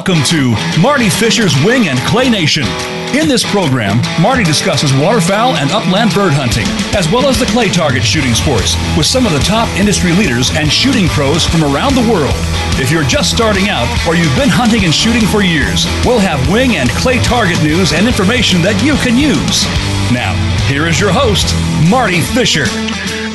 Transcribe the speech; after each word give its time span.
Welcome 0.00 0.24
to 0.32 0.56
Marty 0.80 1.10
Fisher's 1.10 1.52
Wing 1.62 1.88
and 1.88 1.98
Clay 2.08 2.30
Nation. 2.30 2.64
In 3.12 3.28
this 3.28 3.44
program, 3.44 4.00
Marty 4.18 4.42
discusses 4.42 4.94
waterfowl 4.94 5.56
and 5.56 5.70
upland 5.70 6.14
bird 6.14 6.32
hunting, 6.32 6.64
as 6.96 7.12
well 7.12 7.28
as 7.28 7.38
the 7.38 7.44
clay 7.44 7.68
target 7.68 8.02
shooting 8.02 8.32
sports, 8.32 8.80
with 8.96 9.04
some 9.04 9.26
of 9.26 9.32
the 9.32 9.44
top 9.44 9.68
industry 9.76 10.12
leaders 10.16 10.56
and 10.56 10.72
shooting 10.72 11.06
pros 11.08 11.44
from 11.44 11.62
around 11.64 11.92
the 11.92 12.08
world. 12.08 12.32
If 12.80 12.90
you're 12.90 13.04
just 13.04 13.28
starting 13.28 13.68
out 13.68 13.84
or 14.08 14.16
you've 14.16 14.34
been 14.40 14.48
hunting 14.48 14.88
and 14.88 14.94
shooting 14.94 15.28
for 15.28 15.44
years, 15.44 15.84
we'll 16.08 16.18
have 16.18 16.40
wing 16.48 16.80
and 16.80 16.88
clay 16.96 17.20
target 17.20 17.60
news 17.62 17.92
and 17.92 18.08
information 18.08 18.64
that 18.64 18.80
you 18.80 18.96
can 19.04 19.20
use. 19.20 19.68
Now, 20.08 20.32
here 20.64 20.88
is 20.88 20.96
your 20.96 21.12
host, 21.12 21.52
Marty 21.92 22.24
Fisher. 22.32 22.64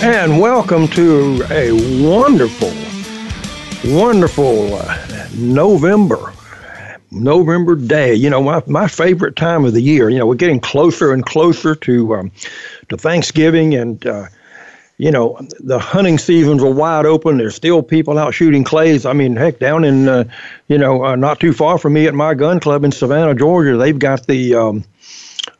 And 0.01 0.41
welcome 0.41 0.89
to 0.97 1.45
a 1.53 1.69
wonderful, 2.01 2.73
wonderful 3.85 4.81
uh, 4.81 5.29
November 5.37 6.33
November 7.11 7.75
day. 7.75 8.13
You 8.13 8.29
know, 8.29 8.41
my, 8.41 8.61
my 8.67 8.87
favorite 8.87 9.35
time 9.35 9.65
of 9.65 9.73
the 9.73 9.81
year. 9.81 10.09
You 10.09 10.19
know, 10.19 10.27
we're 10.27 10.35
getting 10.35 10.59
closer 10.59 11.13
and 11.13 11.25
closer 11.25 11.75
to 11.75 12.15
um, 12.15 12.31
to 12.89 12.97
Thanksgiving, 12.97 13.75
and 13.75 14.05
uh, 14.05 14.27
you 14.97 15.11
know, 15.11 15.39
the 15.59 15.79
hunting 15.79 16.17
seasons 16.17 16.63
are 16.63 16.71
wide 16.71 17.05
open. 17.05 17.37
There's 17.37 17.55
still 17.55 17.83
people 17.83 18.17
out 18.17 18.33
shooting 18.33 18.63
clays. 18.63 19.05
I 19.05 19.13
mean, 19.13 19.35
heck, 19.35 19.59
down 19.59 19.83
in 19.83 20.07
uh, 20.07 20.23
you 20.67 20.77
know, 20.77 21.05
uh, 21.05 21.15
not 21.15 21.39
too 21.39 21.53
far 21.53 21.77
from 21.77 21.93
me 21.93 22.07
at 22.07 22.13
my 22.13 22.33
gun 22.33 22.59
club 22.59 22.83
in 22.83 22.91
Savannah, 22.91 23.35
Georgia, 23.35 23.77
they've 23.77 23.99
got 23.99 24.25
the 24.27 24.55
um, 24.55 24.83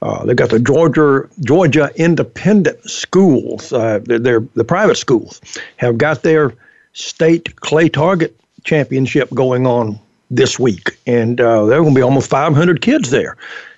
uh, 0.01 0.25
they've 0.25 0.35
got 0.35 0.49
the 0.49 0.59
Georgia 0.59 1.29
Georgia 1.41 1.91
Independent 1.95 2.89
Schools. 2.89 3.73
Uh, 3.73 3.99
they're, 4.03 4.19
they're, 4.19 4.47
the 4.53 4.63
private 4.63 4.95
schools 4.95 5.41
have 5.77 5.97
got 5.97 6.23
their 6.23 6.53
state 6.93 7.55
clay 7.57 7.89
target 7.89 8.39
championship 8.63 9.29
going 9.33 9.67
on 9.67 9.99
this 10.31 10.59
week, 10.59 10.97
and 11.05 11.39
uh, 11.39 11.65
there 11.65 11.77
are 11.77 11.81
going 11.81 11.93
to 11.93 11.99
be 11.99 12.03
almost 12.03 12.29
500 12.29 12.81
kids 12.81 13.11
there. 13.11 13.37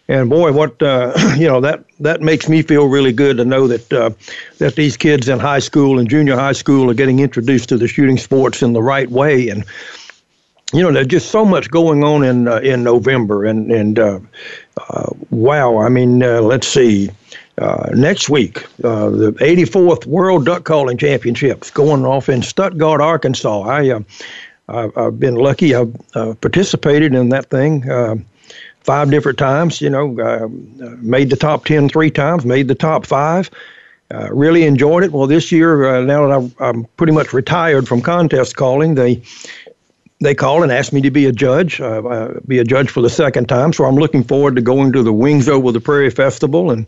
And 0.09 0.30
boy, 0.30 0.52
what 0.53 0.81
uh, 0.81 1.14
you 1.38 1.48
know 1.48 1.59
that 1.62 1.84
that 2.00 2.22
makes 2.22 2.48
me 2.48 2.62
feel 2.62 2.88
really 2.88 3.12
good 3.12 3.38
to 3.38 3.45
know 3.45 3.67
that 3.67 3.94
uh, 3.94 4.12
that 4.59 4.75
these 4.75 4.95
kids 4.95 5.28
in 5.28 5.40
high 5.40 5.59
school 5.59 6.00
and 6.00 6.09
junior 6.09 6.36
high 6.36 6.53
school 6.53 6.90
are 6.90 6.94
getting 6.94 7.20
introduced 7.20 7.70
to 7.70 7.78
the 7.78 7.88
shooting 7.88 8.18
sports 8.18 8.62
in 8.62 8.73
the 8.73 8.81
right 8.81 9.09
way. 9.09 9.50
And 9.50 9.66
you 10.73 10.81
know, 10.81 10.92
there's 10.92 11.08
just 11.08 11.30
so 11.30 11.45
much 11.45 11.70
going 11.72 12.03
on 12.03 12.23
in 12.23 12.48
uh, 12.48 12.58
in 12.58 12.84
November. 12.84 13.45
And 13.45 13.72
and 13.72 14.00
uh, 14.00 14.20
uh, 14.90 15.12
wow, 15.30 15.80
I 15.80 15.90
mean, 15.90 16.23
uh, 16.23 16.42
let's 16.42 16.68
see. 16.68 17.09
Uh, 17.58 17.90
next 17.95 18.30
week, 18.30 18.68
the 18.78 19.36
84th 19.40 20.06
World 20.06 20.45
Duck 20.45 20.64
Calling 20.64 20.95
Championships 20.95 21.72
going 21.72 22.06
off 22.06 22.30
in 22.30 22.44
Stuttgart, 22.44 23.02
Arkansas. 23.02 23.62
I 23.64 24.03
I've, 24.68 24.98
I've 24.98 25.20
been 25.20 25.36
lucky. 25.36 25.73
I've 25.76 25.96
uh, 26.14 26.34
participated 26.36 27.14
in 27.14 27.30
that 27.30 27.50
thing 27.50 27.90
uh, 27.90 28.16
five 28.82 29.09
different 29.09 29.38
times. 29.38 29.82
You 29.82 29.90
know, 29.90 30.20
uh, 30.20 30.48
made 30.98 31.30
the 31.30 31.36
top 31.36 31.66
ten 31.66 31.90
three 31.90 32.12
times, 32.12 32.46
made 32.46 32.68
the 32.68 32.76
top 32.76 33.06
five. 33.06 33.50
Uh, 34.09 34.30
really 34.32 34.64
enjoyed 34.64 35.04
it. 35.04 35.12
Well, 35.12 35.28
this 35.28 35.52
year, 35.52 35.96
uh, 35.96 36.02
now 36.02 36.28
that 36.28 36.34
I'm, 36.34 36.56
I'm, 36.59 36.86
pretty 36.96 37.12
much 37.12 37.34
retired 37.34 37.90
from 37.90 38.02
contest 38.02 38.56
calling, 38.56 38.96
they 38.96 39.22
they 40.22 40.34
called 40.34 40.64
and 40.64 40.72
asked 40.72 40.94
me 40.94 41.02
to 41.02 41.12
be 41.12 41.26
a 41.26 41.31
judge, 41.31 41.81
uh, 41.81 42.34
be 42.48 42.58
a 42.59 42.64
judge 42.64 42.90
for 42.90 43.02
the 43.02 43.09
second 43.09 43.48
time. 43.50 43.74
So 43.74 43.86
I'm 43.86 43.96
looking 43.96 44.24
forward 44.24 44.56
to 44.56 44.62
going 44.62 44.94
to 44.94 45.04
the 45.04 45.14
Wings 45.14 45.48
Over 45.48 45.72
the 45.72 45.81
Prairie 45.81 46.09
Festival 46.09 46.72
and 46.72 46.88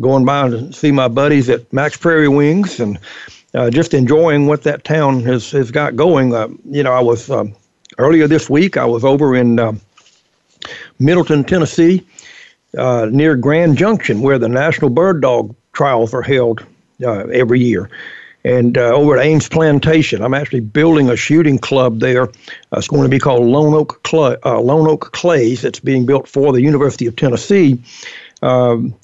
going 0.00 0.24
by 0.24 0.46
and 0.46 0.74
see 0.74 0.92
my 0.92 1.08
buddies 1.08 1.48
at 1.48 1.70
Mack's 1.72 1.96
Prairie 1.96 2.28
Wings 2.28 2.78
and 2.78 2.98
uh, 3.54 3.70
just 3.70 3.94
enjoying 3.94 4.46
what 4.46 4.62
that 4.62 4.84
town 4.84 5.20
has, 5.20 5.50
has 5.50 5.70
got 5.70 5.96
going. 5.96 6.34
Uh, 6.34 6.48
you 6.64 6.82
know, 6.82 6.92
I 6.92 7.00
was 7.00 7.30
um, 7.30 7.54
earlier 7.98 8.26
this 8.26 8.48
week, 8.48 8.76
I 8.76 8.84
was 8.84 9.04
over 9.04 9.34
in 9.34 9.58
uh, 9.58 9.72
Middleton, 10.98 11.44
Tennessee, 11.44 12.06
uh, 12.76 13.08
near 13.10 13.36
Grand 13.36 13.76
Junction, 13.76 14.20
where 14.20 14.38
the 14.38 14.48
National 14.48 14.90
Bird 14.90 15.20
Dog 15.22 15.54
Trials 15.72 16.14
are 16.14 16.22
held 16.22 16.64
uh, 17.02 17.26
every 17.26 17.60
year. 17.60 17.90
And 18.42 18.78
uh, 18.78 18.94
over 18.94 19.18
at 19.18 19.24
Ames 19.24 19.48
Plantation, 19.48 20.22
I'm 20.22 20.32
actually 20.32 20.60
building 20.60 21.10
a 21.10 21.16
shooting 21.16 21.58
club 21.58 22.00
there. 22.00 22.30
it's 22.72 22.88
going 22.88 23.02
to 23.02 23.08
be 23.08 23.18
called 23.18 23.44
Lone 23.44 23.74
Oak, 23.74 24.02
Clay, 24.02 24.36
Lone 24.44 24.88
Oak 24.88 25.12
Clays. 25.12 25.62
It's 25.62 25.80
being 25.80 26.06
built 26.06 26.26
for 26.26 26.50
the 26.52 26.62
University 26.62 27.06
of 27.06 27.16
Tennessee. 27.16 27.82
Um, 28.40 28.94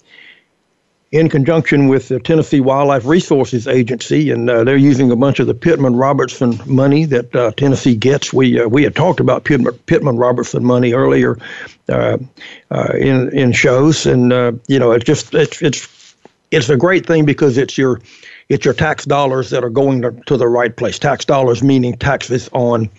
in 1.12 1.28
conjunction 1.28 1.88
with 1.88 2.08
the 2.08 2.18
Tennessee 2.18 2.60
Wildlife 2.60 3.06
Resources 3.06 3.68
Agency, 3.68 4.30
and 4.30 4.50
uh, 4.50 4.64
they're 4.64 4.76
using 4.76 5.10
a 5.10 5.16
bunch 5.16 5.38
of 5.38 5.46
the 5.46 5.54
Pittman 5.54 5.94
Robertson 5.94 6.58
money 6.66 7.04
that 7.04 7.34
uh, 7.34 7.52
Tennessee 7.52 7.94
gets. 7.94 8.32
We 8.32 8.60
uh, 8.60 8.68
we 8.68 8.82
had 8.82 8.96
talked 8.96 9.20
about 9.20 9.44
Pittman, 9.44 9.74
Pittman 9.86 10.16
Robertson 10.16 10.64
money 10.64 10.92
earlier 10.92 11.38
uh, 11.88 12.18
uh, 12.70 12.92
in 12.98 13.36
in 13.36 13.52
shows, 13.52 14.06
and 14.06 14.32
uh, 14.32 14.52
you 14.66 14.78
know 14.78 14.92
it's 14.92 15.04
just 15.04 15.32
it's 15.34 15.62
it's 15.62 16.16
it's 16.50 16.68
a 16.68 16.76
great 16.76 17.06
thing 17.06 17.24
because 17.24 17.56
it's 17.56 17.78
your 17.78 18.00
it's 18.48 18.64
your 18.64 18.74
tax 18.74 19.04
dollars 19.04 19.50
that 19.50 19.62
are 19.62 19.70
going 19.70 20.02
to, 20.02 20.10
to 20.26 20.36
the 20.36 20.48
right 20.48 20.76
place. 20.76 20.98
Tax 20.98 21.24
dollars 21.24 21.62
meaning 21.62 21.96
taxes 21.96 22.48
on 22.52 22.90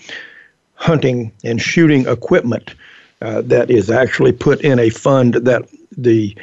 hunting 0.75 1.33
and 1.43 1.61
shooting 1.61 2.07
equipment 2.07 2.73
that 3.19 3.71
is 3.71 3.89
actually 3.89 4.31
put 4.31 4.61
in 4.61 4.77
a 4.79 4.89
fund 4.89 5.33
that 5.33 5.67
the 5.97 6.37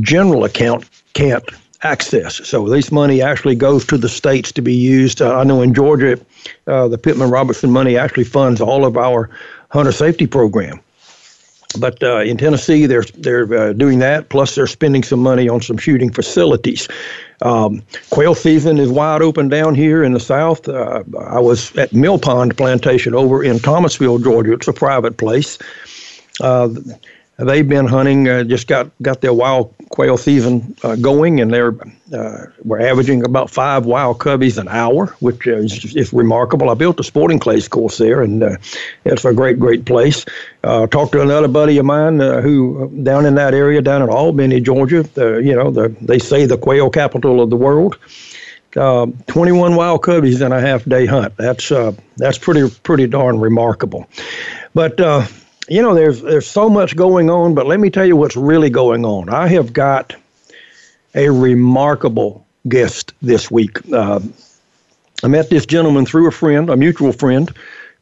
general 0.00 0.44
account 0.44 0.88
can't 1.14 1.44
access. 1.82 2.46
So 2.46 2.68
this 2.68 2.90
money 2.90 3.22
actually 3.22 3.54
goes 3.54 3.84
to 3.86 3.98
the 3.98 4.08
states 4.08 4.50
to 4.52 4.62
be 4.62 4.74
used. 4.74 5.20
Uh, 5.20 5.38
I 5.38 5.44
know 5.44 5.62
in 5.62 5.74
Georgia, 5.74 6.18
uh, 6.66 6.88
the 6.88 6.98
Pittman 6.98 7.30
Robertson 7.30 7.70
money 7.70 7.96
actually 7.96 8.24
funds 8.24 8.60
all 8.60 8.84
of 8.84 8.96
our 8.96 9.30
hunter 9.70 9.92
safety 9.92 10.26
program. 10.26 10.80
But 11.78 12.02
uh, 12.02 12.20
in 12.20 12.36
Tennessee, 12.36 12.86
they're 12.86 13.02
they're 13.18 13.52
uh, 13.52 13.72
doing 13.72 13.98
that. 13.98 14.28
Plus, 14.28 14.54
they're 14.54 14.68
spending 14.68 15.02
some 15.02 15.20
money 15.20 15.48
on 15.48 15.60
some 15.60 15.76
shooting 15.76 16.12
facilities. 16.12 16.88
Um, 17.42 17.82
quail 18.10 18.34
season 18.34 18.78
is 18.78 18.90
wide 18.90 19.22
open 19.22 19.48
down 19.48 19.74
here 19.74 20.04
in 20.04 20.12
the 20.12 20.20
south. 20.20 20.68
Uh, 20.68 21.02
I 21.18 21.40
was 21.40 21.76
at 21.76 21.92
Mill 21.92 22.18
Pond 22.18 22.56
Plantation 22.56 23.12
over 23.12 23.42
in 23.42 23.58
Thomasville, 23.58 24.20
Georgia. 24.20 24.52
It's 24.52 24.68
a 24.68 24.72
private 24.72 25.16
place. 25.16 25.58
Uh, 26.40 26.68
they've 27.38 27.68
been 27.68 27.86
hunting. 27.86 28.28
Uh, 28.28 28.44
just 28.44 28.66
got 28.66 28.90
got 29.02 29.20
their 29.20 29.32
wild 29.32 29.74
quail 29.90 30.16
season 30.16 30.76
uh, 30.82 30.96
going, 30.96 31.40
and 31.40 31.52
they're 31.52 31.74
uh, 32.12 32.46
we're 32.64 32.80
averaging 32.80 33.24
about 33.24 33.50
five 33.50 33.86
wild 33.86 34.18
cubbies 34.18 34.58
an 34.58 34.68
hour, 34.68 35.06
which 35.20 35.46
is, 35.46 35.96
is 35.96 36.12
remarkable. 36.12 36.70
I 36.70 36.74
built 36.74 37.00
a 37.00 37.04
sporting 37.04 37.38
clays 37.38 37.66
course 37.68 37.98
there, 37.98 38.22
and 38.22 38.42
uh, 38.42 38.56
it's 39.04 39.24
a 39.24 39.32
great, 39.32 39.58
great 39.58 39.84
place. 39.84 40.24
Uh, 40.62 40.86
talked 40.86 41.12
to 41.12 41.22
another 41.22 41.48
buddy 41.48 41.78
of 41.78 41.86
mine 41.86 42.20
uh, 42.20 42.40
who 42.40 42.90
down 43.02 43.26
in 43.26 43.34
that 43.34 43.54
area, 43.54 43.82
down 43.82 44.02
in 44.02 44.08
Albany, 44.08 44.60
Georgia. 44.60 45.04
you 45.16 45.54
know, 45.54 45.70
the, 45.70 45.94
they 46.00 46.18
say 46.18 46.46
the 46.46 46.58
quail 46.58 46.90
capital 46.90 47.40
of 47.40 47.50
the 47.50 47.56
world. 47.56 47.98
Uh, 48.76 49.06
21 49.28 49.76
wild 49.76 50.02
cubbies 50.02 50.44
in 50.44 50.50
a 50.50 50.60
half 50.60 50.84
day 50.84 51.06
hunt. 51.06 51.36
That's 51.36 51.70
uh, 51.70 51.92
that's 52.16 52.38
pretty 52.38 52.68
pretty 52.82 53.06
darn 53.06 53.38
remarkable. 53.38 54.08
But 54.74 54.98
uh, 55.00 55.26
you 55.68 55.82
know, 55.82 55.94
there's 55.94 56.20
there's 56.20 56.46
so 56.46 56.68
much 56.68 56.96
going 56.96 57.30
on, 57.30 57.54
but 57.54 57.66
let 57.66 57.80
me 57.80 57.90
tell 57.90 58.04
you 58.04 58.16
what's 58.16 58.36
really 58.36 58.70
going 58.70 59.04
on. 59.04 59.28
I 59.28 59.48
have 59.48 59.72
got 59.72 60.14
a 61.14 61.30
remarkable 61.30 62.46
guest 62.68 63.12
this 63.22 63.50
week. 63.50 63.78
Uh, 63.92 64.20
I 65.22 65.28
met 65.28 65.48
this 65.48 65.64
gentleman 65.64 66.06
through 66.06 66.28
a 66.28 66.30
friend, 66.30 66.68
a 66.68 66.76
mutual 66.76 67.12
friend, 67.12 67.50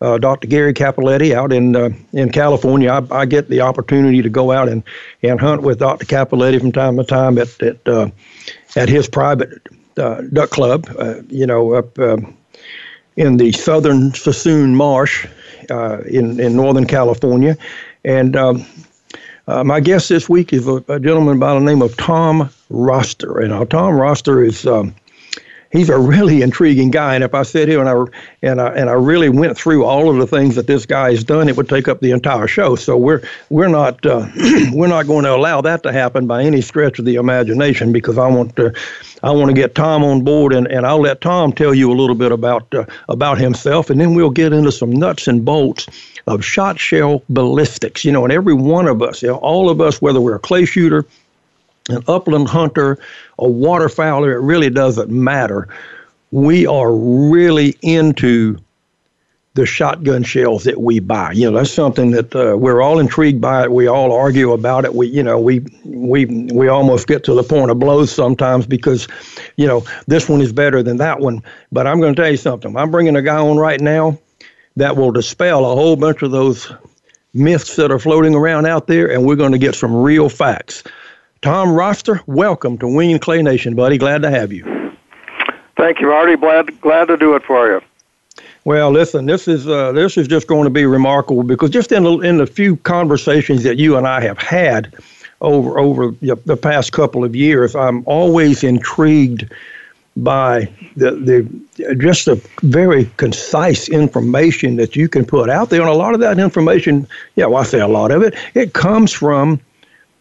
uh, 0.00 0.18
Dr. 0.18 0.48
Gary 0.48 0.74
Cappelletti, 0.74 1.32
out 1.32 1.52
in 1.52 1.76
uh, 1.76 1.90
in 2.12 2.32
California. 2.32 2.90
I, 2.90 3.20
I, 3.20 3.26
get 3.26 3.48
the 3.48 3.60
opportunity 3.60 4.22
to 4.22 4.28
go 4.28 4.50
out 4.50 4.68
and, 4.68 4.82
and 5.22 5.40
hunt 5.40 5.62
with 5.62 5.78
Dr. 5.78 6.06
Cappelletti 6.06 6.58
from 6.58 6.72
time 6.72 6.96
to 6.96 7.04
time 7.04 7.38
at 7.38 7.62
at 7.62 7.86
uh, 7.86 8.10
at 8.74 8.88
his 8.88 9.08
private 9.08 9.60
uh, 9.96 10.22
duck 10.32 10.50
club. 10.50 10.88
Uh, 10.98 11.22
you 11.28 11.46
know, 11.46 11.74
up 11.74 11.96
in 13.16 13.36
the 13.36 13.52
southern 13.52 14.10
Suisun 14.10 14.75
Marsh 14.75 15.26
uh, 15.70 15.99
in 16.00 16.41
in 16.41 16.56
Northern 16.56 16.87
California, 16.87 17.56
and 18.05 18.37
um, 18.37 18.67
uh, 19.47 19.64
my 19.64 19.81
guest 19.81 20.09
this 20.09 20.29
week 20.29 20.53
is 20.53 20.67
a, 20.67 20.85
a, 20.88 21.00
gentleman 21.00 21.38
by 21.38 21.55
the 21.55 21.61
name 21.61 21.82
of 21.82 21.97
Tom 21.97 22.50
Roster, 22.70 23.41
and 23.41 23.53
uh, 23.53 23.64
Tom 23.64 23.94
Roster 23.94 24.44
is. 24.44 24.67
Um, 24.67 24.94
he's 25.72 25.88
a 25.88 25.98
really 25.98 26.42
intriguing 26.42 26.90
guy. 26.90 27.14
And 27.14 27.24
if 27.24 27.34
I 27.34 27.42
sit 27.42 27.66
here 27.66 27.80
and 27.80 27.88
I 27.88 28.19
and 28.42 28.60
I 28.60 28.69
and 28.74 28.88
I 28.88 28.92
really 28.92 29.28
went 29.28 29.56
through 29.56 29.84
all 29.84 30.08
of 30.08 30.19
the 30.19 30.26
things 30.26 30.54
that 30.54 30.66
this 30.66 30.86
guy 30.86 31.10
has 31.10 31.24
done, 31.24 31.48
it 31.48 31.56
would 31.56 31.69
take 31.69 31.88
up 31.88 32.00
the 32.00 32.12
entire 32.12 32.46
show. 32.46 32.76
So 32.76 32.96
we're 32.96 33.22
we're 33.50 33.69
not 33.69 34.04
uh, 34.06 34.28
we're 34.72 34.86
not 34.86 35.06
going 35.06 35.24
to 35.24 35.34
allow 35.34 35.60
that 35.62 35.82
to 35.82 35.92
happen 35.92 36.26
by 36.26 36.44
any 36.44 36.60
stretch 36.60 36.98
of 36.98 37.04
the 37.04 37.16
imagination 37.16 37.92
because 37.92 38.19
I 38.19 38.28
want 38.28 38.54
to 38.56 38.72
I 39.22 39.30
want 39.32 39.48
to 39.48 39.54
get 39.54 39.74
Tom 39.74 40.04
on 40.04 40.22
board 40.22 40.52
and, 40.52 40.66
and 40.69 40.86
I'll 40.86 41.00
let 41.00 41.20
Tom 41.20 41.52
tell 41.52 41.75
you 41.75 41.90
a 41.90 41.96
little 41.96 42.16
bit 42.16 42.30
about 42.30 42.72
uh, 42.75 42.84
about 43.08 43.38
himself, 43.38 43.90
and 43.90 44.00
then 44.00 44.14
we'll 44.14 44.30
get 44.30 44.52
into 44.52 44.70
some 44.70 44.92
nuts 44.92 45.26
and 45.26 45.44
bolts 45.44 45.88
of 46.28 46.44
shot 46.44 46.78
shell 46.78 47.22
ballistics. 47.28 48.04
You 48.04 48.12
know, 48.12 48.25
and 48.25 48.32
every 48.32 48.54
one 48.54 48.86
of 48.86 49.02
us, 49.02 49.22
you 49.22 49.28
know, 49.28 49.36
all 49.36 49.70
of 49.70 49.80
us, 49.80 50.00
whether 50.00 50.20
we're 50.20 50.36
a 50.36 50.40
clay 50.40 50.64
shooter 50.64 51.06
an 51.88 52.02
upland 52.06 52.49
hunter, 52.49 52.99
a 53.38 53.44
waterfowler, 53.44 54.32
it 54.32 54.40
really 54.40 54.70
doesn't 54.70 55.11
matter. 55.11 55.69
We 56.31 56.67
are 56.67 56.94
really 56.94 57.76
into 57.82 58.58
the 59.55 59.67
shotgun 59.67 60.23
shells 60.23 60.64
that 60.64 60.81
we 60.81 60.99
buy. 60.99 61.32
You 61.32 61.50
know, 61.50 61.58
that's 61.58 61.70
something 61.70 62.12
that 62.12 62.34
uh, 62.34 62.56
we're 62.56 62.81
all 62.81 62.99
intrigued 62.99 63.40
by 63.40 63.64
it. 63.64 63.73
We 63.73 63.87
all 63.87 64.12
argue 64.12 64.52
about 64.52 64.87
it. 64.87 64.94
We, 64.94 65.08
you 65.08 65.23
know, 65.23 65.38
we 65.38 65.61
we 65.84 66.25
we 66.25 66.69
almost 66.69 67.06
get 67.06 67.23
to 67.25 67.34
the 67.34 67.43
point 67.43 67.70
of 67.70 67.79
blows 67.79 68.11
sometimes 68.11 68.67
because, 68.67 69.08
you 69.56 69.67
know, 69.67 69.85
this 70.06 70.28
one 70.28 70.40
is 70.40 70.52
better 70.52 70.82
than 70.82 70.96
that 70.99 71.20
one. 71.20 71.43
But 71.70 71.87
I'm 71.87 72.00
going 72.00 72.14
to 72.14 72.23
tell 72.23 72.31
you 72.31 72.38
something. 72.38 72.75
I'm 72.76 72.90
bringing 72.90 73.17
a 73.17 73.23
guy 73.23 73.37
on 73.37 73.58
right 73.58 73.81
now 73.81 74.19
that 74.76 74.96
will 74.96 75.12
dispel 75.12 75.70
a 75.70 75.75
whole 75.75 75.96
bunch 75.96 76.23
of 76.23 76.31
those 76.31 76.73
myths 77.35 77.76
that 77.76 77.90
are 77.90 77.99
floating 77.99 78.35
around 78.35 78.67
out 78.67 78.87
there, 78.87 79.11
and 79.11 79.26
we're 79.26 79.37
going 79.37 79.52
to 79.52 79.58
get 79.58 79.75
some 79.75 79.94
real 79.94 80.31
facts. 80.31 80.82
Tom 81.42 81.72
Roster, 81.72 82.20
welcome 82.26 82.78
to 82.78 82.86
Wing 82.86 83.10
and 83.10 83.20
Clay 83.20 83.42
Nation, 83.42 83.74
buddy. 83.74 83.98
Glad 83.98 84.22
to 84.22 84.30
have 84.30 84.52
you. 84.52 84.96
Thank 85.76 86.00
you, 86.00 86.06
Marty. 86.06 86.36
Glad 86.36 86.80
glad 86.80 87.08
to 87.08 87.16
do 87.16 87.34
it 87.34 87.42
for 87.42 87.66
you. 87.66 87.80
Well, 88.64 88.92
listen, 88.92 89.26
this 89.26 89.48
is 89.48 89.66
uh, 89.66 89.90
this 89.90 90.16
is 90.16 90.28
just 90.28 90.46
going 90.46 90.64
to 90.64 90.70
be 90.70 90.86
remarkable 90.86 91.42
because 91.42 91.70
just 91.70 91.90
in 91.90 92.04
the, 92.04 92.20
in 92.20 92.38
the 92.38 92.46
few 92.46 92.76
conversations 92.76 93.64
that 93.64 93.76
you 93.76 93.96
and 93.96 94.06
I 94.06 94.20
have 94.20 94.38
had 94.38 94.94
over 95.40 95.80
over 95.80 96.12
the 96.22 96.56
past 96.56 96.92
couple 96.92 97.24
of 97.24 97.34
years, 97.34 97.74
I'm 97.74 98.04
always 98.06 98.62
intrigued 98.62 99.52
by 100.16 100.68
the 100.94 101.10
the 101.10 101.96
just 101.96 102.26
the 102.26 102.36
very 102.62 103.10
concise 103.16 103.88
information 103.88 104.76
that 104.76 104.94
you 104.94 105.08
can 105.08 105.24
put 105.24 105.50
out 105.50 105.70
there, 105.70 105.80
and 105.80 105.90
a 105.90 105.94
lot 105.94 106.14
of 106.14 106.20
that 106.20 106.38
information, 106.38 107.08
yeah, 107.34 107.46
well, 107.46 107.62
I 107.62 107.64
say 107.64 107.80
a 107.80 107.88
lot 107.88 108.12
of 108.12 108.22
it, 108.22 108.36
it 108.54 108.74
comes 108.74 109.12
from 109.12 109.60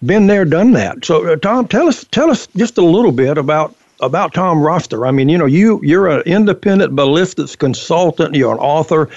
been 0.06 0.28
there, 0.28 0.46
done 0.46 0.72
that. 0.74 1.06
So, 1.06 1.34
uh, 1.34 1.36
Tom, 1.38 1.68
tell 1.68 1.88
us 1.88 2.06
tell 2.12 2.32
us 2.32 2.48
just 2.56 2.78
a 2.78 2.84
little 2.84 3.12
bit 3.12 3.38
about 3.38 3.76
about 4.00 4.34
Tom 4.34 4.62
Roster. 4.62 5.06
I 5.06 5.12
mean, 5.12 5.30
you 5.30 5.38
know, 5.38 5.46
you 5.46 5.80
you're 5.84 6.08
an 6.08 6.22
independent 6.22 6.96
ballistics 6.96 7.56
consultant. 7.56 8.36
You're 8.36 8.54
an 8.54 8.60
author. 8.60 9.10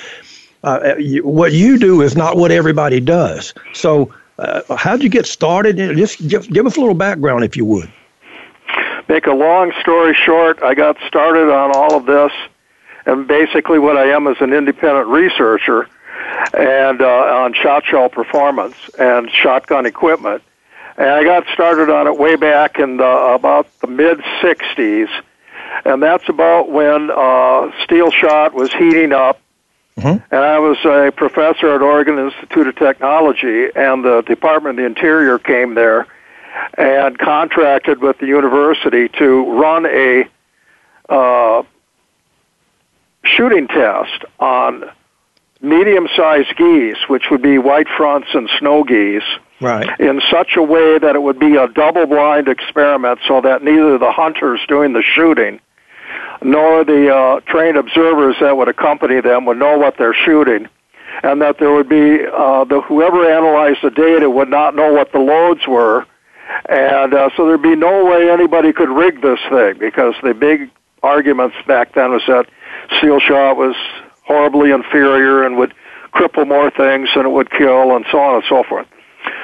Uh, 0.63 0.67
uh 0.67 0.97
you, 0.97 1.27
what 1.27 1.53
you 1.53 1.79
do 1.79 2.03
is 2.03 2.17
not 2.17 2.37
what 2.37 2.51
everybody 2.51 3.01
does. 3.01 3.55
So, 3.73 4.13
uh, 4.39 4.77
how'd 4.77 5.03
you 5.03 5.09
get 5.09 5.27
started? 5.27 5.77
Just 5.77 6.27
give, 6.27 6.49
give 6.51 6.67
us 6.67 6.77
a 6.77 6.81
little 6.81 6.95
background, 6.95 7.45
if 7.45 7.57
you 7.57 7.65
would. 7.65 7.93
Make 9.09 9.27
a 9.27 9.33
long 9.33 9.73
story 9.81 10.15
short, 10.15 10.63
I 10.63 10.75
got 10.75 10.97
started 11.07 11.53
on 11.53 11.77
all 11.77 11.95
of 11.95 12.07
this, 12.07 12.33
and 13.05 13.29
basically, 13.29 13.79
what 13.79 13.99
I 13.99 14.07
am 14.07 14.27
is 14.27 14.39
an 14.41 14.55
independent 14.55 15.09
researcher, 15.09 15.87
and 16.55 17.03
uh, 17.03 17.07
on 17.07 17.53
shot 17.53 17.85
shell 17.85 18.09
performance 18.09 18.75
and 18.99 19.31
shotgun 19.31 19.85
equipment 19.85 20.43
and 20.97 21.09
I 21.09 21.25
got 21.25 21.47
started 21.53 21.91
on 21.91 22.07
it 22.07 22.19
way 22.19 22.37
back 22.37 22.79
in 22.79 22.99
the, 22.99 23.05
about 23.05 23.67
the 23.81 23.87
mid 23.87 24.19
60s. 24.41 25.09
And 25.85 26.03
that's 26.03 26.29
about 26.29 26.71
when 26.71 27.11
uh, 27.11 27.71
steel 27.85 28.11
shot 28.11 28.55
was 28.55 28.73
heating 28.73 29.13
up. 29.13 29.41
Mm-hmm. 29.99 30.35
And 30.35 30.45
I 30.45 30.59
was 30.59 30.79
a 30.85 31.13
professor 31.13 31.75
at 31.75 31.83
Oregon 31.83 32.19
Institute 32.19 32.67
of 32.67 32.77
Technology, 32.77 33.69
and 33.75 34.05
the 34.05 34.23
Department 34.23 34.79
of 34.79 34.83
the 34.83 34.87
Interior 34.87 35.39
came 35.39 35.75
there 35.75 36.07
and 36.77 37.19
contracted 37.19 38.01
with 38.01 38.19
the 38.19 38.27
university 38.27 39.09
to 39.19 39.53
run 39.53 39.87
a 39.87 40.29
uh, 41.09 41.63
shooting 43.25 43.69
test 43.69 44.25
on 44.39 44.91
medium-sized 45.61 46.57
geese, 46.57 47.09
which 47.09 47.25
would 47.31 47.43
be 47.43 47.59
white 47.59 47.89
fronts 47.97 48.29
and 48.35 48.49
snow 48.59 48.85
geese, 48.85 49.23
right. 49.65 50.01
in 50.01 50.21
such 50.31 50.57
a 50.57 50.63
way 50.63 50.99
that 50.99 51.15
it 51.15 51.23
would 51.23 51.39
be 51.39 51.57
a 51.57 51.69
double 51.69 52.07
blind 52.07 52.49
experiment 52.49 53.19
so 53.27 53.41
that 53.41 53.63
neither 53.63 53.99
the 53.99 54.13
hunters 54.13 54.61
doing 54.69 54.93
the 54.93 55.03
shooting 55.03 55.61
nor 56.43 56.85
the 56.85 57.15
uh, 57.15 57.41
trained 57.41 57.77
observers 57.77 58.37
that 58.41 58.57
would 58.57 58.69
accompany 58.69 59.21
them 59.21 59.47
would 59.47 59.59
know 59.59 59.79
what 59.79 59.97
they're 59.97 60.15
shooting 60.15 60.69
and 61.23 61.41
that 61.41 61.59
there 61.59 61.73
would 61.73 61.89
be 61.89 62.25
uh, 62.27 62.65
the 62.65 62.81
whoever 62.83 63.31
analyzed 63.31 63.79
the 63.83 63.91
data 63.91 64.29
would 64.29 64.49
not 64.49 64.75
know 64.75 64.93
what 64.93 65.13
the 65.13 65.19
loads 65.19 65.67
were 65.67 66.07
and 66.69 67.15
uh, 67.15 67.31
so 67.37 67.47
there'd 67.47 67.63
be 67.63 67.77
no 67.77 68.05
way 68.05 68.31
anybody 68.31 68.73
could 68.73 68.89
rig 68.89 69.23
this 69.23 69.41
thing 69.49 69.79
because 69.79 70.15
the 70.23 70.35
big 70.35 70.71
arguments 71.03 71.57
back 71.67 71.95
then 71.95 72.11
was 72.11 72.23
that 72.27 72.47
steel 72.99 73.21
shot 73.21 73.57
was 73.57 73.77
horribly 74.23 74.71
inferior 74.71 75.45
and 75.45 75.57
would 75.57 75.75
cripple 76.13 76.47
more 76.47 76.71
things 76.71 77.09
than 77.15 77.27
it 77.27 77.31
would 77.31 77.51
kill 77.51 77.95
and 77.97 78.05
so 78.11 78.19
on 78.19 78.37
and 78.37 78.45
so 78.49 78.63
forth. 78.63 78.87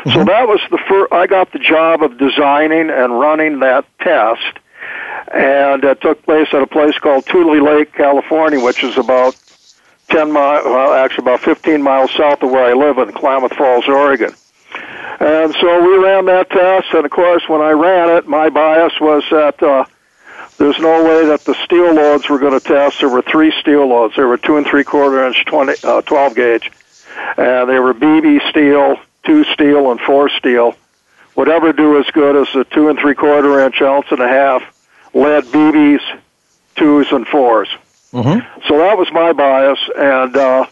Mm-hmm. 0.00 0.10
So 0.10 0.24
that 0.24 0.48
was 0.48 0.60
the 0.70 0.78
first, 0.88 1.12
I 1.12 1.26
got 1.26 1.52
the 1.52 1.58
job 1.58 2.02
of 2.02 2.16
designing 2.16 2.90
and 2.90 3.18
running 3.18 3.60
that 3.60 3.84
test. 4.00 4.58
And 5.32 5.84
it 5.84 6.00
took 6.00 6.22
place 6.24 6.48
at 6.52 6.62
a 6.62 6.66
place 6.66 6.98
called 6.98 7.26
Tule 7.26 7.62
Lake, 7.62 7.92
California, 7.92 8.58
which 8.58 8.82
is 8.82 8.96
about 8.96 9.36
10 10.08 10.32
miles, 10.32 10.64
well, 10.64 10.94
actually 10.94 11.24
about 11.24 11.40
15 11.40 11.82
miles 11.82 12.10
south 12.12 12.42
of 12.42 12.50
where 12.50 12.64
I 12.64 12.72
live 12.72 12.98
in 12.98 13.12
Klamath 13.12 13.54
Falls, 13.54 13.86
Oregon. 13.88 14.34
And 15.20 15.54
so 15.60 15.82
we 15.82 15.98
ran 16.02 16.24
that 16.26 16.48
test, 16.48 16.94
and 16.94 17.04
of 17.04 17.10
course, 17.10 17.46
when 17.46 17.60
I 17.60 17.72
ran 17.72 18.16
it, 18.16 18.26
my 18.26 18.48
bias 18.48 18.94
was 19.00 19.22
that 19.30 19.62
uh, 19.62 19.84
there's 20.56 20.78
no 20.78 21.04
way 21.04 21.26
that 21.26 21.44
the 21.44 21.54
steel 21.64 21.94
loads 21.94 22.28
were 22.28 22.38
going 22.38 22.58
to 22.58 22.66
test. 22.66 23.00
There 23.00 23.08
were 23.08 23.22
three 23.22 23.52
steel 23.60 23.86
loads. 23.86 24.16
There 24.16 24.26
were 24.26 24.38
two 24.38 24.56
and 24.56 24.66
three 24.66 24.84
quarter 24.84 25.26
inch 25.26 25.44
20, 25.44 25.74
uh, 25.84 26.02
12 26.02 26.34
gauge, 26.34 26.72
and 27.36 27.68
they 27.68 27.78
were 27.78 27.92
BB 27.92 28.48
steel, 28.50 28.96
two 29.24 29.44
steel 29.44 29.90
and 29.90 30.00
four 30.00 30.28
steel 30.30 30.74
would 31.36 31.48
ever 31.48 31.72
do 31.72 31.98
as 31.98 32.06
good 32.10 32.36
as 32.36 32.54
a 32.54 32.64
two 32.64 32.88
and 32.88 32.98
three 32.98 33.14
quarter 33.14 33.60
inch 33.60 33.80
ounce 33.80 34.06
and 34.10 34.20
a 34.20 34.28
half 34.28 34.62
lead 35.14 35.44
BBs, 35.44 36.00
twos 36.76 37.10
and 37.12 37.26
4s 37.26 37.66
mm-hmm. 38.12 38.68
So 38.68 38.78
that 38.78 38.96
was 38.96 39.10
my 39.12 39.32
bias, 39.32 39.78
and 39.96 40.36
uh, 40.36 40.66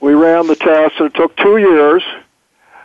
we 0.00 0.14
ran 0.14 0.46
the 0.46 0.56
test. 0.56 0.94
And 0.98 1.06
it 1.06 1.14
took 1.14 1.36
two 1.36 1.58
years, 1.58 2.02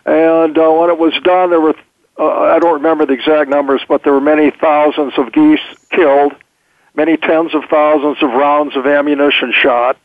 and 0.05 0.57
uh, 0.57 0.71
when 0.71 0.89
it 0.89 0.97
was 0.97 1.13
done, 1.23 1.49
there 1.49 1.61
were 1.61 1.75
uh, 2.19 2.25
I 2.25 2.59
don't 2.59 2.75
remember 2.75 3.05
the 3.05 3.13
exact 3.13 3.49
numbers, 3.49 3.81
but 3.87 4.03
there 4.03 4.13
were 4.13 4.21
many 4.21 4.51
thousands 4.51 5.13
of 5.17 5.31
geese 5.31 5.59
killed, 5.89 6.33
many 6.93 7.17
tens 7.17 7.55
of 7.55 7.63
thousands 7.65 8.21
of 8.21 8.31
rounds 8.31 8.75
of 8.75 8.85
ammunition 8.85 9.51
shot 9.53 9.97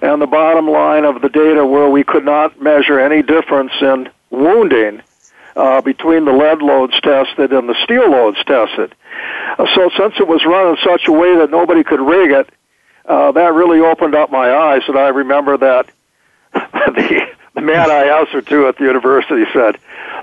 and 0.00 0.20
the 0.20 0.26
bottom 0.26 0.68
line 0.68 1.04
of 1.04 1.22
the 1.22 1.28
data 1.28 1.64
where 1.64 1.88
we 1.88 2.02
could 2.04 2.24
not 2.24 2.60
measure 2.60 2.98
any 2.98 3.22
difference 3.22 3.72
in 3.80 4.08
wounding 4.30 5.02
uh, 5.54 5.80
between 5.80 6.24
the 6.24 6.32
lead 6.32 6.62
loads 6.62 6.98
tested 7.00 7.52
and 7.52 7.68
the 7.68 7.76
steel 7.84 8.10
loads 8.10 8.42
tested. 8.44 8.94
Uh, 9.58 9.66
so 9.74 9.90
since 9.96 10.14
it 10.18 10.26
was 10.26 10.44
run 10.44 10.70
in 10.70 10.76
such 10.82 11.06
a 11.06 11.12
way 11.12 11.36
that 11.36 11.50
nobody 11.50 11.84
could 11.84 12.00
rig 12.00 12.30
it, 12.30 12.50
uh, 13.04 13.32
that 13.32 13.52
really 13.52 13.80
opened 13.80 14.14
up 14.14 14.30
my 14.30 14.52
eyes, 14.52 14.82
and 14.88 14.96
I 14.96 15.08
remember 15.08 15.56
that 15.58 15.86
the, 16.52 17.26
the 17.54 17.60
man 17.60 17.90
I 17.90 18.20
answered 18.20 18.46
to 18.48 18.68
at 18.68 18.78
the 18.78 18.84
university 18.84 19.44
said, 19.52 19.78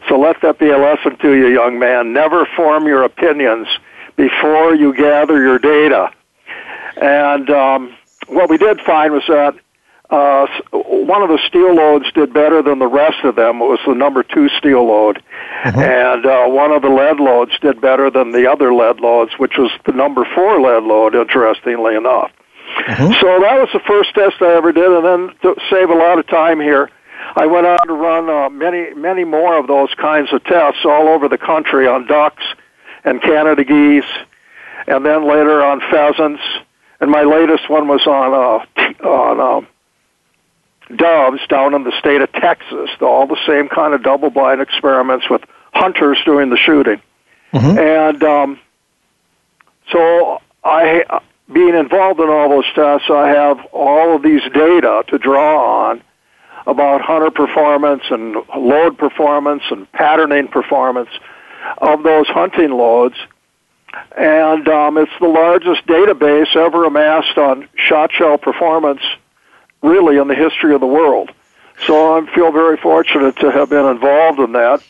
so 0.07 0.19
let 0.19 0.41
that 0.41 0.59
be 0.59 0.69
a 0.69 0.77
lesson 0.77 1.17
to 1.17 1.33
you, 1.33 1.47
young 1.47 1.77
man. 1.79 2.13
Never 2.13 2.45
form 2.55 2.87
your 2.87 3.03
opinions 3.03 3.67
before 4.15 4.73
you 4.75 4.93
gather 4.93 5.41
your 5.41 5.59
data. 5.59 6.11
And 6.97 7.49
um, 7.49 7.95
what 8.29 8.49
we 8.49 8.57
did 8.57 8.79
find 8.81 9.13
was 9.13 9.23
that 9.27 9.55
uh, 10.09 10.47
one 10.71 11.21
of 11.21 11.29
the 11.29 11.39
steel 11.47 11.75
loads 11.75 12.11
did 12.13 12.33
better 12.33 12.63
than 12.63 12.79
the 12.79 12.87
rest 12.87 13.23
of 13.23 13.35
them. 13.35 13.61
It 13.61 13.65
was 13.65 13.79
the 13.85 13.93
number 13.93 14.23
two 14.23 14.49
steel 14.49 14.87
load. 14.87 15.21
Mm-hmm. 15.63 15.79
And 15.79 16.25
uh, 16.25 16.47
one 16.47 16.71
of 16.71 16.81
the 16.81 16.89
lead 16.89 17.19
loads 17.19 17.51
did 17.59 17.79
better 17.79 18.09
than 18.09 18.31
the 18.31 18.49
other 18.49 18.73
lead 18.73 18.99
loads, 18.99 19.33
which 19.37 19.57
was 19.57 19.71
the 19.85 19.91
number 19.91 20.25
four 20.33 20.59
lead 20.59 20.83
load, 20.83 21.13
interestingly 21.13 21.95
enough. 21.95 22.31
Mm-hmm. 22.87 23.13
So 23.21 23.39
that 23.39 23.59
was 23.59 23.69
the 23.71 23.81
first 23.81 24.15
test 24.15 24.41
I 24.41 24.55
ever 24.55 24.71
did. 24.71 24.89
And 24.89 25.05
then 25.05 25.35
to 25.41 25.55
save 25.69 25.89
a 25.91 25.95
lot 25.95 26.17
of 26.17 26.27
time 26.27 26.59
here, 26.59 26.89
I 27.35 27.45
went 27.45 27.67
on 27.67 27.87
to 27.87 27.93
run 27.93 28.29
uh, 28.29 28.49
many, 28.49 28.93
many 28.95 29.25
more 29.25 29.57
of 29.57 29.67
those 29.67 29.93
kinds 29.95 30.33
of 30.33 30.43
tests 30.43 30.81
all 30.85 31.07
over 31.07 31.27
the 31.27 31.37
country 31.37 31.87
on 31.87 32.07
ducks 32.07 32.43
and 33.03 33.21
Canada 33.21 33.63
geese, 33.63 34.09
and 34.87 35.05
then 35.05 35.27
later 35.27 35.63
on 35.63 35.81
pheasants. 35.91 36.41
And 37.01 37.11
my 37.11 37.23
latest 37.23 37.69
one 37.69 37.87
was 37.87 38.05
on 38.05 38.33
uh, 38.33 39.07
on 39.07 39.39
uh, 39.39 40.95
doves 40.95 41.45
down 41.47 41.73
in 41.73 41.83
the 41.83 41.93
state 41.99 42.21
of 42.21 42.31
Texas. 42.33 42.89
All 43.01 43.27
the 43.27 43.39
same 43.47 43.69
kind 43.69 43.93
of 43.93 44.03
double 44.03 44.29
blind 44.29 44.61
experiments 44.61 45.29
with 45.29 45.41
hunters 45.73 46.19
doing 46.25 46.49
the 46.49 46.57
shooting. 46.57 47.01
Mm-hmm. 47.53 47.79
And 47.79 48.23
um, 48.23 48.59
so 49.91 50.41
I, 50.63 51.21
being 51.51 51.75
involved 51.75 52.19
in 52.19 52.29
all 52.29 52.49
those 52.49 52.71
tests, 52.75 53.09
I 53.09 53.29
have 53.29 53.65
all 53.71 54.15
of 54.15 54.21
these 54.21 54.41
data 54.53 55.03
to 55.07 55.17
draw 55.17 55.89
on 55.89 56.01
about 56.67 57.01
hunter 57.01 57.31
performance 57.31 58.03
and 58.09 58.35
load 58.55 58.97
performance 58.97 59.63
and 59.71 59.91
patterning 59.91 60.47
performance 60.47 61.09
of 61.79 62.03
those 62.03 62.27
hunting 62.27 62.71
loads. 62.71 63.15
And 64.17 64.67
um, 64.67 64.97
it's 64.97 65.11
the 65.19 65.27
largest 65.27 65.85
database 65.87 66.55
ever 66.55 66.85
amassed 66.85 67.37
on 67.37 67.67
shot 67.75 68.11
shell 68.11 68.37
performance 68.37 69.01
really 69.81 70.17
in 70.17 70.27
the 70.27 70.35
history 70.35 70.73
of 70.73 70.81
the 70.81 70.87
world. 70.87 71.31
So 71.87 72.17
I 72.17 72.33
feel 72.35 72.51
very 72.51 72.77
fortunate 72.77 73.37
to 73.37 73.51
have 73.51 73.69
been 73.69 73.85
involved 73.85 74.39
in 74.39 74.51
that. 74.51 74.83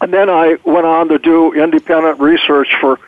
And 0.00 0.12
then 0.14 0.30
I 0.30 0.56
went 0.64 0.86
on 0.86 1.08
to 1.08 1.18
do 1.18 1.52
independent 1.52 2.20
research 2.20 2.68
for 2.80 2.98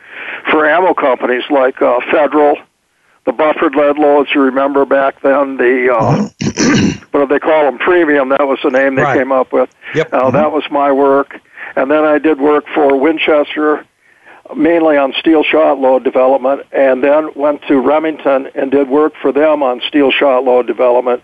for 0.51 0.65
ammo 0.69 0.93
companies 0.93 1.43
like 1.49 1.81
uh, 1.81 1.99
Federal, 2.11 2.57
the 3.25 3.31
buffered 3.31 3.75
lead 3.75 3.97
loads. 3.97 4.29
You 4.35 4.41
remember 4.41 4.85
back 4.85 5.21
then 5.21 5.57
the 5.57 5.89
uh, 5.93 6.29
what 7.11 7.21
do 7.21 7.33
they 7.33 7.39
call 7.39 7.63
them? 7.65 7.79
Premium. 7.79 8.29
That 8.29 8.47
was 8.47 8.59
the 8.63 8.69
name 8.69 8.95
they 8.95 9.01
Right. 9.03 9.17
came 9.17 9.31
up 9.31 9.51
with. 9.53 9.69
Yep. 9.95 10.13
Uh, 10.13 10.31
That 10.31 10.51
was 10.51 10.63
my 10.69 10.91
work, 10.91 11.39
and 11.75 11.89
then 11.89 12.03
I 12.03 12.19
did 12.19 12.39
work 12.39 12.65
for 12.75 12.97
Winchester, 12.99 13.85
mainly 14.55 14.97
on 14.97 15.13
steel 15.19 15.43
shot 15.43 15.79
load 15.79 16.03
development, 16.03 16.63
and 16.71 17.03
then 17.03 17.29
went 17.35 17.61
to 17.67 17.79
Remington 17.79 18.49
and 18.55 18.71
did 18.71 18.89
work 18.89 19.13
for 19.21 19.31
them 19.31 19.63
on 19.63 19.81
steel 19.87 20.11
shot 20.11 20.43
load 20.43 20.67
development. 20.67 21.23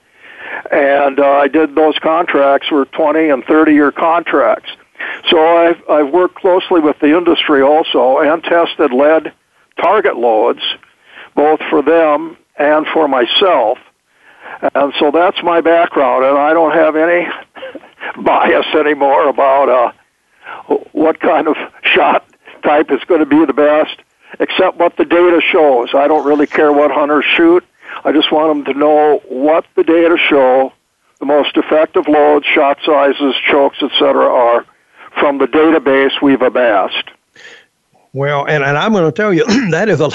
And 0.71 1.19
uh, 1.19 1.25
I 1.25 1.47
did 1.47 1.75
those 1.75 1.97
contracts 1.99 2.71
were 2.71 2.85
20 2.85 3.29
and 3.29 3.43
30 3.43 3.73
year 3.73 3.91
contracts. 3.91 4.71
So 5.29 5.39
I've, 5.39 5.81
I've 5.89 6.13
worked 6.13 6.35
closely 6.35 6.79
with 6.79 6.97
the 6.99 7.17
industry 7.17 7.61
also 7.61 8.19
and 8.19 8.43
tested 8.43 8.91
lead 8.91 9.33
target 9.79 10.17
loads, 10.17 10.61
both 11.35 11.59
for 11.69 11.81
them 11.81 12.37
and 12.57 12.85
for 12.93 13.07
myself. 13.07 13.77
And 14.75 14.93
so 14.99 15.11
that's 15.11 15.41
my 15.43 15.61
background, 15.61 16.25
and 16.25 16.37
I 16.37 16.53
don't 16.53 16.73
have 16.73 16.95
any 16.95 17.27
bias 18.23 18.65
anymore 18.75 19.29
about 19.29 19.69
uh, 19.69 20.75
what 20.91 21.19
kind 21.19 21.47
of 21.47 21.55
shot 21.83 22.18
type 22.63 22.91
is 22.91 23.03
going 23.05 23.19
to 23.19 23.25
be 23.25 23.45
the 23.45 23.53
best, 23.53 23.99
except 24.39 24.77
what 24.77 24.95
the 24.97 25.05
data 25.05 25.41
shows. 25.51 25.89
I 25.93 26.07
don't 26.07 26.25
really 26.25 26.47
care 26.47 26.71
what 26.71 26.91
hunters 26.91 27.25
shoot. 27.35 27.63
I 28.03 28.11
just 28.11 28.31
want 28.31 28.65
them 28.65 28.73
to 28.73 28.79
know 28.79 29.21
what 29.27 29.65
the 29.75 29.83
data 29.83 30.17
show, 30.17 30.71
the 31.19 31.25
most 31.25 31.57
effective 31.57 32.07
loads, 32.07 32.45
shot 32.45 32.79
sizes, 32.85 33.35
chokes, 33.49 33.77
etc., 33.81 34.25
are 34.25 34.65
from 35.19 35.37
the 35.39 35.47
database 35.47 36.21
we've 36.21 36.41
amassed. 36.41 37.09
Well, 38.13 38.45
and, 38.47 38.63
and 38.63 38.77
I'm 38.77 38.91
going 38.93 39.05
to 39.05 39.11
tell 39.11 39.33
you 39.33 39.45
that 39.71 39.89
is 39.89 40.01
a 40.01 40.09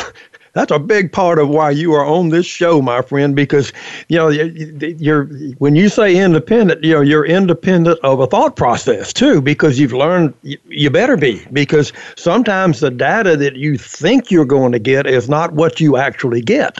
that's 0.54 0.70
a 0.72 0.78
big 0.78 1.12
part 1.12 1.38
of 1.38 1.48
why 1.48 1.70
you 1.70 1.92
are 1.92 2.04
on 2.04 2.30
this 2.30 2.46
show, 2.46 2.80
my 2.80 3.02
friend, 3.02 3.34
because 3.36 3.72
you 4.08 4.16
know 4.16 4.28
you- 4.28 4.96
you're 4.98 5.24
when 5.58 5.76
you 5.76 5.88
say 5.88 6.16
independent, 6.16 6.82
you 6.82 6.94
know 6.94 7.00
you're 7.00 7.26
independent 7.26 7.98
of 8.02 8.20
a 8.20 8.26
thought 8.26 8.56
process 8.56 9.12
too, 9.12 9.40
because 9.40 9.78
you've 9.78 9.92
learned 9.92 10.32
you, 10.42 10.56
you 10.68 10.90
better 10.90 11.16
be 11.16 11.44
because 11.52 11.92
sometimes 12.16 12.80
the 12.80 12.90
data 12.90 13.36
that 13.36 13.56
you 13.56 13.76
think 13.76 14.30
you're 14.30 14.44
going 14.44 14.72
to 14.72 14.78
get 14.78 15.06
is 15.06 15.28
not 15.28 15.52
what 15.52 15.80
you 15.80 15.96
actually 15.96 16.40
get. 16.40 16.78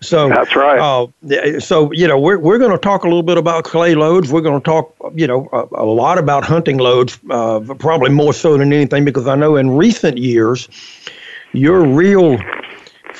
So 0.00 0.28
That's 0.28 0.54
right. 0.56 0.78
Uh, 0.78 1.60
so 1.60 1.92
you 1.92 2.06
know 2.06 2.18
we're 2.18 2.38
we're 2.38 2.58
going 2.58 2.72
to 2.72 2.78
talk 2.78 3.02
a 3.04 3.06
little 3.08 3.22
bit 3.22 3.36
about 3.38 3.64
clay 3.64 3.94
loads. 3.94 4.32
We're 4.32 4.40
going 4.40 4.60
to 4.60 4.64
talk 4.64 4.94
you 5.14 5.26
know 5.26 5.48
a, 5.52 5.82
a 5.82 5.84
lot 5.84 6.16
about 6.18 6.44
hunting 6.44 6.78
loads, 6.78 7.18
uh, 7.28 7.60
probably 7.78 8.10
more 8.10 8.32
so 8.32 8.56
than 8.56 8.72
anything 8.72 9.04
because 9.04 9.26
I 9.26 9.34
know 9.34 9.56
in 9.56 9.70
recent 9.76 10.16
years 10.18 10.68
your 11.52 11.84
real 11.84 12.38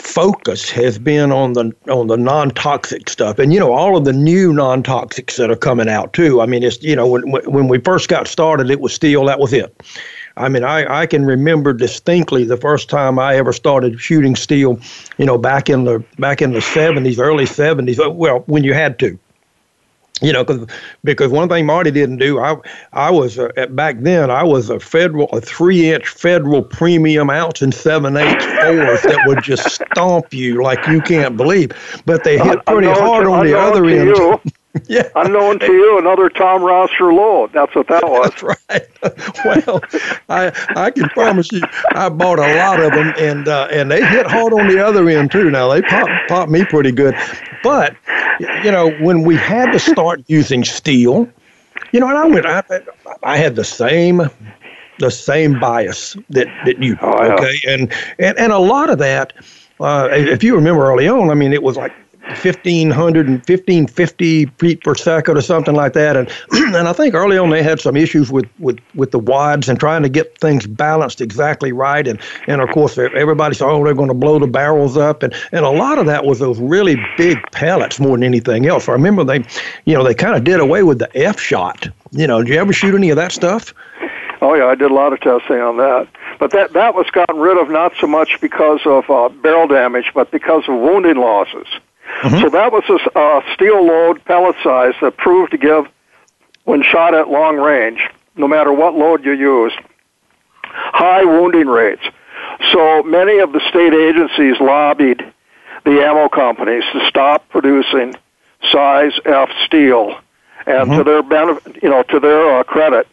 focus 0.01 0.71
has 0.71 0.99
been 0.99 1.31
on 1.31 1.53
the 1.53 1.73
on 1.91 2.07
the 2.09 2.17
non-toxic 2.17 3.09
stuff. 3.09 3.39
And 3.39 3.53
you 3.53 3.61
know 3.61 3.73
all 3.73 3.97
of 3.97 4.05
the 4.05 4.13
new 4.13 4.53
non-toxics 4.53 5.37
that 5.37 5.51
are 5.51 5.57
coming 5.57 5.89
out 5.89 6.13
too. 6.13 6.41
I 6.41 6.47
mean 6.47 6.63
it's 6.63 6.83
you 6.83 6.97
know 6.97 7.07
when 7.07 7.23
when 7.29 7.69
we 7.69 7.79
first 7.79 8.09
got 8.09 8.27
started 8.27 8.71
it 8.71 8.81
was 8.81 8.93
steel 8.93 9.25
that 9.27 9.39
was 9.39 9.53
it. 9.53 9.75
I 10.37 10.49
mean, 10.49 10.65
I, 10.65 11.01
I 11.03 11.07
can 11.07 11.25
remember 11.27 11.73
distinctly 11.73 12.45
the 12.45 12.57
first 12.57 12.89
time 12.89 13.19
I 13.19 13.37
ever 13.37 13.53
started 13.53 14.01
shooting 14.01 14.37
steel, 14.37 14.81
you 15.19 15.27
know, 15.27 15.37
back 15.37 15.69
in 15.69 15.85
the 15.85 16.03
back 16.19 16.41
in 16.41 16.53
the 16.53 16.63
seventies, 16.63 17.19
early 17.19 17.47
seventies. 17.47 17.99
Well, 17.99 18.41
when 18.47 18.65
you 18.65 18.73
had 18.73 18.99
to, 19.01 19.19
you 20.21 20.33
know, 20.33 20.45
cause, 20.45 20.67
because 21.05 21.31
one 21.31 21.49
thing 21.49 21.67
Marty 21.67 21.91
didn't 21.91 22.19
do, 22.19 22.39
I 22.39 22.57
I 22.93 23.11
was 23.11 23.39
uh, 23.39 23.51
at- 23.57 23.75
back 23.75 24.01
then 24.01 24.31
I 24.31 24.43
was 24.43 24.71
a 24.71 24.79
federal 24.81 25.29
a 25.31 25.41
three 25.41 25.91
inch 25.91 26.09
federal 26.09 26.63
premium 26.63 27.31
ounce 27.31 27.63
and 27.63 27.75
seven 27.75 28.17
eighths 28.17 28.45
fours 28.45 29.03
that 29.03 29.23
would 29.27 29.43
just 29.43 29.69
stomp 29.71 30.33
you 30.33 30.63
like 30.63 30.87
you 30.87 31.01
can't 31.01 31.37
believe. 31.37 31.73
But 32.07 32.25
they 32.25 32.39
hit 32.39 32.65
pretty 32.67 32.89
hard 32.89 33.27
on 33.27 33.47
the 33.47 33.59
other 33.59 33.85
end. 33.87 34.41
Yeah. 34.91 35.09
unknown 35.15 35.61
to 35.61 35.73
you, 35.73 35.99
another 35.99 36.29
Tom 36.29 36.65
Roster 36.65 37.13
load. 37.15 37.53
That's 37.53 37.73
what 37.77 37.87
that 37.87 38.03
was. 38.03 38.31
That's 38.31 38.43
right. 39.45 39.67
well, 39.67 39.81
I 40.29 40.53
I 40.77 40.91
can 40.91 41.09
promise 41.11 41.53
you, 41.53 41.63
I 41.95 42.09
bought 42.09 42.41
a 42.41 42.55
lot 42.57 42.81
of 42.81 42.93
them, 42.93 43.13
and 43.17 43.47
uh, 43.47 43.69
and 43.71 43.89
they 43.91 44.05
hit 44.05 44.27
hard 44.27 44.53
on 44.53 44.67
the 44.67 44.85
other 44.85 45.09
end 45.09 45.31
too. 45.31 45.49
Now 45.49 45.69
they 45.73 45.81
pop 45.83 46.09
pop 46.29 46.49
me 46.49 46.65
pretty 46.65 46.91
good, 46.91 47.15
but 47.63 47.95
you 48.65 48.73
know 48.73 48.91
when 49.01 49.23
we 49.23 49.37
had 49.37 49.71
to 49.73 49.79
start 49.79 50.23
using 50.27 50.65
steel, 50.65 51.29
you 51.93 52.01
know, 52.01 52.09
and 52.09 52.19
I 52.19 52.25
went, 52.27 52.47
I, 52.47 52.63
I 53.23 53.37
had 53.37 53.55
the 53.55 53.65
same 53.65 54.23
the 54.99 55.11
same 55.11 55.61
bias 55.61 56.17
that 56.31 56.49
that 56.67 56.83
you 56.83 56.99
Oh, 57.01 57.25
yeah. 57.25 57.35
okay, 57.35 57.55
and 57.69 57.93
and 58.19 58.37
and 58.39 58.53
a 58.53 58.59
lot 58.59 58.91
of 58.91 58.99
that, 58.99 59.33
uh, 59.79 60.09
if 60.11 60.43
you 60.43 60.57
remember 60.57 60.85
early 60.91 61.09
on, 61.09 61.31
I 61.31 61.35
mean, 61.35 61.53
it 61.53 61.63
was 61.63 61.77
like. 61.77 61.93
1500 62.31 63.27
and 63.27 63.37
1550 63.39 64.47
feet 64.47 64.83
per 64.83 64.95
second 64.95 65.37
or 65.37 65.41
something 65.41 65.75
like 65.75 65.93
that. 65.95 66.17
And 66.17 66.29
and 66.77 66.89
I 66.89 66.93
think 66.93 67.15
early 67.15 67.39
on 67.39 67.51
they 67.51 67.63
had 67.63 67.81
some 67.81 67.97
issues 67.97 68.31
with 68.31 68.49
with 68.59 68.79
with 68.95 69.11
the 69.11 69.19
wads 69.19 69.69
and 69.69 69.79
trying 69.79 70.03
to 70.03 70.09
get 70.09 70.39
things 70.39 70.67
balanced 70.67 71.21
exactly 71.21 71.73
right. 71.73 72.07
And 72.07 72.21
and 72.47 72.61
of 72.61 72.71
course 72.71 72.99
everybody 72.99 73.55
said 73.55 73.67
oh 73.67 73.85
they're 73.85 73.95
going 73.95 74.09
to 74.09 74.15
blow 74.15 74.39
the 74.39 74.47
barrels 74.47 74.97
up. 74.97 75.23
And 75.23 75.35
and 75.53 75.65
a 75.65 75.71
lot 75.71 75.99
of 75.99 76.07
that 76.07 76.25
was 76.25 76.39
those 76.39 76.59
really 76.59 76.97
big 77.17 77.39
pellets 77.53 78.01
more 78.01 78.17
than 78.17 78.25
anything 78.25 78.67
else. 78.67 78.89
I 78.89 78.93
remember 78.93 79.25
they 79.25 79.45
you 79.85 79.95
know 79.95 80.05
they 80.05 80.15
kind 80.15 80.37
of 80.37 80.45
did 80.45 80.61
away 80.61 80.83
with 80.83 80.99
the 80.99 81.17
F 81.17 81.41
shot 81.41 81.89
you 82.13 82.27
know 82.27 82.43
did 82.43 82.49
you 82.49 82.59
ever 82.59 82.73
shoot 82.73 82.95
any 82.95 83.11
of 83.11 83.17
that 83.17 83.33
stuff? 83.33 83.75
Oh 84.43 84.55
yeah, 84.55 84.67
I 84.67 84.75
did 84.75 84.91
a 84.91 84.95
lot 84.95 85.13
of 85.13 85.21
testing 85.21 85.61
on 85.61 85.77
that. 85.77 86.09
But 86.39 86.53
that 86.53 86.73
that 86.73 86.95
was 86.95 87.11
gotten 87.11 87.39
rid 87.39 87.59
of 87.59 87.71
not 87.71 87.93
so 88.01 88.07
much 88.07 88.41
because 88.41 88.81
of 88.87 89.09
uh, 89.11 89.29
barrel 89.29 89.69
damage, 89.69 90.13
but 90.15 90.31
because 90.31 90.65
of 90.69 90.75
wounding 90.81 91.17
losses. 91.17 91.67
So 92.41 92.49
that 92.51 92.73
was 92.73 92.85
a 92.89 93.19
uh, 93.19 93.55
steel 93.55 93.85
load 93.85 94.25
pellet 94.25 94.57
size 94.63 94.95
that 95.01 95.17
proved 95.17 95.53
to 95.53 95.59
give, 95.59 95.87
when 96.65 96.83
shot 96.83 97.15
at 97.15 97.29
long 97.29 97.57
range, 97.57 98.01
no 98.37 98.47
matter 98.47 98.73
what 98.73 98.95
load 98.95 99.25
you 99.25 99.33
used, 99.33 99.77
high 100.63 101.25
wounding 101.25 101.67
rates. 101.67 102.03
So 102.73 103.03
many 103.03 103.39
of 103.39 103.53
the 103.53 103.61
state 103.69 103.95
agencies 103.95 104.61
lobbied 104.61 105.23
the 105.85 106.03
ammo 106.03 106.29
companies 106.29 106.85
to 106.93 107.07
stop 107.09 107.49
producing 107.49 108.15
size 108.71 109.13
F 109.25 109.49
steel, 109.65 110.21
and 110.67 110.91
to 110.93 111.05
their 111.05 111.23
benefit, 111.23 111.83
you 111.83 111.89
know, 111.89 112.03
to 112.03 112.21
their 112.21 112.59
uh, 112.59 112.63
credit, 112.65 113.09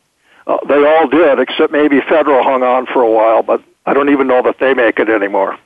uh, 0.46 0.58
they 0.68 0.86
all 0.86 1.08
did, 1.08 1.39
except 1.39 1.72
maybe 1.72 2.01
Federal 2.01 2.44
hung 2.44 2.63
on 2.63 2.86
for 2.88 3.01
a 3.01 3.10
while, 3.10 3.42
but 3.42 3.62
I 3.86 3.94
don't 3.94 4.10
even 4.10 4.27
know 4.27 4.42
that 4.42 4.60
they 4.60 4.74
make 4.74 5.00
it 5.00 5.10
anymore. 5.10 5.58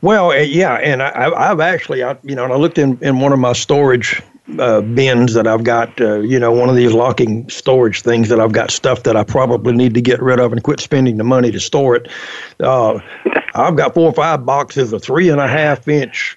Well, 0.00 0.30
uh, 0.30 0.36
yeah, 0.36 0.74
and 0.74 1.02
I, 1.02 1.30
I've 1.30 1.60
actually, 1.60 2.02
I, 2.02 2.16
you 2.24 2.34
know, 2.34 2.44
and 2.44 2.52
I 2.52 2.56
looked 2.56 2.78
in, 2.78 2.98
in 3.02 3.20
one 3.20 3.32
of 3.32 3.38
my 3.38 3.52
storage 3.52 4.20
uh, 4.58 4.80
bins 4.80 5.34
that 5.34 5.46
I've 5.46 5.64
got, 5.64 6.00
uh, 6.00 6.20
you 6.20 6.38
know, 6.38 6.50
one 6.50 6.68
of 6.68 6.74
these 6.74 6.92
locking 6.92 7.48
storage 7.48 8.02
things 8.02 8.28
that 8.30 8.40
I've 8.40 8.52
got 8.52 8.70
stuff 8.70 9.04
that 9.04 9.16
I 9.16 9.24
probably 9.24 9.74
need 9.74 9.94
to 9.94 10.00
get 10.00 10.20
rid 10.20 10.40
of 10.40 10.52
and 10.52 10.62
quit 10.62 10.80
spending 10.80 11.16
the 11.16 11.24
money 11.24 11.52
to 11.52 11.60
store 11.60 11.96
it. 11.96 12.08
Uh, 12.58 12.98
I've 13.54 13.76
got 13.76 13.94
four 13.94 14.08
or 14.08 14.14
five 14.14 14.44
boxes 14.44 14.92
of 14.92 15.02
three 15.02 15.28
and 15.28 15.40
a 15.40 15.48
half 15.48 15.86
inch 15.86 16.36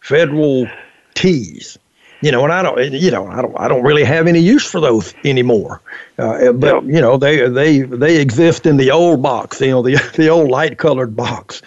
federal 0.00 0.66
tees. 1.14 1.78
You 2.20 2.32
know, 2.32 2.42
and 2.42 2.52
I 2.54 2.62
don't, 2.62 2.92
you 2.92 3.10
know, 3.10 3.26
I 3.26 3.42
don't, 3.42 3.54
I 3.60 3.68
don't 3.68 3.82
really 3.82 4.02
have 4.04 4.26
any 4.26 4.38
use 4.40 4.64
for 4.64 4.80
those 4.80 5.12
anymore. 5.24 5.82
Uh, 6.18 6.52
but 6.52 6.84
you 6.84 7.00
know, 7.00 7.18
they 7.18 7.48
they 7.50 7.80
they 7.80 8.18
exist 8.18 8.64
in 8.64 8.78
the 8.78 8.90
old 8.90 9.22
box, 9.22 9.60
you 9.60 9.68
know, 9.68 9.82
the 9.82 9.96
the 10.16 10.28
old 10.28 10.50
light 10.50 10.78
colored 10.78 11.14
box. 11.14 11.60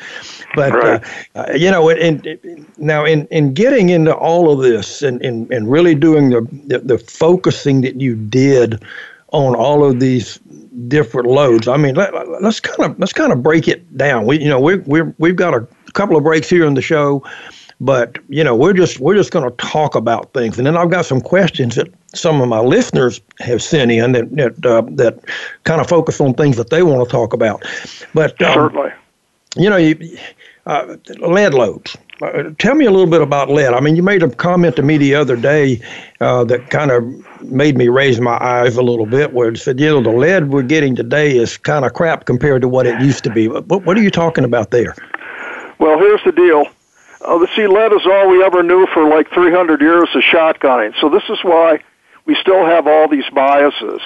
But 0.58 0.74
Right. 0.74 1.04
uh, 1.36 1.40
uh, 1.40 1.54
you 1.54 1.70
know, 1.70 1.90
and, 1.90 2.26
and 2.26 2.66
now 2.80 3.06
in, 3.06 3.28
in 3.28 3.54
getting 3.54 3.90
into 3.90 4.14
all 4.16 4.52
of 4.52 4.60
this 4.60 5.04
and, 5.04 5.22
and, 5.22 5.50
and 5.52 5.70
really 5.72 5.94
doing 5.94 6.32
the, 6.32 6.42
the 6.66 6.80
the 6.80 6.98
focusing 6.98 7.82
that 7.82 8.02
you 8.02 8.16
did 8.16 8.84
on 9.32 9.56
all 9.56 9.86
of 9.86 10.00
these 10.00 10.40
different 10.88 11.28
loads. 11.30 11.68
I 11.68 11.78
mean, 11.78 11.94
let, 11.96 12.12
let's 12.42 12.60
kind 12.60 12.92
of 12.92 13.00
let's 13.00 13.14
kind 13.14 13.32
of 13.32 13.44
break 13.44 13.68
it 13.68 13.96
down. 13.98 14.26
We 14.26 14.40
you 14.42 14.50
know 14.50 14.60
we 14.60 14.78
we 14.78 15.04
we've 15.20 15.36
got 15.36 15.54
a 15.54 15.68
couple 15.94 16.18
of 16.18 16.24
breaks 16.24 16.50
here 16.50 16.66
in 16.66 16.74
the 16.74 16.82
show, 16.82 17.24
but 17.80 18.18
you 18.30 18.44
know 18.44 18.56
we're 18.56 18.74
just 18.74 19.00
we're 19.00 19.16
just 19.16 19.32
going 19.32 19.48
to 19.48 19.56
talk 19.58 19.94
about 19.96 20.34
things, 20.34 20.58
and 20.58 20.66
then 20.66 20.76
I've 20.76 20.90
got 20.90 21.06
some 21.06 21.22
questions 21.22 21.76
that 21.76 21.88
some 22.16 22.42
of 22.42 22.50
my 22.50 22.60
listeners 22.62 23.22
have 23.40 23.62
sent 23.62 23.92
in 23.92 24.14
that 24.14 24.36
that 24.36 24.66
uh, 24.66 24.82
that 24.96 25.20
kind 25.66 25.82
of 25.82 25.88
focus 25.88 26.20
on 26.20 26.34
things 26.34 26.58
that 26.58 26.72
they 26.72 26.82
want 26.82 27.08
to 27.08 27.12
talk 27.12 27.34
about. 27.34 27.64
But 28.16 28.42
um, 28.42 28.54
Certainly. 28.54 28.92
you 29.56 29.70
know, 29.70 29.78
you, 29.78 30.18
uh, 30.68 30.98
lead 31.20 31.54
loads. 31.54 31.98
Uh, 32.22 32.52
tell 32.60 32.76
me 32.76 32.86
a 32.86 32.92
little 32.92 33.08
bit 33.08 33.22
about 33.22 33.50
lead. 33.50 33.74
I 33.74 33.80
mean, 33.80 33.96
you 33.96 34.04
made 34.04 34.22
a 34.22 34.30
comment 34.30 34.76
to 34.76 34.84
me 34.84 34.98
the 34.98 35.16
other 35.16 35.36
day 35.36 35.82
uh, 36.20 36.44
that 36.46 36.70
kind 36.70 36.92
of 36.92 37.04
made 37.42 37.78
me 37.78 37.88
raise 37.88 38.20
my 38.20 38.38
eyes 38.42 38.76
a 38.76 38.82
little 38.82 39.06
bit, 39.06 39.34
where 39.34 39.50
it 39.50 39.58
said, 39.58 39.80
you 39.80 39.88
know, 39.88 40.02
the 40.02 40.10
lead 40.12 40.50
we're 40.50 40.64
getting 40.64 40.96
today 40.96 41.38
is 41.38 41.58
kind 41.58 41.86
of 41.86 41.94
crap 41.94 42.26
compared 42.26 42.62
to 42.64 42.68
what 42.68 42.86
it 42.86 43.00
used 43.02 43.24
to 43.24 43.30
be. 43.30 43.48
What, 43.48 43.86
what 43.86 43.98
are 43.98 44.02
you 44.02 44.12
talking 44.12 44.44
about 44.44 44.72
there? 44.72 44.94
Well, 45.80 45.98
here's 46.00 46.24
the 46.26 46.32
deal. 46.34 46.66
Uh, 47.22 47.38
the 47.38 47.48
sea 47.56 47.68
lead 47.68 47.94
is 47.94 48.06
all 48.06 48.30
we 48.30 48.44
ever 48.44 48.62
knew 48.62 48.88
for 48.94 49.08
like 49.08 49.30
300 49.32 49.80
years 49.80 50.10
of 50.16 50.22
shotgunning. 50.22 50.94
So 51.00 51.10
this 51.10 51.24
is 51.30 51.40
why 51.44 51.82
we 52.26 52.36
still 52.36 52.66
have 52.66 52.88
all 52.88 53.08
these 53.08 53.30
biases. 53.34 54.02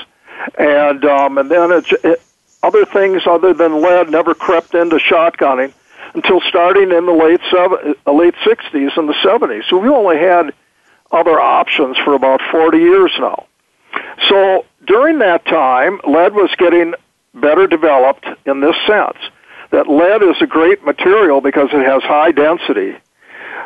And 0.57 1.05
um, 1.05 1.37
and 1.37 1.49
then 1.49 1.71
it's, 1.71 1.91
it, 2.03 2.21
other 2.63 2.85
things 2.85 3.23
other 3.25 3.53
than 3.53 3.81
lead 3.81 4.09
never 4.09 4.33
crept 4.33 4.75
into 4.75 4.97
shotgunning. 4.97 5.73
Until 6.13 6.41
starting 6.41 6.91
in 6.91 7.05
the 7.05 7.11
late 7.11 7.41
seven, 7.51 7.95
uh, 8.05 8.11
late 8.11 8.35
60s 8.45 8.97
and 8.97 9.07
the 9.07 9.15
70s. 9.23 9.63
So 9.69 9.77
we 9.77 9.89
only 9.89 10.17
had 10.17 10.53
other 11.11 11.39
options 11.39 11.97
for 11.97 12.13
about 12.13 12.41
40 12.51 12.77
years 12.77 13.11
now. 13.19 13.45
So 14.29 14.65
during 14.85 15.19
that 15.19 15.45
time, 15.45 15.99
lead 16.07 16.33
was 16.33 16.49
getting 16.57 16.93
better 17.33 17.67
developed 17.67 18.25
in 18.45 18.61
this 18.61 18.75
sense 18.87 19.17
that 19.71 19.87
lead 19.87 20.21
is 20.21 20.35
a 20.41 20.47
great 20.47 20.83
material 20.83 21.41
because 21.41 21.69
it 21.71 21.85
has 21.85 22.03
high 22.03 22.31
density, 22.31 22.95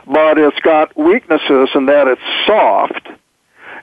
but 0.06 0.38
it's 0.38 0.60
got 0.60 0.96
weaknesses 0.96 1.70
in 1.74 1.88
that 1.88 2.08
it's 2.08 2.22
soft. 2.46 3.08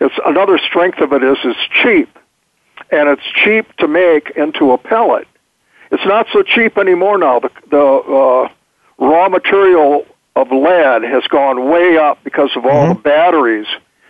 It's 0.00 0.14
another 0.24 0.58
strength 0.58 1.00
of 1.00 1.12
it 1.12 1.22
is 1.22 1.36
it's 1.44 1.58
cheap, 1.82 2.16
and 2.90 3.08
it's 3.08 3.22
cheap 3.44 3.74
to 3.76 3.88
make 3.88 4.30
into 4.36 4.72
a 4.72 4.78
pellet. 4.78 5.26
It's 5.92 6.06
not 6.06 6.26
so 6.32 6.42
cheap 6.42 6.78
anymore 6.78 7.18
now. 7.18 7.38
The, 7.38 7.50
the 7.70 7.78
uh, 7.78 8.48
raw 8.98 9.28
material 9.28 10.06
of 10.34 10.50
lead 10.50 11.02
has 11.02 11.22
gone 11.28 11.68
way 11.70 11.98
up 11.98 12.24
because 12.24 12.50
of 12.56 12.64
all 12.64 12.86
mm-hmm. 12.86 12.94
the 12.94 13.00
batteries 13.00 13.66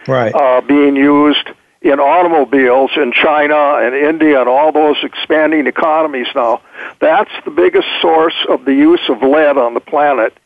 right. 0.06 0.32
uh, 0.34 0.60
being 0.60 0.94
used 0.94 1.48
in 1.82 1.98
automobiles 1.98 2.92
in 2.96 3.12
China 3.12 3.80
and 3.82 3.94
India 3.94 4.38
and 4.38 4.48
all 4.48 4.70
those 4.70 4.96
expanding 5.02 5.66
economies 5.66 6.28
now. 6.34 6.62
That's 7.00 7.32
the 7.44 7.50
biggest 7.50 7.88
source 8.00 8.36
of 8.48 8.64
the 8.64 8.72
use 8.72 9.02
of 9.08 9.20
lead 9.20 9.58
on 9.58 9.74
the 9.74 9.80
planet 9.80 10.36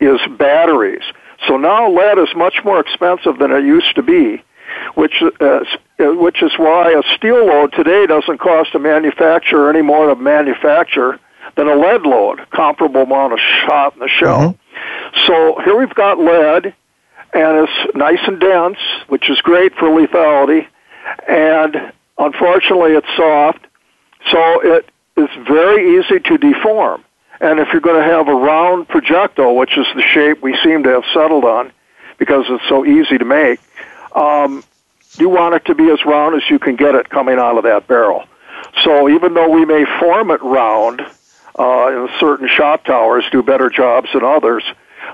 is 0.00 0.20
batteries. 0.36 1.04
So 1.46 1.56
now 1.56 1.88
lead 1.88 2.18
is 2.18 2.34
much 2.34 2.56
more 2.64 2.80
expensive 2.80 3.38
than 3.38 3.52
it 3.52 3.64
used 3.64 3.94
to 3.94 4.02
be, 4.02 4.42
which 4.94 5.22
uh, 5.40 5.60
which 5.98 6.42
is 6.42 6.52
why 6.56 6.92
a 6.92 7.02
steel 7.16 7.46
load 7.46 7.72
today 7.72 8.06
doesn't 8.06 8.38
cost 8.38 8.74
a 8.74 8.78
manufacturer 8.78 9.70
any 9.70 9.82
more 9.82 10.08
to 10.08 10.16
manufacture 10.16 11.18
than 11.56 11.68
a 11.68 11.74
lead 11.74 12.02
load, 12.02 12.46
comparable 12.50 13.02
amount 13.02 13.32
of 13.32 13.38
shot 13.38 13.94
in 13.94 14.00
the 14.00 14.08
shell. 14.08 14.40
Mm-hmm. 14.40 15.26
So 15.26 15.60
here 15.64 15.76
we've 15.76 15.94
got 15.94 16.18
lead 16.18 16.74
and 17.34 17.68
it's 17.68 17.94
nice 17.94 18.20
and 18.26 18.40
dense, 18.40 18.78
which 19.08 19.30
is 19.30 19.40
great 19.40 19.74
for 19.74 19.88
lethality. 19.88 20.66
And 21.26 21.92
unfortunately, 22.18 22.92
it's 22.92 23.06
soft, 23.16 23.66
so 24.30 24.60
it 24.60 24.88
is 25.16 25.28
very 25.46 25.98
easy 25.98 26.20
to 26.20 26.38
deform. 26.38 27.04
And 27.40 27.58
if 27.58 27.68
you're 27.72 27.80
going 27.80 28.00
to 28.00 28.08
have 28.08 28.28
a 28.28 28.34
round 28.34 28.88
projectile, 28.88 29.56
which 29.56 29.76
is 29.76 29.86
the 29.94 30.02
shape 30.02 30.42
we 30.42 30.56
seem 30.62 30.84
to 30.84 30.90
have 30.90 31.04
settled 31.12 31.44
on, 31.44 31.72
because 32.18 32.44
it's 32.48 32.68
so 32.68 32.84
easy 32.84 33.18
to 33.18 33.24
make, 33.24 33.58
um, 34.14 34.64
you 35.18 35.28
want 35.28 35.54
it 35.54 35.64
to 35.66 35.74
be 35.74 35.90
as 35.90 36.04
round 36.04 36.34
as 36.34 36.48
you 36.48 36.58
can 36.58 36.76
get 36.76 36.94
it 36.94 37.08
coming 37.08 37.38
out 37.38 37.56
of 37.56 37.64
that 37.64 37.86
barrel. 37.86 38.24
So 38.82 39.08
even 39.08 39.34
though 39.34 39.50
we 39.50 39.64
may 39.64 39.84
form 40.00 40.30
it 40.30 40.42
round, 40.42 41.02
uh, 41.56 42.08
certain 42.18 42.48
shot 42.48 42.84
towers 42.84 43.24
do 43.30 43.42
better 43.42 43.68
jobs 43.68 44.08
than 44.12 44.24
others, 44.24 44.64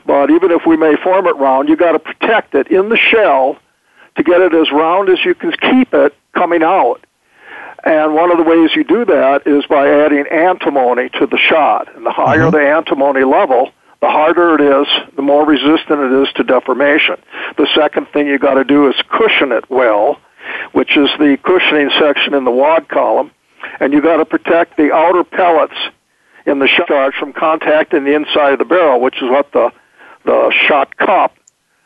but 0.07 0.31
even 0.31 0.51
if 0.51 0.67
we 0.67 0.77
may 0.77 0.97
form 0.97 1.27
it 1.27 1.37
round, 1.37 1.69
you 1.69 1.77
got 1.77 1.93
to 1.93 1.99
protect 1.99 2.55
it 2.55 2.69
in 2.69 2.89
the 2.89 2.97
shell 2.97 3.59
to 4.17 4.23
get 4.23 4.41
it 4.41 4.55
as 4.55 4.71
round 4.71 5.09
as 5.09 5.25
you 5.25 5.35
can 5.35 5.53
keep 5.53 5.93
it 5.95 6.15
coming 6.33 6.63
out. 6.63 7.05
And 7.85 8.15
one 8.15 8.31
of 8.31 8.39
the 8.39 8.45
ways 8.45 8.71
you 8.75 8.85
do 8.85 9.05
that 9.05 9.47
is 9.47 9.65
by 9.67 9.89
adding 9.89 10.27
antimony 10.27 11.09
to 11.11 11.27
the 11.27 11.39
shot. 11.39 11.95
And 11.95 12.05
the 12.05 12.11
higher 12.11 12.41
mm-hmm. 12.41 12.57
the 12.57 12.61
antimony 12.61 13.25
level, 13.25 13.71
the 14.01 14.09
harder 14.09 14.55
it 14.55 14.61
is, 14.61 14.87
the 15.17 15.23
more 15.23 15.45
resistant 15.45 16.01
it 16.01 16.23
is 16.23 16.33
to 16.35 16.45
deformation. 16.45 17.17
The 17.57 17.69
second 17.75 18.07
thing 18.13 18.27
you 18.27 18.39
got 18.39 18.55
to 18.55 18.65
do 18.65 18.89
is 18.89 18.95
cushion 19.09 19.53
it 19.53 19.69
well, 19.69 20.21
which 20.73 20.97
is 20.97 21.11
the 21.19 21.37
cushioning 21.43 21.91
section 21.99 22.35
in 22.35 22.45
the 22.45 22.51
wad 22.51 22.89
column, 22.89 23.33
and 23.81 23.93
you 23.93 24.01
got 24.01 24.19
to 24.19 24.25
protect 24.25 24.77
the 24.77 24.93
outer 24.93 25.25
pellets 25.25 25.75
in 26.47 26.61
the 26.61 26.69
shot 26.69 26.89
charge 26.89 27.15
from 27.15 27.33
contacting 27.33 28.05
the 28.05 28.15
inside 28.15 28.53
of 28.53 28.59
the 28.59 28.65
barrel, 28.65 29.01
which 29.01 29.17
is 29.17 29.29
what 29.31 29.53
the 29.53 29.71
the 30.25 30.53
shot 30.67 30.97
cup 30.97 31.35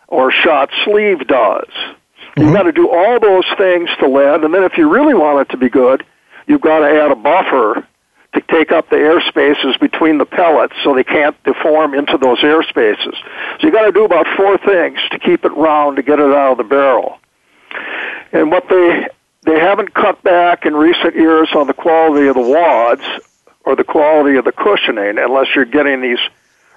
or 0.08 0.30
shot 0.30 0.70
sleeve 0.84 1.26
does. 1.26 1.64
Mm-hmm. 1.66 2.42
You've 2.42 2.54
got 2.54 2.62
to 2.64 2.72
do 2.72 2.90
all 2.90 3.20
those 3.20 3.44
things 3.56 3.88
to 4.00 4.08
lead, 4.08 4.44
and 4.44 4.52
then 4.52 4.64
if 4.64 4.76
you 4.76 4.88
really 4.92 5.14
want 5.14 5.40
it 5.40 5.52
to 5.52 5.56
be 5.56 5.68
good, 5.68 6.04
you've 6.46 6.60
got 6.60 6.80
to 6.80 6.86
add 6.86 7.10
a 7.10 7.16
buffer 7.16 7.86
to 8.34 8.40
take 8.50 8.72
up 8.72 8.88
the 8.88 8.96
air 8.96 9.20
spaces 9.28 9.76
between 9.78 10.18
the 10.18 10.24
pellets 10.24 10.74
so 10.82 10.94
they 10.94 11.04
can't 11.04 11.40
deform 11.44 11.94
into 11.94 12.16
those 12.16 12.42
air 12.42 12.62
spaces. 12.62 13.14
So 13.60 13.66
you 13.66 13.72
got 13.72 13.84
to 13.84 13.92
do 13.92 14.04
about 14.04 14.26
four 14.36 14.56
things 14.58 14.98
to 15.10 15.18
keep 15.18 15.44
it 15.44 15.52
round 15.52 15.96
to 15.96 16.02
get 16.02 16.18
it 16.18 16.32
out 16.32 16.52
of 16.52 16.58
the 16.58 16.64
barrel. 16.64 17.18
And 18.32 18.50
what 18.50 18.68
they 18.68 19.08
they 19.44 19.58
haven't 19.58 19.92
cut 19.92 20.22
back 20.22 20.64
in 20.66 20.74
recent 20.74 21.14
years 21.16 21.48
on 21.54 21.66
the 21.66 21.74
quality 21.74 22.28
of 22.28 22.34
the 22.34 22.40
wads 22.40 23.02
or 23.64 23.74
the 23.74 23.84
quality 23.84 24.36
of 24.36 24.44
the 24.44 24.52
cushioning 24.52 25.18
unless 25.18 25.48
you're 25.54 25.64
getting 25.64 26.00
these 26.00 26.20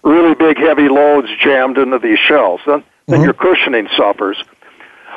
really 0.03 0.33
big 0.33 0.57
heavy 0.57 0.89
loads 0.89 1.27
jammed 1.41 1.77
into 1.77 1.99
these 1.99 2.19
shells. 2.19 2.61
Then, 2.65 2.83
then 3.05 3.17
mm-hmm. 3.19 3.23
your 3.25 3.33
cushioning 3.33 3.87
suffers. 3.95 4.43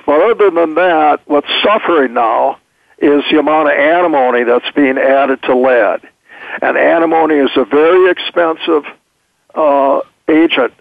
But 0.05 0.31
other 0.31 0.51
than 0.51 0.75
that, 0.75 1.21
what's 1.27 1.49
suffering 1.63 2.15
now 2.15 2.59
is 2.99 3.23
the 3.31 3.39
amount 3.39 3.69
of 3.69 3.75
antimony 3.75 4.45
that's 4.45 4.71
being 4.73 4.99
added 4.99 5.43
to 5.45 5.57
lead. 5.57 6.01
And 6.63 6.77
antimony 6.77 7.37
is 7.37 7.51
a 7.57 7.65
very 7.65 8.11
expensive 8.11 8.85
uh, 9.55 10.01
agent, 10.29 10.75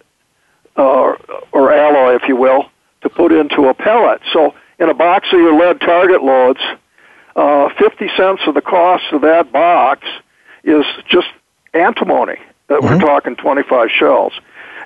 uh, 0.76 1.14
or 1.52 1.74
alloy, 1.74 2.16
if 2.16 2.28
you 2.28 2.36
will, 2.36 2.70
to 3.02 3.10
put 3.10 3.32
into 3.32 3.68
a 3.68 3.74
pellet. 3.74 4.22
So 4.34 4.54
in 4.80 4.90
a 4.90 4.94
box 4.94 5.28
of 5.32 5.40
your 5.40 5.58
lead 5.58 5.80
target 5.82 6.24
loads, 6.24 6.60
uh, 7.36 7.70
50 7.78 8.10
cents 8.18 8.42
of 8.48 8.56
the 8.56 8.62
cost 8.62 9.06
of 9.12 9.22
that 9.22 9.52
box 9.52 10.08
is 10.64 10.86
just 11.08 11.28
antimony 11.74 12.38
that 12.68 12.82
mm-hmm. 12.82 12.96
we're 12.96 13.00
talking 13.00 13.36
25 13.36 13.90
shells. 13.92 14.34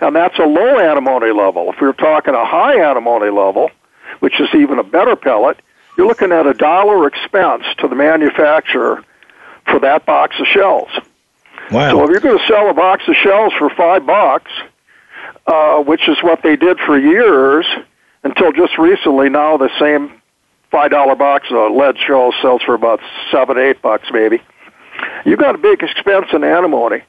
And 0.01 0.15
that's 0.15 0.37
a 0.39 0.45
low 0.45 0.79
antimony 0.79 1.31
level. 1.31 1.71
If 1.71 1.79
we're 1.79 1.93
talking 1.93 2.33
a 2.33 2.45
high 2.45 2.79
antimony 2.89 3.29
level, 3.29 3.69
which 4.19 4.39
is 4.39 4.49
even 4.53 4.79
a 4.79 4.83
better 4.83 5.15
pellet, 5.15 5.59
you're 5.97 6.07
looking 6.07 6.31
at 6.31 6.47
a 6.47 6.53
dollar 6.53 7.07
expense 7.07 7.63
to 7.79 7.87
the 7.87 7.95
manufacturer 7.95 9.03
for 9.71 9.79
that 9.79 10.05
box 10.05 10.39
of 10.39 10.47
shells. 10.47 10.89
Wow. 11.71 11.91
So 11.91 12.03
if 12.03 12.10
you're 12.10 12.19
going 12.19 12.38
to 12.38 12.47
sell 12.47 12.69
a 12.69 12.73
box 12.73 13.03
of 13.07 13.15
shells 13.15 13.53
for 13.57 13.69
five 13.69 14.05
bucks, 14.05 14.51
uh, 15.47 15.81
which 15.84 16.07
is 16.07 16.17
what 16.21 16.43
they 16.43 16.55
did 16.55 16.77
for 16.79 16.99
years 16.99 17.65
until 18.23 18.51
just 18.51 18.77
recently, 18.77 19.29
now 19.29 19.57
the 19.57 19.69
same 19.79 20.21
five 20.69 20.91
dollar 20.91 21.15
box 21.15 21.47
of 21.51 21.73
lead 21.73 21.97
shells 21.97 22.36
sells 22.41 22.62
for 22.63 22.75
about 22.75 22.99
seven, 23.31 23.57
eight 23.57 23.81
bucks 23.81 24.10
maybe. 24.12 24.41
You've 25.25 25.39
got 25.39 25.55
a 25.55 25.57
big 25.57 25.81
expense 25.81 26.27
in 26.34 26.43
antimony. 26.43 27.01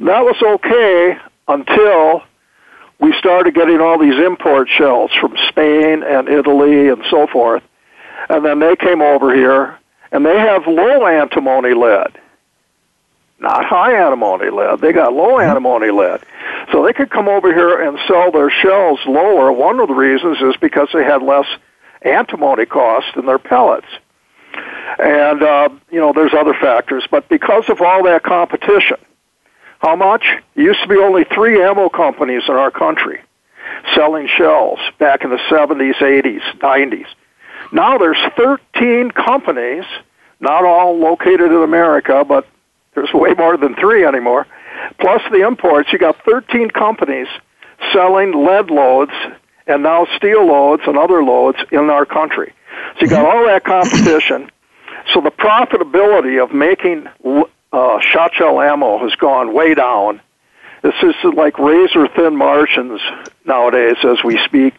That 0.00 0.20
was 0.20 0.36
okay 0.42 1.18
until 1.48 2.22
we 3.00 3.14
started 3.18 3.54
getting 3.54 3.80
all 3.80 3.98
these 3.98 4.18
import 4.18 4.68
shells 4.68 5.10
from 5.20 5.36
Spain 5.48 6.02
and 6.02 6.28
Italy 6.28 6.88
and 6.88 7.02
so 7.10 7.26
forth. 7.26 7.62
And 8.28 8.44
then 8.44 8.60
they 8.60 8.76
came 8.76 9.00
over 9.00 9.34
here 9.34 9.79
and 10.12 10.24
they 10.24 10.38
have 10.38 10.66
low 10.66 11.06
antimony 11.06 11.74
lead. 11.74 12.18
Not 13.38 13.64
high 13.64 13.94
antimony 14.04 14.50
lead. 14.50 14.80
They 14.80 14.92
got 14.92 15.12
low 15.14 15.38
mm-hmm. 15.38 15.48
antimony 15.48 15.90
lead. 15.90 16.20
So 16.72 16.84
they 16.84 16.92
could 16.92 17.10
come 17.10 17.28
over 17.28 17.52
here 17.52 17.80
and 17.80 17.98
sell 18.06 18.30
their 18.30 18.50
shells 18.50 19.00
lower. 19.06 19.50
One 19.50 19.80
of 19.80 19.88
the 19.88 19.94
reasons 19.94 20.38
is 20.42 20.56
because 20.60 20.88
they 20.92 21.04
had 21.04 21.22
less 21.22 21.46
antimony 22.02 22.66
cost 22.66 23.16
in 23.16 23.26
their 23.26 23.38
pellets. 23.38 23.86
And, 24.98 25.42
uh, 25.42 25.68
you 25.90 26.00
know, 26.00 26.12
there's 26.12 26.34
other 26.34 26.54
factors. 26.54 27.04
But 27.10 27.28
because 27.28 27.64
of 27.68 27.80
all 27.80 28.04
that 28.04 28.22
competition, 28.22 28.98
how 29.78 29.96
much? 29.96 30.24
It 30.54 30.62
used 30.62 30.82
to 30.82 30.88
be 30.88 30.98
only 30.98 31.24
three 31.24 31.62
ammo 31.62 31.88
companies 31.88 32.42
in 32.48 32.54
our 32.54 32.70
country 32.70 33.20
selling 33.94 34.28
shells 34.36 34.78
back 34.98 35.24
in 35.24 35.30
the 35.30 35.38
70s, 35.50 35.94
80s, 35.94 36.42
90s. 36.58 37.06
Now 37.72 37.98
there's 37.98 38.20
13 38.36 39.10
companies, 39.10 39.84
not 40.40 40.64
all 40.64 40.98
located 40.98 41.52
in 41.52 41.62
America, 41.62 42.24
but 42.26 42.46
there's 42.94 43.12
way 43.12 43.34
more 43.34 43.56
than 43.56 43.74
three 43.76 44.04
anymore. 44.04 44.46
Plus 44.98 45.22
the 45.30 45.46
imports, 45.46 45.92
you 45.92 45.98
got 45.98 46.16
13 46.24 46.70
companies 46.70 47.28
selling 47.92 48.44
lead 48.44 48.70
loads 48.70 49.12
and 49.66 49.82
now 49.82 50.06
steel 50.16 50.46
loads 50.46 50.82
and 50.86 50.98
other 50.98 51.22
loads 51.22 51.58
in 51.70 51.90
our 51.90 52.04
country. 52.04 52.52
So 52.98 53.02
you 53.02 53.08
got 53.08 53.24
all 53.24 53.46
that 53.46 53.64
competition. 53.64 54.50
So 55.12 55.20
the 55.20 55.30
profitability 55.30 56.42
of 56.42 56.52
making 56.52 57.06
uh, 57.72 58.00
shot 58.00 58.34
shell 58.34 58.60
ammo 58.60 58.98
has 58.98 59.14
gone 59.16 59.54
way 59.54 59.74
down. 59.74 60.20
This 60.82 60.94
is 61.02 61.14
like 61.34 61.58
razor 61.58 62.08
thin 62.08 62.36
margins 62.36 63.00
nowadays 63.44 63.96
as 64.04 64.22
we 64.24 64.38
speak. 64.44 64.74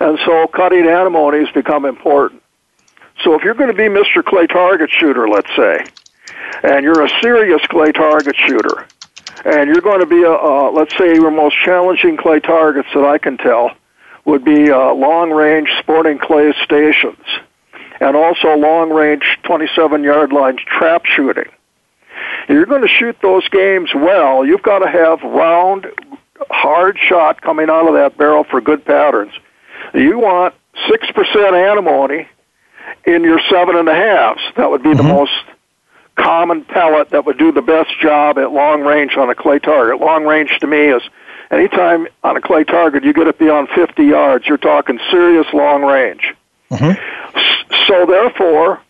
And 0.00 0.18
so 0.24 0.46
cutting 0.48 0.86
antimony 0.86 1.44
has 1.44 1.50
become 1.54 1.84
important. 1.84 2.42
So 3.22 3.34
if 3.34 3.42
you're 3.42 3.54
going 3.54 3.70
to 3.70 3.76
be 3.76 3.88
Mr. 3.88 4.24
Clay 4.24 4.46
target 4.46 4.90
shooter, 4.90 5.28
let's 5.28 5.50
say, 5.56 5.84
and 6.62 6.84
you're 6.84 7.04
a 7.04 7.08
serious 7.20 7.62
clay 7.68 7.92
target 7.92 8.36
shooter, 8.36 8.86
and 9.44 9.68
you're 9.68 9.82
going 9.82 10.00
to 10.00 10.06
be 10.06 10.22
a, 10.22 10.32
uh, 10.32 10.70
let's 10.72 10.96
say 10.96 11.14
your 11.14 11.30
most 11.30 11.56
challenging 11.64 12.16
clay 12.16 12.40
targets 12.40 12.88
that 12.94 13.04
I 13.04 13.18
can 13.18 13.36
tell 13.36 13.72
would 14.24 14.44
be 14.44 14.70
uh, 14.70 14.92
long 14.94 15.30
range 15.30 15.68
sporting 15.80 16.18
clay 16.18 16.52
stations 16.64 17.24
and 18.00 18.16
also 18.16 18.56
long 18.56 18.90
range 18.90 19.38
27 19.44 20.02
yard 20.02 20.32
line 20.32 20.56
trap 20.56 21.04
shooting. 21.06 21.48
If 22.44 22.50
you're 22.50 22.66
going 22.66 22.82
to 22.82 22.88
shoot 22.88 23.16
those 23.22 23.48
games 23.48 23.90
well, 23.94 24.44
you've 24.44 24.62
got 24.62 24.80
to 24.80 24.88
have 24.88 25.22
round, 25.22 25.86
hard 26.50 26.98
shot 26.98 27.40
coming 27.40 27.70
out 27.70 27.86
of 27.86 27.94
that 27.94 28.16
barrel 28.16 28.44
for 28.44 28.60
good 28.60 28.84
patterns. 28.84 29.32
You 29.94 30.18
want 30.18 30.54
6% 30.88 31.70
antimony 31.70 32.28
in 33.04 33.24
your 33.24 33.40
seven 33.50 33.76
and 33.76 33.88
a 33.88 33.94
halves. 33.94 34.40
That 34.56 34.70
would 34.70 34.82
be 34.82 34.90
mm-hmm. 34.90 34.98
the 34.98 35.14
most 35.14 35.32
common 36.16 36.64
pellet 36.64 37.10
that 37.10 37.24
would 37.24 37.38
do 37.38 37.52
the 37.52 37.62
best 37.62 37.90
job 38.00 38.38
at 38.38 38.52
long 38.52 38.82
range 38.82 39.16
on 39.16 39.30
a 39.30 39.34
clay 39.34 39.58
target. 39.58 40.00
Long 40.00 40.24
range 40.24 40.58
to 40.60 40.66
me 40.66 40.88
is 40.88 41.02
anytime 41.50 42.06
on 42.22 42.36
a 42.36 42.40
clay 42.40 42.64
target 42.64 43.04
you 43.04 43.12
get 43.12 43.26
it 43.26 43.38
beyond 43.38 43.68
50 43.74 44.04
yards, 44.04 44.46
you're 44.46 44.58
talking 44.58 44.98
serious 45.10 45.46
long 45.52 45.82
range. 45.82 46.34
Mm-hmm. 46.70 46.98
So 47.86 48.06
therefore, 48.06 48.80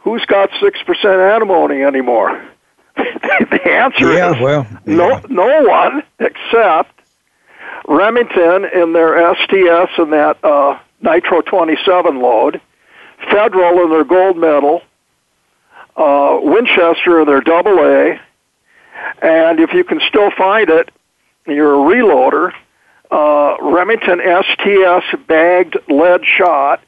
who's 0.00 0.24
got 0.26 0.50
6% 0.50 1.34
antimony 1.34 1.82
anymore? 1.82 2.48
the 2.96 3.60
answer 3.68 4.12
yeah, 4.12 4.34
is 4.34 4.42
well, 4.42 4.66
yeah. 4.86 4.94
no, 4.94 5.20
no 5.28 5.62
one 5.62 6.02
except 6.18 6.91
Remington 7.86 8.64
in 8.64 8.92
their 8.92 9.34
STS 9.34 9.98
and 9.98 10.12
that 10.12 10.38
uh, 10.44 10.78
Nitro 11.00 11.42
27 11.42 12.20
load, 12.20 12.60
Federal 13.30 13.84
in 13.84 13.90
their 13.90 14.04
gold 14.04 14.36
medal, 14.36 14.82
uh, 15.96 16.38
Winchester 16.42 17.20
in 17.20 17.26
their 17.26 17.40
double 17.40 17.78
A, 17.78 18.20
and 19.20 19.60
if 19.60 19.72
you 19.72 19.84
can 19.84 20.00
still 20.08 20.30
find 20.36 20.70
it, 20.70 20.90
you're 21.46 21.74
a 21.74 21.94
reloader, 21.94 22.52
uh, 23.10 23.56
Remington 23.60 24.20
STS 24.20 25.18
bagged 25.26 25.76
lead 25.88 26.24
shot, 26.24 26.82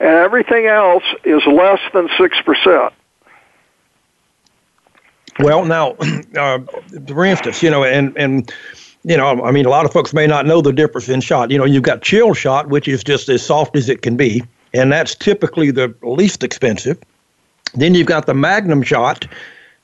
and 0.00 0.08
everything 0.08 0.66
else 0.66 1.04
is 1.24 1.42
less 1.46 1.80
than 1.92 2.08
6%. 2.08 2.92
Well, 5.40 5.64
now, 5.64 5.96
uh, 6.36 6.58
for 7.06 7.24
instance, 7.24 7.62
you 7.62 7.70
know, 7.70 7.84
and, 7.84 8.16
and 8.16 8.52
you 9.08 9.16
know, 9.16 9.42
I 9.42 9.50
mean, 9.52 9.64
a 9.64 9.70
lot 9.70 9.86
of 9.86 9.92
folks 9.92 10.12
may 10.12 10.26
not 10.26 10.44
know 10.44 10.60
the 10.60 10.72
difference 10.72 11.08
in 11.08 11.22
shot. 11.22 11.50
You 11.50 11.56
know, 11.56 11.64
you've 11.64 11.82
got 11.82 12.02
chill 12.02 12.34
shot, 12.34 12.68
which 12.68 12.86
is 12.86 13.02
just 13.02 13.30
as 13.30 13.44
soft 13.44 13.74
as 13.74 13.88
it 13.88 14.02
can 14.02 14.18
be, 14.18 14.42
and 14.74 14.92
that's 14.92 15.14
typically 15.14 15.70
the 15.70 15.94
least 16.02 16.44
expensive. 16.44 16.98
Then 17.74 17.94
you've 17.94 18.06
got 18.06 18.26
the 18.26 18.34
Magnum 18.34 18.82
shot, 18.82 19.26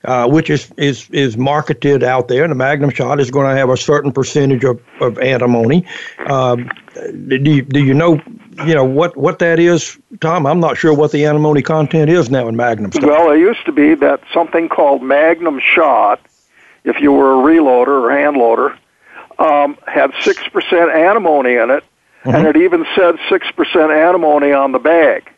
uh, 0.04 0.28
which 0.28 0.50
is, 0.50 0.70
is 0.76 1.08
is 1.08 1.38
marketed 1.38 2.04
out 2.04 2.28
there, 2.28 2.44
and 2.44 2.50
the 2.50 2.56
Magnum 2.56 2.90
shot 2.90 3.18
is 3.18 3.30
going 3.30 3.48
to 3.48 3.56
have 3.56 3.70
a 3.70 3.78
certain 3.78 4.12
percentage 4.12 4.62
of, 4.62 4.78
of 5.00 5.18
antimony. 5.18 5.86
Um, 6.26 6.70
do 6.94 7.40
you, 7.42 7.62
do 7.62 7.82
you 7.82 7.94
know 7.94 8.20
you 8.66 8.74
know 8.74 8.84
what 8.84 9.16
what 9.16 9.38
that 9.38 9.58
is, 9.58 9.98
Tom? 10.20 10.46
I'm 10.46 10.60
not 10.60 10.76
sure 10.76 10.92
what 10.92 11.12
the 11.12 11.24
antimony 11.24 11.62
content 11.62 12.10
is 12.10 12.30
now 12.30 12.46
in 12.46 12.56
Magnum. 12.56 12.92
Stuff. 12.92 13.04
Well, 13.04 13.30
it 13.30 13.38
used 13.38 13.64
to 13.64 13.72
be 13.72 13.94
that 13.94 14.20
something 14.34 14.68
called 14.68 15.02
Magnum 15.02 15.60
shot, 15.60 16.20
if 16.84 17.00
you 17.00 17.10
were 17.10 17.32
a 17.32 17.42
reloader 17.42 18.04
or 18.04 18.10
hand 18.10 18.36
loader, 18.36 18.78
um, 19.38 19.76
had 19.86 20.12
six 20.20 20.46
percent 20.48 20.90
antimony 20.90 21.54
in 21.54 21.70
it, 21.70 21.84
mm-hmm. 22.24 22.30
and 22.30 22.46
it 22.46 22.56
even 22.56 22.86
said 22.96 23.16
six 23.28 23.50
percent 23.52 23.90
antimony 23.90 24.52
on 24.52 24.72
the 24.72 24.78
bag. 24.78 25.30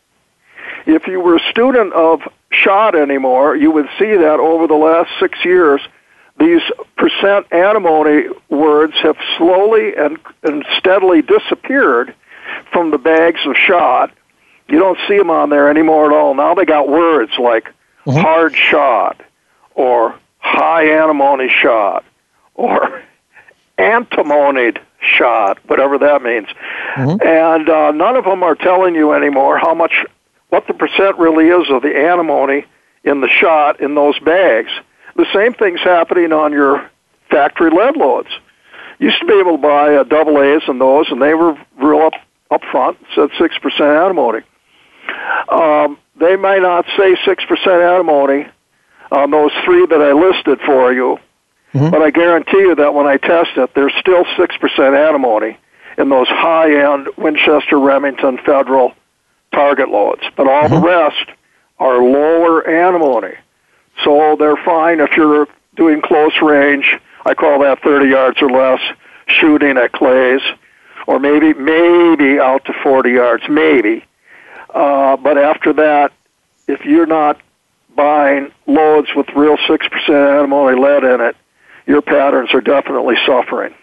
If 0.87 1.07
you 1.07 1.21
were 1.21 1.37
a 1.37 1.51
student 1.51 1.93
of 1.93 2.21
shot 2.51 2.95
anymore, 2.95 3.57
you 3.57 3.71
would 3.73 3.89
see 3.99 4.17
that 4.17 4.39
over 4.41 4.67
the 4.67 4.75
last 4.75 5.11
six 5.19 5.45
years, 5.45 5.81
these 6.39 6.63
percent 6.97 7.47
antimony 7.53 8.29
words 8.49 8.95
have 9.03 9.17
slowly 9.37 9.97
and, 9.97 10.19
and 10.43 10.65
steadily 10.79 11.23
disappeared 11.23 12.15
from 12.73 12.91
the 12.91 12.99
bags 12.99 13.41
of 13.47 13.57
shot. 13.57 14.13
You 14.69 14.79
don't 14.79 14.99
see 15.09 15.17
them 15.17 15.31
on 15.31 15.51
there 15.51 15.69
anymore 15.69 16.07
at 16.07 16.17
all. 16.17 16.35
Now 16.35 16.55
they 16.55 16.65
got 16.65 16.89
words 16.89 17.33
like 17.39 17.65
mm-hmm. 18.05 18.19
hard 18.19 18.55
shot 18.55 19.21
or 19.75 20.19
high 20.39 20.89
antimony 20.89 21.49
shot 21.49 22.05
or 22.55 23.03
antimonied 23.79 24.81
shot, 25.01 25.59
whatever 25.67 25.99
that 25.99 26.23
means. 26.23 26.49
Mm-hmm. 26.95 27.27
And 27.27 27.69
uh, 27.69 27.93
none 27.93 28.17
of 28.17 28.25
them 28.25 28.43
are 28.43 28.55
telling 28.55 28.95
you 28.95 29.13
anymore 29.13 29.59
how 29.59 29.75
much, 29.75 30.05
what 30.49 30.67
the 30.67 30.75
percent 30.75 31.19
really 31.19 31.49
is 31.49 31.71
of 31.71 31.83
the 31.83 31.97
antimony 31.97 32.65
in 33.05 33.21
the 33.21 33.29
shot 33.29 33.81
in 33.81 33.95
those 33.95 34.19
bags. 34.21 34.71
The 35.17 35.27
same 35.33 35.55
thing's 35.55 35.81
happening 35.81 36.33
on 36.33 36.53
your 36.53 36.91
factory 37.31 37.71
lead 37.71 37.97
loads. 37.97 38.29
Used 38.99 39.19
to 39.21 39.27
be 39.27 39.39
able 39.39 39.57
to 39.57 39.63
buy 39.63 39.95
uh, 39.97 40.05
double 40.05 40.41
A's 40.41 40.63
and 40.69 40.81
those, 40.81 41.07
and 41.11 41.21
they 41.21 41.35
were 41.35 41.59
real 41.79 42.07
up 42.07 42.15
up 42.51 42.63
front 42.71 42.97
said 43.15 43.29
six 43.39 43.59
percent 43.59 43.91
antimony. 43.91 44.41
Um, 45.49 45.99
they 46.19 46.37
may 46.37 46.61
not 46.61 46.87
say 46.97 47.17
six 47.25 47.45
percent 47.45 47.83
antimony 47.83 48.47
on 49.11 49.31
those 49.31 49.53
three 49.65 49.87
that 49.87 50.01
I 50.01 50.13
listed 50.13 50.61
for 50.65 50.93
you, 50.93 51.19
Mm-hmm. 51.77 51.91
But 51.91 52.03
I 52.03 52.11
guarantee 52.11 52.59
you 52.59 52.75
that 52.75 52.95
when 52.95 53.07
I 53.07 53.19
test 53.19 53.51
it, 53.57 53.75
there's 53.75 53.93
still 54.01 54.25
6% 54.25 55.09
antimony 55.09 55.59
in 55.99 56.09
those 56.09 56.29
high-end 56.29 57.09
Winchester, 57.17 57.79
Remington, 57.79 58.39
Federal 58.39 58.95
target 59.53 59.89
loads. 59.91 60.23
But 60.37 60.49
all 60.49 60.65
mm-hmm. 60.65 60.75
the 60.75 60.81
rest 60.81 61.31
are 61.79 62.03
lower 62.03 62.67
antimony. 62.67 63.35
So 64.05 64.37
they're 64.39 64.57
fine 64.57 65.01
if 65.01 65.17
you're 65.17 65.49
doing 65.77 66.01
close 66.01 66.41
range. 66.41 66.99
I 67.25 67.35
call 67.35 67.61
that 67.61 67.83
30 67.83 68.09
yards 68.09 68.41
or 68.41 68.51
less 68.51 68.81
shooting 69.27 69.77
at 69.77 69.93
clays, 69.93 70.41
or 71.07 71.19
maybe 71.19 71.53
maybe 71.55 72.39
out 72.39 72.65
to 72.67 72.73
40 72.83 73.11
yards, 73.11 73.43
maybe. 73.49 74.05
Uh, 74.73 75.17
but 75.17 75.37
after 75.39 75.73
that, 75.75 76.13
if 76.69 76.85
you're 76.85 77.07
not 77.07 77.41
buying 77.95 78.53
loads 78.67 79.09
with 79.17 79.29
real 79.35 79.57
6% 79.57 79.81
antimony 80.09 80.79
lead 80.79 81.05
in 81.05 81.21
it, 81.21 81.37
your 81.87 82.03
patterns 82.03 82.53
are 82.53 82.61
definitely 82.61 83.17
suffering. 83.25 83.75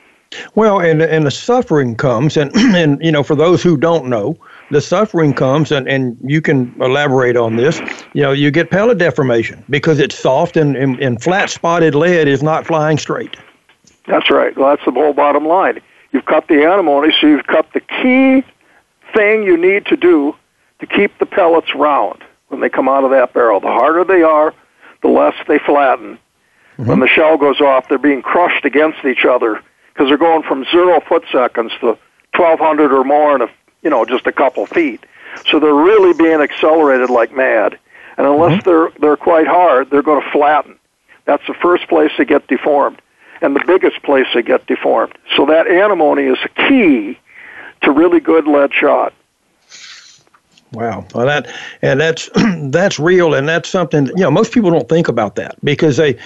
Well, 0.55 0.79
and 0.79 1.01
and 1.01 1.25
the 1.25 1.31
suffering 1.31 1.95
comes, 1.95 2.37
and 2.37 2.55
and 2.55 3.03
you 3.03 3.11
know, 3.11 3.23
for 3.23 3.35
those 3.35 3.61
who 3.61 3.77
don't 3.77 4.07
know, 4.07 4.37
the 4.71 4.81
suffering 4.81 5.33
comes, 5.33 5.71
and 5.71 5.87
and 5.87 6.17
you 6.23 6.41
can 6.41 6.73
elaborate 6.79 7.37
on 7.37 7.55
this. 7.55 7.79
You 8.13 8.23
know, 8.23 8.31
you 8.31 8.51
get 8.51 8.71
pellet 8.71 8.97
deformation 8.97 9.63
because 9.69 9.99
it's 9.99 10.17
soft, 10.17 10.57
and 10.57 10.75
and, 10.75 10.99
and 10.99 11.21
flat 11.21 11.49
spotted 11.49 11.95
lead 11.95 12.27
is 12.27 12.43
not 12.43 12.65
flying 12.65 12.97
straight. 12.97 13.35
That's 14.07 14.29
right. 14.29 14.55
Well, 14.57 14.69
that's 14.69 14.85
the 14.85 14.91
whole 14.91 15.13
bottom 15.13 15.47
line. 15.47 15.79
You've 16.11 16.25
cut 16.25 16.47
the 16.47 16.65
antimony, 16.65 17.13
so 17.19 17.27
you've 17.27 17.47
cut 17.47 17.71
the 17.73 17.79
key 17.79 18.43
thing 19.13 19.43
you 19.43 19.57
need 19.57 19.85
to 19.87 19.95
do 19.95 20.35
to 20.79 20.85
keep 20.85 21.17
the 21.19 21.25
pellets 21.25 21.73
round 21.75 22.23
when 22.49 22.59
they 22.59 22.69
come 22.69 22.89
out 22.89 23.03
of 23.03 23.11
that 23.11 23.33
barrel. 23.33 23.59
The 23.59 23.67
harder 23.67 24.03
they 24.03 24.21
are, 24.21 24.53
the 25.01 25.07
less 25.07 25.35
they 25.47 25.59
flatten, 25.59 26.19
Mm-hmm. 26.77 26.89
When 26.89 26.99
the 26.99 27.07
shell 27.07 27.37
goes 27.37 27.61
off, 27.61 27.87
they're 27.87 27.97
being 27.97 28.21
crushed 28.21 28.65
against 28.65 29.05
each 29.05 29.25
other 29.25 29.61
because 29.93 30.07
they're 30.07 30.17
going 30.17 30.43
from 30.43 30.65
zero 30.65 30.99
foot 31.01 31.23
seconds 31.31 31.71
to 31.81 31.97
1,200 32.35 32.91
or 32.91 33.03
more 33.03 33.35
in 33.35 33.41
a, 33.41 33.47
you 33.83 33.89
know, 33.89 34.05
just 34.05 34.25
a 34.25 34.31
couple 34.31 34.65
feet. 34.65 35.05
So 35.49 35.59
they're 35.59 35.73
really 35.73 36.13
being 36.13 36.41
accelerated 36.41 37.09
like 37.09 37.35
mad. 37.35 37.77
And 38.17 38.27
unless 38.27 38.61
mm-hmm. 38.61 38.69
they're 38.69 38.91
they're 38.99 39.17
quite 39.17 39.47
hard, 39.47 39.89
they're 39.89 40.03
going 40.03 40.23
to 40.23 40.31
flatten. 40.31 40.77
That's 41.25 41.45
the 41.47 41.53
first 41.53 41.87
place 41.87 42.11
they 42.17 42.25
get 42.25 42.47
deformed, 42.47 43.01
and 43.41 43.55
the 43.55 43.63
biggest 43.65 44.03
place 44.03 44.27
they 44.33 44.41
get 44.41 44.65
deformed. 44.67 45.13
So 45.35 45.45
that 45.47 45.67
antimony 45.67 46.23
is 46.23 46.37
a 46.43 46.49
key 46.49 47.17
to 47.81 47.91
really 47.91 48.19
good 48.19 48.45
lead 48.45 48.73
shot. 48.73 49.13
Wow, 50.73 51.05
well 51.13 51.25
that 51.27 51.47
and 51.81 51.99
that's 51.99 52.29
that's 52.69 52.99
real, 52.99 53.33
and 53.33 53.47
that's 53.47 53.69
something 53.69 54.07
you 54.07 54.23
know 54.23 54.31
most 54.31 54.51
people 54.51 54.71
don't 54.71 54.89
think 54.89 55.07
about 55.07 55.35
that 55.35 55.55
because 55.63 55.97
they, 55.97 56.17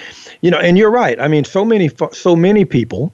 you 0.42 0.52
know, 0.52 0.60
and 0.60 0.78
you're 0.78 0.92
right. 0.92 1.20
I 1.20 1.28
mean, 1.28 1.44
so 1.44 1.66
many 1.66 1.90
so 2.12 2.36
many 2.36 2.66
people 2.66 3.14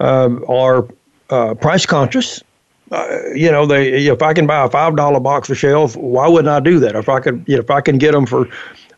uh, 0.00 0.30
are 0.48 0.88
uh, 1.30 1.54
price 1.54 1.86
conscious. 1.86 2.42
Uh, 2.90 3.18
you 3.34 3.50
know, 3.50 3.66
they 3.66 4.06
if 4.06 4.22
I 4.22 4.32
can 4.32 4.46
buy 4.46 4.64
a 4.64 4.70
five 4.70 4.96
dollar 4.96 5.20
box 5.20 5.50
of 5.50 5.58
shells, 5.58 5.96
why 5.96 6.26
wouldn't 6.28 6.48
I 6.48 6.60
do 6.60 6.78
that? 6.80 6.96
If 6.96 7.08
I 7.08 7.20
could, 7.20 7.44
you 7.46 7.56
know, 7.56 7.62
if 7.62 7.70
I 7.70 7.80
can 7.80 7.98
get 7.98 8.12
them 8.12 8.26
for 8.26 8.46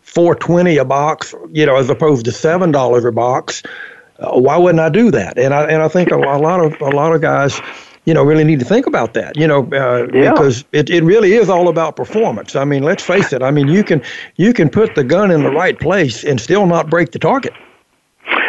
four 0.03 0.35
twenty 0.35 0.77
a 0.77 0.85
box, 0.85 1.35
you 1.51 1.67
know, 1.67 1.77
as 1.77 1.91
opposed 1.91 2.25
to 2.27 2.33
seven 2.33 2.71
dollars 2.71 3.05
a 3.05 3.13
box, 3.13 3.63
uh, 4.21 4.39
why 4.39 4.57
wouldn't 4.57 4.81
I 4.81 4.91
do 4.91 5.11
that? 5.11 5.39
And 5.39 5.53
I 5.55 5.65
and 5.65 5.83
I 5.83 5.89
think 5.89 6.11
a, 6.11 6.17
a 6.17 6.39
lot 6.39 6.61
of 6.61 6.81
a 6.81 6.91
lot 6.91 7.13
of 7.13 7.21
guys 7.21 7.61
you 8.05 8.15
know, 8.15 8.23
really 8.23 8.45
need 8.45 8.61
to 8.61 8.65
think 8.65 8.87
about 8.87 9.15
that, 9.15 9.37
you 9.37 9.47
know, 9.47 9.65
uh, 9.73 10.07
yeah. 10.13 10.33
because 10.33 10.65
it, 10.73 10.89
it 10.89 11.05
really 11.05 11.35
is 11.35 11.49
all 11.49 11.69
about 11.69 11.97
performance. 11.97 12.57
I 12.57 12.65
mean, 12.65 12.83
let's 12.83 13.05
face 13.05 13.33
it. 13.33 13.43
I 13.43 13.51
mean, 13.51 13.69
you 13.69 13.85
can 13.85 14.03
you 14.37 14.53
can 14.53 14.71
put 14.71 14.95
the 14.95 15.05
gun 15.05 15.31
in 15.31 15.43
the 15.43 15.51
right 15.51 15.79
place 15.79 16.25
and 16.25 16.41
still 16.41 16.67
not 16.67 16.89
break 16.89 17.13
the 17.13 17.19
target. 17.19 17.53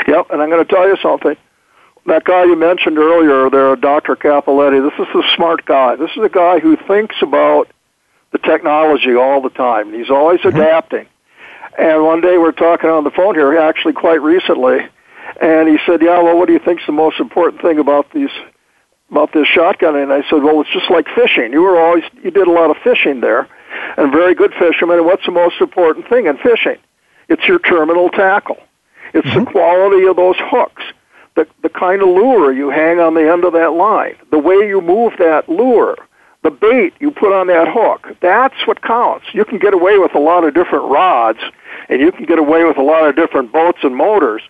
Yep, 0.08 0.28
and 0.32 0.42
I'm 0.42 0.50
going 0.50 0.66
to 0.66 0.74
tell 0.74 0.88
you 0.88 0.98
something. 1.02 1.36
That 2.08 2.24
guy 2.24 2.46
you 2.46 2.56
mentioned 2.56 2.98
earlier, 2.98 3.50
there, 3.50 3.76
Dr. 3.76 4.16
Cappelletti. 4.16 4.90
This 4.90 5.08
is 5.08 5.16
a 5.16 5.36
smart 5.36 5.66
guy. 5.66 5.96
This 5.96 6.10
is 6.12 6.24
a 6.24 6.30
guy 6.30 6.60
who 6.60 6.76
thinks 6.76 7.16
about 7.22 7.68
the 8.32 8.40
technology 8.40 9.16
all 9.16 9.42
the 9.42 9.50
time. 9.50 9.94
He's 9.94 10.10
always 10.10 10.40
mm-hmm. 10.40 10.58
adapting. 10.58 11.08
And 11.78 12.04
one 12.04 12.22
day 12.22 12.38
we're 12.38 12.52
talking 12.52 12.90
on 12.90 13.04
the 13.04 13.12
phone 13.12 13.36
here, 13.36 13.58
actually 13.58 13.94
quite 13.94 14.22
recently, 14.22 14.80
and 15.40 15.70
he 15.70 15.78
said, 15.86 16.02
"Yeah, 16.02 16.22
well, 16.22 16.38
what 16.38 16.48
do 16.48 16.54
you 16.54 16.60
think's 16.60 16.86
the 16.86 16.92
most 16.92 17.20
important 17.20 17.62
thing 17.62 17.80
about 17.80 18.12
these 18.12 18.32
about 19.12 19.34
this 19.34 19.48
shotgun, 19.48 19.96
and 19.96 20.12
I 20.12 20.24
said, 20.30 20.42
"Well, 20.42 20.62
it's 20.62 20.72
just 20.72 20.90
like 20.90 21.08
fishing. 21.14 21.52
You 21.52 21.62
were 21.62 21.80
always 21.80 22.04
you 22.24 22.32
did 22.32 22.48
a 22.48 22.52
lot 22.52 22.72
of 22.72 22.78
fishing 22.78 23.20
there, 23.20 23.48
and 23.98 24.12
very 24.12 24.34
good 24.34 24.54
fisherman. 24.54 24.98
And 24.98 25.06
what's 25.06 25.26
the 25.26 25.32
most 25.32 25.60
important 25.62 26.08
thing 26.10 26.26
in 26.28 26.38
fishing? 26.38 26.78
It's 27.28 27.48
your 27.48 27.60
terminal 27.60 28.10
tackle. 28.10 28.58
It's 29.14 29.28
mm-hmm. 29.28 29.46
the 29.46 29.52
quality 29.52 30.06
of 30.06 30.16
those 30.16 30.36
hooks, 30.40 30.84
the, 31.36 31.48
the 31.62 31.70
kind 31.70 32.02
of 32.02 32.08
lure 32.10 32.52
you 32.52 32.70
hang 32.70 33.00
on 33.00 33.14
the 33.14 33.30
end 33.30 33.44
of 33.44 33.54
that 33.54 33.74
line, 33.74 34.16
the 34.32 34.40
way 34.40 34.56
you 34.56 34.82
move 34.82 35.14
that 35.20 35.50
lure, 35.50 35.98
the 36.44 36.52
bait 36.52 36.94
you 37.00 37.12
put 37.12 37.34
on 37.34 37.48
that 37.48 37.68
hook. 37.68 38.16
That's 38.22 38.56
what 38.66 38.82
counts. 38.82 39.26
You 39.34 39.46
can 39.46 39.60
get 39.60 39.74
away 39.74 39.98
with 39.98 40.16
a 40.16 40.20
lot 40.20 40.44
of 40.44 40.54
different 40.54 40.86
rods, 40.86 41.40
and 41.90 42.00
you 42.00 42.12
can 42.12 42.26
get 42.26 42.40
away 42.40 42.64
with 42.64 42.78
a 42.78 42.84
lot 42.84 43.08
of 43.08 43.16
different 43.16 43.52
boats 43.52 43.80
and 43.84 43.96
motors, 43.96 44.42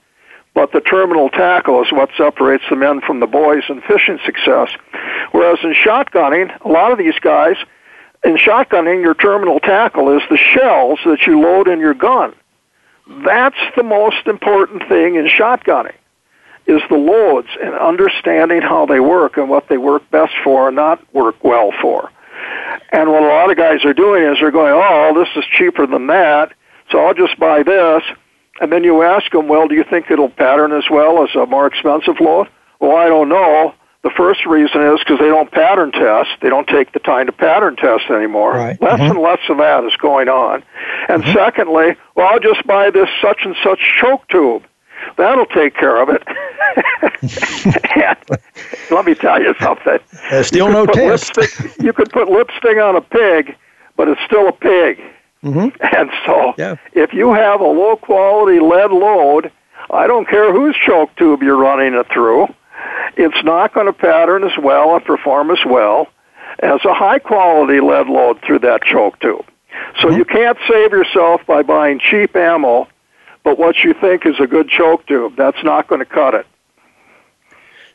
but 0.54 0.72
the 0.72 0.82
terminal 0.82 1.30
tackle 1.30 1.82
is 1.82 1.92
what 1.92 2.10
separates 2.18 2.64
the 2.70 2.76
men 2.76 3.02
from 3.02 3.20
the 3.20 3.28
boys 3.28 3.64
in 3.70 3.82
fishing 3.82 4.20
success. 4.26 4.70
Whereas 5.32 5.60
in 5.64 5.74
shotgunning, 5.74 6.54
a 6.62 6.68
lot 6.68 6.92
of 6.92 6.98
these 6.98 7.18
guys, 7.20 7.56
in 8.24 8.36
shotgunning, 8.36 9.02
your 9.02 9.16
terminal 9.16 9.60
tackle 9.60 10.16
is 10.16 10.22
the 10.30 10.38
shells 10.38 11.00
that 11.06 11.26
you 11.26 11.40
load 11.40 11.68
in 11.68 11.80
your 11.80 11.94
gun. 11.94 12.34
That's 13.26 13.58
the 13.76 13.84
most 13.84 14.28
important 14.28 14.88
thing 14.88 15.16
in 15.16 15.28
shotgunning 15.28 15.96
is 16.68 16.82
the 16.90 16.96
loads 16.96 17.48
and 17.62 17.74
understanding 17.74 18.62
how 18.62 18.86
they 18.86 19.00
work 19.00 19.38
and 19.38 19.50
what 19.50 19.68
they 19.68 19.78
work 19.78 20.10
best 20.12 20.34
for 20.44 20.68
and 20.68 20.76
not 20.76 21.02
work 21.14 21.44
well 21.44 21.72
for. 21.82 22.12
And 22.92 23.10
what 23.10 23.24
a 23.24 23.28
lot 23.28 23.50
of 23.52 23.58
guys 23.58 23.84
are 23.84 23.94
doing 23.94 24.24
is 24.24 24.38
they're 24.40 24.52
going, 24.52 24.74
oh, 24.74 25.14
this 25.16 25.30
is 25.36 25.50
cheaper 25.58 25.88
than 25.88 26.08
that, 26.08 26.54
so 26.92 27.00
I'll 27.00 27.14
just 27.14 27.38
buy 27.40 27.64
this. 27.64 28.04
And 28.62 28.72
then 28.72 28.84
you 28.84 29.02
ask 29.02 29.32
them, 29.32 29.48
well, 29.48 29.68
do 29.68 29.74
you 29.74 29.84
think 29.84 30.12
it'll 30.12 30.30
pattern 30.30 30.72
as 30.72 30.84
well 30.90 31.24
as 31.24 31.36
a 31.36 31.48
more 31.48 31.66
expensive 31.66 32.20
load? 32.22 32.48
Well, 32.80 32.96
I 32.96 33.08
don't 33.08 33.28
know. 33.28 33.74
The 34.04 34.12
first 34.16 34.46
reason 34.46 34.82
is 34.82 35.00
because 35.00 35.20
they 35.20 35.28
don't 35.28 35.52
pattern 35.52 35.92
test. 35.92 36.30
They 36.42 36.50
don't 36.50 36.68
take 36.68 36.92
the 36.94 37.00
time 37.00 37.26
to 37.26 37.32
pattern 37.32 37.76
test 37.76 38.10
anymore. 38.12 38.54
Right. 38.54 38.82
Less 38.82 39.00
mm-hmm. 39.00 39.12
and 39.12 39.20
less 39.20 39.40
of 39.50 39.58
that 39.58 39.84
is 39.84 39.96
going 39.98 40.30
on. 40.30 40.64
And 41.10 41.24
mm-hmm. 41.24 41.34
secondly, 41.34 41.96
well, 42.16 42.28
I'll 42.28 42.40
just 42.40 42.66
buy 42.66 42.92
this 42.92 43.10
such 43.20 43.42
and 43.46 43.56
such 43.64 43.80
choke 44.00 44.28
tube. 44.30 44.64
That'll 45.18 45.48
take 45.48 45.76
care 45.76 46.02
of 46.02 46.10
it. 46.10 46.24
let 48.92 49.06
me 49.06 49.16
tell 49.16 49.42
you 49.42 49.56
something. 49.60 49.98
There's 50.30 50.48
still 50.48 50.70
no 50.70 50.86
test. 50.86 51.36
Lipstick, 51.38 51.84
you 51.84 51.94
could 51.94 52.12
put 52.12 52.30
lipstick 52.30 52.78
on 52.78 52.96
a 52.96 53.02
pig, 53.02 53.56
but 53.98 54.08
it's 54.08 54.22
still 54.26 54.48
a 54.48 54.54
pig. 54.54 55.02
Mm-hmm. 55.44 55.70
And 55.96 56.10
so, 56.26 56.54
yeah. 56.58 56.76
if 56.94 57.14
you 57.14 57.34
have 57.34 57.62
a 57.62 57.68
low 57.68 57.96
quality 57.96 58.60
lead 58.60 58.92
load, 58.92 59.52
I 59.90 60.08
don't 60.08 60.28
care 60.28 60.54
whose 60.54 60.76
choke 60.76 61.16
tube 61.16 61.44
you're 61.44 61.58
running 61.58 61.94
it 61.94 62.08
through 62.12 62.48
it's 63.18 63.44
not 63.44 63.74
going 63.74 63.88
to 63.88 63.94
pattern 63.94 64.44
as 64.44 64.58
well 64.58 64.96
and 64.96 65.04
perform 65.04 65.52
as 65.52 65.60
well 65.66 66.08
as 66.60 66.84
a 66.86 66.94
high 66.94 67.20
quality 67.20 67.80
lead 67.80 68.08
load 68.08 68.42
through 68.42 68.60
that 68.60 68.84
choke 68.84 69.20
tube. 69.20 69.46
So 70.00 70.08
mm-hmm. 70.08 70.18
you 70.18 70.26
can't 70.26 70.58
save 70.68 70.92
yourself 70.92 71.42
by 71.46 71.64
buying 71.64 72.00
cheap 72.00 72.36
ammo, 72.36 72.88
but 73.44 73.58
what 73.58 73.84
you 73.84 73.94
think 73.94 74.26
is 74.26 74.40
a 74.40 74.48
good 74.48 74.70
choke 74.70 75.06
tube, 75.08 75.36
that's 75.36 75.64
not 75.64 75.88
going 75.88 76.00
to 76.00 76.06
cut 76.06 76.36
it. 76.36 76.46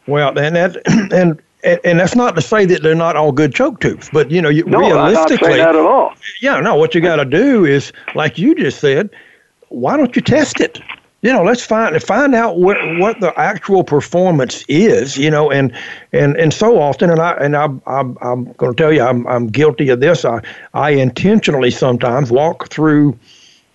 Well, 0.06 0.38
and 0.38 0.56
that 0.56 0.76
and 1.12 1.40
and, 1.64 1.98
that's 1.98 2.14
not 2.14 2.36
to 2.36 2.42
say 2.42 2.64
that 2.66 2.82
they're 2.82 2.94
not 2.94 3.16
all 3.16 3.32
good 3.32 3.54
choke 3.54 3.80
tubes, 3.80 4.08
but 4.12 4.30
you 4.30 4.40
know, 4.40 4.48
you, 4.48 4.64
no, 4.64 4.78
realistically, 4.78 5.52
I'm 5.52 5.58
not 5.58 5.72
that 5.72 5.74
at 5.76 5.86
all. 5.86 6.14
Yeah, 6.40 6.60
no. 6.60 6.76
What 6.76 6.94
you 6.94 7.00
got 7.00 7.16
to 7.16 7.24
do 7.24 7.64
is, 7.64 7.92
like 8.14 8.38
you 8.38 8.54
just 8.54 8.80
said, 8.80 9.10
why 9.68 9.96
don't 9.96 10.14
you 10.14 10.22
test 10.22 10.60
it? 10.60 10.80
you 11.22 11.32
know, 11.32 11.42
let's 11.42 11.64
find 11.64 12.00
find 12.00 12.36
out 12.36 12.58
what 12.58 12.76
what 12.98 13.18
the 13.18 13.36
actual 13.38 13.82
performance 13.82 14.64
is, 14.68 15.16
you 15.16 15.28
know, 15.28 15.50
and 15.50 15.72
and 16.12 16.36
and 16.36 16.52
so 16.52 16.80
often, 16.80 17.10
and 17.10 17.18
I 17.18 17.32
and 17.32 17.56
I 17.56 17.64
I'm, 17.86 18.16
I'm 18.20 18.52
going 18.52 18.74
to 18.74 18.80
tell 18.80 18.92
you, 18.92 19.02
I'm 19.02 19.26
I'm 19.26 19.48
guilty 19.48 19.88
of 19.88 19.98
this. 19.98 20.24
I 20.24 20.40
I 20.74 20.90
intentionally 20.90 21.72
sometimes 21.72 22.30
walk 22.30 22.68
through 22.68 23.18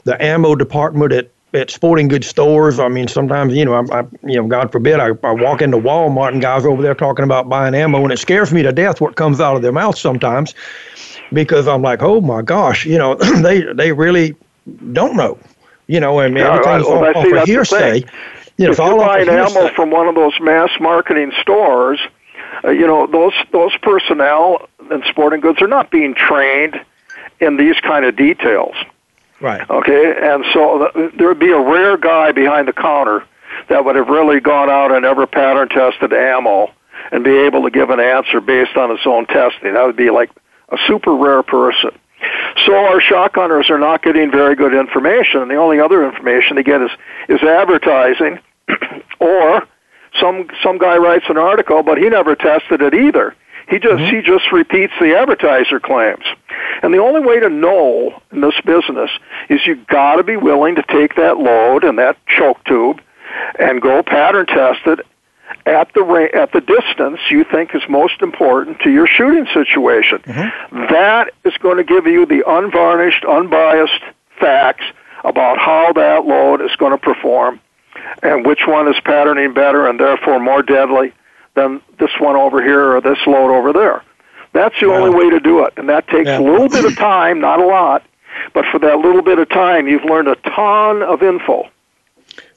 the 0.05 0.21
ammo 0.23 0.55
department 0.55 1.11
at 1.11 1.29
at 1.53 1.69
sporting 1.69 2.07
goods 2.07 2.27
stores. 2.27 2.79
I 2.79 2.87
mean, 2.87 3.07
sometimes 3.07 3.53
you 3.53 3.65
know, 3.65 3.73
I, 3.73 3.99
I 3.99 4.03
you 4.23 4.41
know, 4.41 4.47
God 4.47 4.71
forbid, 4.71 4.99
I, 4.99 5.09
I 5.23 5.31
walk 5.31 5.61
into 5.61 5.77
Walmart 5.77 6.33
and 6.33 6.41
guys 6.41 6.65
over 6.65 6.81
there 6.81 6.95
talking 6.95 7.23
about 7.23 7.49
buying 7.49 7.75
ammo, 7.75 8.03
and 8.03 8.11
it 8.11 8.19
scares 8.19 8.53
me 8.53 8.63
to 8.63 8.71
death 8.71 9.01
what 9.01 9.15
comes 9.15 9.39
out 9.39 9.55
of 9.55 9.61
their 9.61 9.71
mouth 9.71 9.97
sometimes, 9.97 10.55
because 11.33 11.67
I'm 11.67 11.81
like, 11.81 12.01
oh 12.01 12.21
my 12.21 12.41
gosh, 12.41 12.85
you 12.85 12.97
know, 12.97 13.15
they 13.41 13.61
they 13.73 13.91
really 13.91 14.35
don't 14.93 15.15
know 15.15 15.37
you 15.91 15.99
know, 15.99 16.21
I 16.21 16.29
mean, 16.29 16.37
everything's 16.37 16.85
well, 16.85 17.03
off, 17.03 17.15
off 17.17 17.45
hearsay. 17.45 18.05
You 18.55 18.67
know, 18.67 18.71
if 18.71 18.77
you're 18.77 18.97
buying 18.97 19.27
ammo 19.27 19.67
from 19.73 19.91
one 19.91 20.07
of 20.07 20.15
those 20.15 20.39
mass 20.39 20.69
marketing 20.79 21.33
stores, 21.41 21.99
uh, 22.63 22.69
you 22.69 22.87
know 22.87 23.07
those 23.07 23.33
those 23.51 23.75
personnel 23.81 24.69
and 24.89 25.03
sporting 25.09 25.41
goods 25.41 25.61
are 25.61 25.67
not 25.67 25.91
being 25.91 26.15
trained 26.15 26.79
in 27.41 27.57
these 27.57 27.75
kind 27.81 28.05
of 28.05 28.15
details. 28.15 28.75
Right. 29.41 29.67
Okay, 29.69 30.13
and 30.21 30.45
so 30.53 30.89
th- 30.93 31.13
there 31.17 31.27
would 31.27 31.39
be 31.39 31.51
a 31.51 31.59
rare 31.59 31.97
guy 31.97 32.31
behind 32.31 32.67
the 32.67 32.73
counter 32.73 33.25
that 33.69 33.83
would 33.83 33.95
have 33.95 34.07
really 34.07 34.39
gone 34.39 34.69
out 34.69 34.91
and 34.91 35.05
ever 35.05 35.25
pattern 35.25 35.69
tested 35.69 36.13
ammo 36.13 36.71
and 37.11 37.23
be 37.23 37.35
able 37.39 37.63
to 37.63 37.71
give 37.71 37.89
an 37.89 37.99
answer 37.99 38.39
based 38.39 38.77
on 38.77 38.91
his 38.91 38.99
own 39.05 39.25
testing. 39.25 39.73
That 39.73 39.85
would 39.85 39.95
be 39.95 40.09
like 40.11 40.29
a 40.69 40.77
super 40.87 41.15
rare 41.15 41.43
person. 41.43 41.91
So 42.65 42.75
our 42.75 43.01
shotgunners 43.01 43.69
are 43.71 43.79
not 43.79 44.03
getting 44.03 44.29
very 44.29 44.55
good 44.55 44.75
information, 44.75 45.41
and 45.41 45.49
the 45.49 45.55
only 45.55 45.79
other 45.79 46.05
information 46.07 46.55
they 46.55 46.63
get 46.63 46.81
is 46.81 46.91
is 47.27 47.41
advertising, 47.41 48.39
or 49.19 49.67
some 50.19 50.47
some 50.61 50.77
guy 50.77 50.97
writes 50.97 51.25
an 51.29 51.37
article, 51.37 51.81
but 51.81 51.97
he 51.97 52.09
never 52.09 52.35
tested 52.35 52.81
it 52.81 52.93
either. 52.93 53.35
He 53.71 53.79
just 53.79 53.95
mm-hmm. 53.95 54.15
he 54.15 54.21
just 54.21 54.51
repeats 54.51 54.91
the 54.99 55.15
advertiser 55.17 55.79
claims. 55.79 56.25
And 56.83 56.93
the 56.93 56.97
only 56.97 57.21
way 57.21 57.39
to 57.39 57.49
know 57.49 58.21
in 58.31 58.41
this 58.41 58.59
business 58.65 59.09
is 59.49 59.65
you 59.65 59.75
got 59.87 60.17
to 60.17 60.23
be 60.23 60.35
willing 60.35 60.75
to 60.75 60.83
take 60.83 61.15
that 61.15 61.37
load 61.37 61.85
and 61.85 61.97
that 61.97 62.17
choke 62.27 62.61
tube 62.65 63.01
and 63.57 63.81
go 63.81 64.03
pattern 64.03 64.45
test 64.45 64.81
it 64.87 64.99
at 65.65 65.93
the 65.93 66.01
ra- 66.01 66.27
at 66.33 66.51
the 66.51 66.59
distance 66.59 67.19
you 67.29 67.45
think 67.45 67.73
is 67.73 67.81
most 67.87 68.21
important 68.21 68.81
to 68.81 68.91
your 68.91 69.07
shooting 69.07 69.47
situation. 69.53 70.19
Mm-hmm. 70.19 70.87
That 70.93 71.31
is 71.45 71.53
going 71.59 71.77
to 71.77 71.85
give 71.85 72.05
you 72.07 72.25
the 72.25 72.43
unvarnished, 72.45 73.23
unbiased 73.23 74.03
facts 74.37 74.83
about 75.23 75.59
how 75.59 75.93
that 75.93 76.25
load 76.25 76.59
is 76.59 76.75
going 76.75 76.91
to 76.91 76.97
perform 76.97 77.61
and 78.21 78.45
which 78.45 78.67
one 78.67 78.89
is 78.89 78.99
patterning 79.05 79.53
better 79.53 79.87
and 79.87 79.97
therefore 79.97 80.41
more 80.41 80.61
deadly 80.61 81.13
than 81.55 81.81
this 81.99 82.11
one 82.19 82.35
over 82.35 82.63
here 82.63 82.95
or 82.95 83.01
this 83.01 83.17
load 83.27 83.55
over 83.55 83.73
there. 83.73 84.03
That's 84.53 84.77
the 84.79 84.87
only 84.87 85.09
way 85.09 85.29
to 85.29 85.39
do 85.39 85.63
it, 85.65 85.73
and 85.77 85.87
that 85.89 86.07
takes 86.07 86.27
yeah. 86.27 86.39
a 86.39 86.41
little 86.41 86.67
bit 86.67 86.83
of 86.83 86.95
time, 86.97 87.39
not 87.39 87.61
a 87.61 87.65
lot, 87.65 88.03
but 88.53 88.65
for 88.71 88.79
that 88.79 88.99
little 88.99 89.21
bit 89.21 89.39
of 89.39 89.47
time, 89.49 89.87
you've 89.87 90.03
learned 90.03 90.27
a 90.27 90.35
ton 90.35 91.01
of 91.03 91.23
info. 91.23 91.69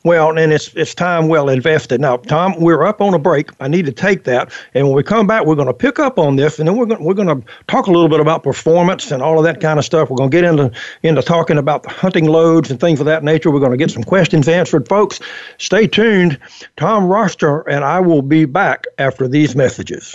Well, 0.05 0.39
and 0.39 0.53
it's 0.53 0.73
it's 0.75 0.95
time 0.95 1.29
well 1.29 1.49
invested. 1.49 1.99
Now, 1.99 2.19
Tom, 2.19 2.55
we're 2.61 2.85
up 2.85 3.01
on 3.01 3.15
a 3.15 3.19
break. 3.19 3.51
I 3.61 3.69
need 3.69 3.87
to 3.87 3.93
take 3.93 4.25
that, 4.25 4.53
and 4.75 4.87
when 4.87 4.95
we 4.95 5.03
come 5.03 5.27
back, 5.27 5.47
we're 5.47 5.55
going 5.55 5.67
to 5.67 5.73
pick 5.73 5.99
up 5.99 6.19
on 6.19 6.37
this, 6.37 6.59
and 6.59 6.69
then 6.69 6.77
we're 6.77 6.85
going 6.85 7.03
we're 7.03 7.15
going 7.15 7.41
to 7.41 7.47
talk 7.69 7.87
a 7.87 7.91
little 7.91 8.11
bit 8.11 8.21
about 8.21 8.43
performance 8.43 9.11
and 9.11 9.23
all 9.23 9.39
of 9.39 9.45
that 9.45 9.63
kind 9.63 9.79
of 9.79 9.85
stuff. 9.85 10.11
We're 10.11 10.19
going 10.19 10.31
to 10.31 10.37
get 10.37 10.45
into 10.45 10.71
into 11.05 11.23
talking 11.23 11.57
about 11.57 11.85
the 11.85 11.89
hunting 11.89 12.27
loads 12.27 12.71
and 12.71 12.79
things 12.79 13.01
of 13.01 13.07
that 13.07 13.25
nature. 13.25 13.51
We're 13.51 13.61
going 13.61 13.73
to 13.73 13.79
get 13.79 13.91
some 13.91 14.05
questions 14.05 14.47
answered, 14.47 14.87
folks. 14.89 15.21
Stay 15.57 15.87
tuned. 15.87 16.39
Tom 16.77 17.07
Roster 17.07 17.63
and 17.63 17.83
I 17.83 18.01
will 18.01 18.23
be 18.23 18.45
back 18.45 18.85
after 18.99 19.27
these 19.27 19.57
messages. 19.57 20.15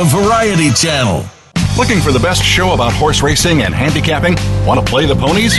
America 0.00 0.16
Variety 0.16 0.70
Channel. 0.70 1.24
Looking 1.76 2.00
for 2.00 2.12
the 2.12 2.18
best 2.18 2.42
show 2.42 2.72
about 2.72 2.92
horse 2.92 3.22
racing 3.22 3.62
and 3.62 3.74
handicapping? 3.74 4.36
Want 4.66 4.84
to 4.84 4.86
play 4.90 5.06
the 5.06 5.14
ponies? 5.14 5.58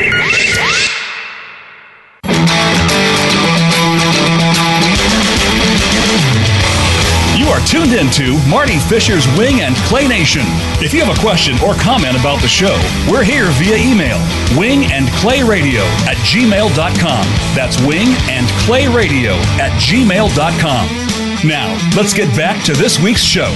are 7.61 7.67
tuned 7.67 7.93
into 7.93 8.37
Marty 8.49 8.77
Fisher's 8.79 9.25
Wing 9.37 9.61
and 9.61 9.75
Clay 9.87 10.07
Nation. 10.07 10.43
If 10.81 10.93
you 10.93 11.03
have 11.03 11.15
a 11.15 11.19
question 11.19 11.55
or 11.63 11.73
comment 11.75 12.19
about 12.19 12.41
the 12.41 12.47
show, 12.47 12.79
we're 13.09 13.23
here 13.23 13.47
via 13.51 13.77
email 13.77 14.17
wing 14.57 14.91
and 14.91 15.07
clay 15.15 15.43
radio 15.43 15.81
at 16.07 16.17
gmail.com. 16.17 17.25
That's 17.55 17.79
wing 17.81 18.07
and 18.29 18.47
clay 18.65 18.87
radio 18.87 19.33
at 19.59 19.71
gmail.com. 19.81 21.47
Now, 21.47 21.91
let's 21.95 22.13
get 22.13 22.35
back 22.35 22.63
to 22.65 22.73
this 22.73 22.99
week's 22.99 23.23
show. 23.23 23.53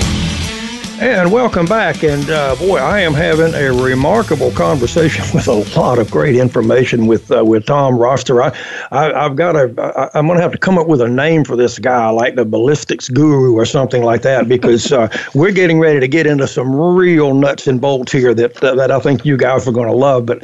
And 0.98 1.30
welcome 1.30 1.66
back. 1.66 2.06
And 2.06 2.30
uh, 2.30 2.56
boy, 2.56 2.78
I 2.78 3.02
am 3.02 3.14
having 3.14 3.54
a 3.54 3.70
remarkable 3.74 4.50
conversation 4.52 5.26
with 5.34 5.46
a 5.50 5.78
lot 5.78 6.00
of 6.00 6.10
great 6.10 6.38
information 6.38 7.06
with 7.06 7.30
uh, 7.30 7.44
with 7.44 7.66
Tom 7.66 7.98
Roster. 7.98 8.42
I, 8.42 8.54
I 8.92 9.24
have 9.24 9.36
got 9.36 9.58
a 9.58 9.74
I, 9.78 10.18
I'm 10.18 10.26
going 10.26 10.38
to 10.38 10.42
have 10.42 10.54
to 10.54 10.58
come 10.58 10.78
up 10.78 10.88
with 10.88 11.02
a 11.02 11.10
name 11.10 11.44
for 11.44 11.58
this 11.58 11.80
guy, 11.80 12.10
like 12.12 12.36
the 12.36 12.46
ballistics 12.46 13.10
guru 13.10 13.56
or 13.56 13.66
something 13.66 14.04
like 14.04 14.22
that, 14.22 14.48
because 14.48 14.94
uh, 14.94 15.10
we're 15.36 15.52
getting 15.52 15.80
ready 15.80 16.00
to 16.00 16.08
get 16.08 16.28
into 16.28 16.48
some 16.48 16.74
real 16.74 17.34
nuts 17.34 17.68
and 17.68 17.82
bolts 17.82 18.14
here 18.14 18.34
that 18.34 18.54
that 18.56 18.90
I 18.90 19.00
think 19.02 19.26
you 19.26 19.36
guys 19.36 19.68
are 19.68 19.74
going 19.74 19.90
to 19.90 19.96
love. 19.96 20.26
But 20.26 20.44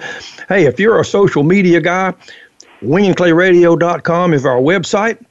hey, 0.49 0.65
if 0.65 0.81
you're 0.81 0.99
a 0.99 1.05
social 1.05 1.43
media 1.43 1.79
guy, 1.79 2.13
wingandclayradio.com 2.81 4.33
is 4.33 4.45
our 4.45 4.59
website. 4.59 5.23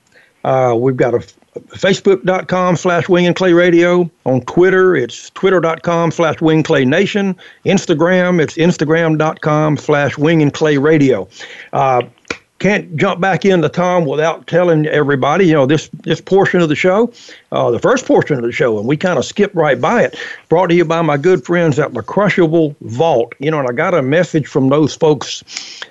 Uh, 0.44 0.74
we've 0.78 0.96
got 0.96 1.12
a 1.12 1.22
facebook.com 1.56 2.76
slash 2.76 3.08
wing 3.08 3.26
and 3.26 3.34
clay 3.34 3.52
radio. 3.52 4.08
On 4.24 4.40
twitter 4.42 4.94
it's 4.96 5.30
twitter.com 5.30 6.10
slash 6.12 6.40
wing 6.40 6.62
clay 6.62 6.84
nation. 6.84 7.36
Instagram 7.64 8.40
it's 8.40 8.54
instagram.com 8.54 9.76
slash 9.76 10.16
wing 10.16 10.42
and 10.42 10.52
clay 10.52 10.78
radio. 10.78 11.28
Uh, 11.72 12.02
can't 12.60 12.94
jump 12.94 13.22
back 13.22 13.46
into 13.46 13.70
tom 13.70 14.04
without 14.04 14.46
telling 14.46 14.86
everybody 14.86 15.46
you 15.46 15.54
know 15.54 15.64
this 15.64 15.88
this 16.04 16.20
portion 16.20 16.60
of 16.60 16.68
the 16.68 16.76
show 16.76 17.10
uh, 17.52 17.70
the 17.70 17.78
first 17.78 18.04
portion 18.04 18.36
of 18.36 18.42
the 18.42 18.52
show 18.52 18.78
and 18.78 18.86
we 18.86 18.98
kind 18.98 19.18
of 19.18 19.24
skipped 19.24 19.54
right 19.54 19.80
by 19.80 20.04
it. 20.04 20.16
Brought 20.48 20.68
to 20.68 20.74
you 20.74 20.84
by 20.84 21.02
my 21.02 21.16
good 21.16 21.44
friends 21.44 21.78
at 21.78 21.94
the 21.94 22.02
crushable 22.02 22.76
vault. 22.82 23.34
You 23.40 23.50
know 23.50 23.58
and 23.58 23.68
i 23.68 23.72
got 23.72 23.94
a 23.94 24.02
message 24.02 24.46
from 24.46 24.68
those 24.68 24.94
folks 24.94 25.42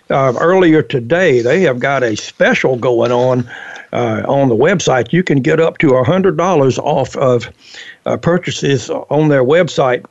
uh, 0.09 0.33
earlier 0.39 0.81
today. 0.81 1.41
They 1.41 1.61
have 1.61 1.79
got 1.79 2.03
a 2.03 2.15
special 2.15 2.77
going 2.77 3.11
on 3.11 3.49
uh, 3.91 4.23
on 4.27 4.49
the 4.49 4.55
website, 4.55 5.11
you 5.13 5.23
can 5.23 5.41
get 5.41 5.59
up 5.59 5.77
to 5.79 5.87
$100 5.87 6.77
off 6.79 7.15
of 7.17 7.49
uh, 8.05 8.17
purchases 8.17 8.89
on 8.89 9.29
their 9.29 9.43
website. 9.43 10.05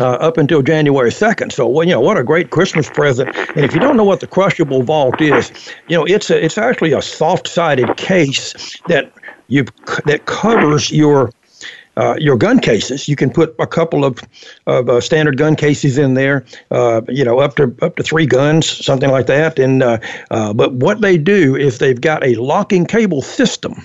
Uh, 0.00 0.14
up 0.14 0.38
until 0.38 0.60
January 0.60 1.10
2nd. 1.10 1.52
So, 1.52 1.68
well, 1.68 1.86
you 1.86 1.92
know, 1.92 2.00
what 2.00 2.18
a 2.18 2.24
great 2.24 2.50
Christmas 2.50 2.90
present. 2.90 3.28
And 3.54 3.64
if 3.64 3.74
you 3.74 3.78
don't 3.78 3.96
know 3.96 4.02
what 4.02 4.18
the 4.18 4.26
crushable 4.26 4.82
vault 4.82 5.20
is, 5.20 5.52
you 5.86 5.96
know, 5.96 6.04
it's 6.04 6.30
a, 6.30 6.44
it's 6.44 6.58
actually 6.58 6.94
a 6.94 7.00
soft-sided 7.00 7.96
case 7.96 8.76
that 8.88 9.12
you 9.46 9.66
that 10.06 10.26
covers 10.26 10.90
your 10.90 11.30
uh, 11.96 12.16
your 12.18 12.36
gun 12.36 12.58
cases. 12.58 13.08
You 13.08 13.16
can 13.16 13.30
put 13.30 13.54
a 13.58 13.66
couple 13.66 14.04
of, 14.04 14.20
of 14.66 14.88
uh, 14.88 15.00
standard 15.00 15.36
gun 15.36 15.56
cases 15.56 15.98
in 15.98 16.14
there, 16.14 16.44
uh, 16.70 17.02
you 17.08 17.24
know, 17.24 17.38
up 17.38 17.56
to 17.56 17.74
up 17.82 17.96
to 17.96 18.02
three 18.02 18.26
guns, 18.26 18.66
something 18.84 19.10
like 19.10 19.26
that. 19.26 19.58
And 19.58 19.82
uh, 19.82 19.98
uh, 20.30 20.52
but 20.52 20.72
what 20.74 21.00
they 21.00 21.18
do 21.18 21.56
is 21.56 21.78
they've 21.78 22.00
got 22.00 22.24
a 22.24 22.34
locking 22.36 22.86
cable 22.86 23.22
system 23.22 23.84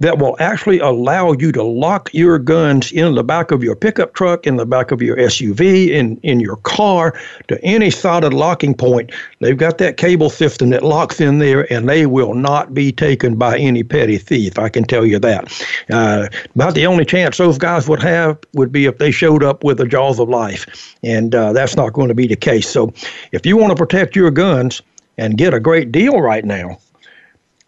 that 0.00 0.18
will 0.18 0.36
actually 0.40 0.78
allow 0.78 1.32
you 1.32 1.52
to 1.52 1.62
lock 1.62 2.10
your 2.12 2.38
guns 2.38 2.92
in 2.92 3.14
the 3.14 3.24
back 3.24 3.50
of 3.50 3.62
your 3.62 3.76
pickup 3.76 4.14
truck, 4.14 4.46
in 4.46 4.56
the 4.56 4.66
back 4.66 4.90
of 4.90 5.02
your 5.02 5.16
SUV, 5.16 5.88
in, 5.88 6.16
in 6.18 6.40
your 6.40 6.56
car 6.56 7.18
to 7.48 7.62
any 7.62 7.90
solid 7.90 8.32
locking 8.32 8.74
point. 8.74 9.12
They've 9.40 9.56
got 9.56 9.78
that 9.78 9.96
cable 9.96 10.30
system 10.30 10.70
that 10.70 10.82
locks 10.82 11.20
in 11.20 11.38
there, 11.38 11.70
and 11.72 11.88
they 11.88 12.06
will 12.06 12.34
not 12.34 12.74
be 12.74 12.92
taken 12.92 13.36
by 13.36 13.58
any 13.58 13.82
petty 13.82 14.18
thief. 14.18 14.58
I 14.58 14.68
can 14.68 14.84
tell 14.84 15.04
you 15.04 15.18
that. 15.18 15.52
Uh, 15.90 16.28
about 16.54 16.74
the 16.74 16.86
only 16.86 17.04
chance 17.04 17.36
those 17.36 17.58
guys 17.58 17.88
would 17.88 18.02
have 18.02 18.38
would 18.54 18.72
be 18.72 18.86
if 18.86 18.98
they 18.98 19.10
showed 19.10 19.44
up 19.44 19.64
with 19.64 19.78
the 19.78 19.86
jaws 19.86 20.18
of 20.18 20.28
life, 20.28 20.96
and 21.02 21.34
uh, 21.34 21.52
that's 21.52 21.76
not 21.76 21.92
going 21.92 22.08
to 22.08 22.14
be 22.14 22.26
the 22.26 22.36
case. 22.36 22.68
So, 22.68 22.92
if 23.32 23.44
you 23.44 23.56
want 23.56 23.70
to 23.70 23.76
protect 23.76 24.16
your 24.16 24.30
guns 24.30 24.82
and 25.18 25.36
get 25.36 25.54
a 25.54 25.60
great 25.60 25.92
deal 25.92 26.20
right 26.20 26.44
now, 26.44 26.78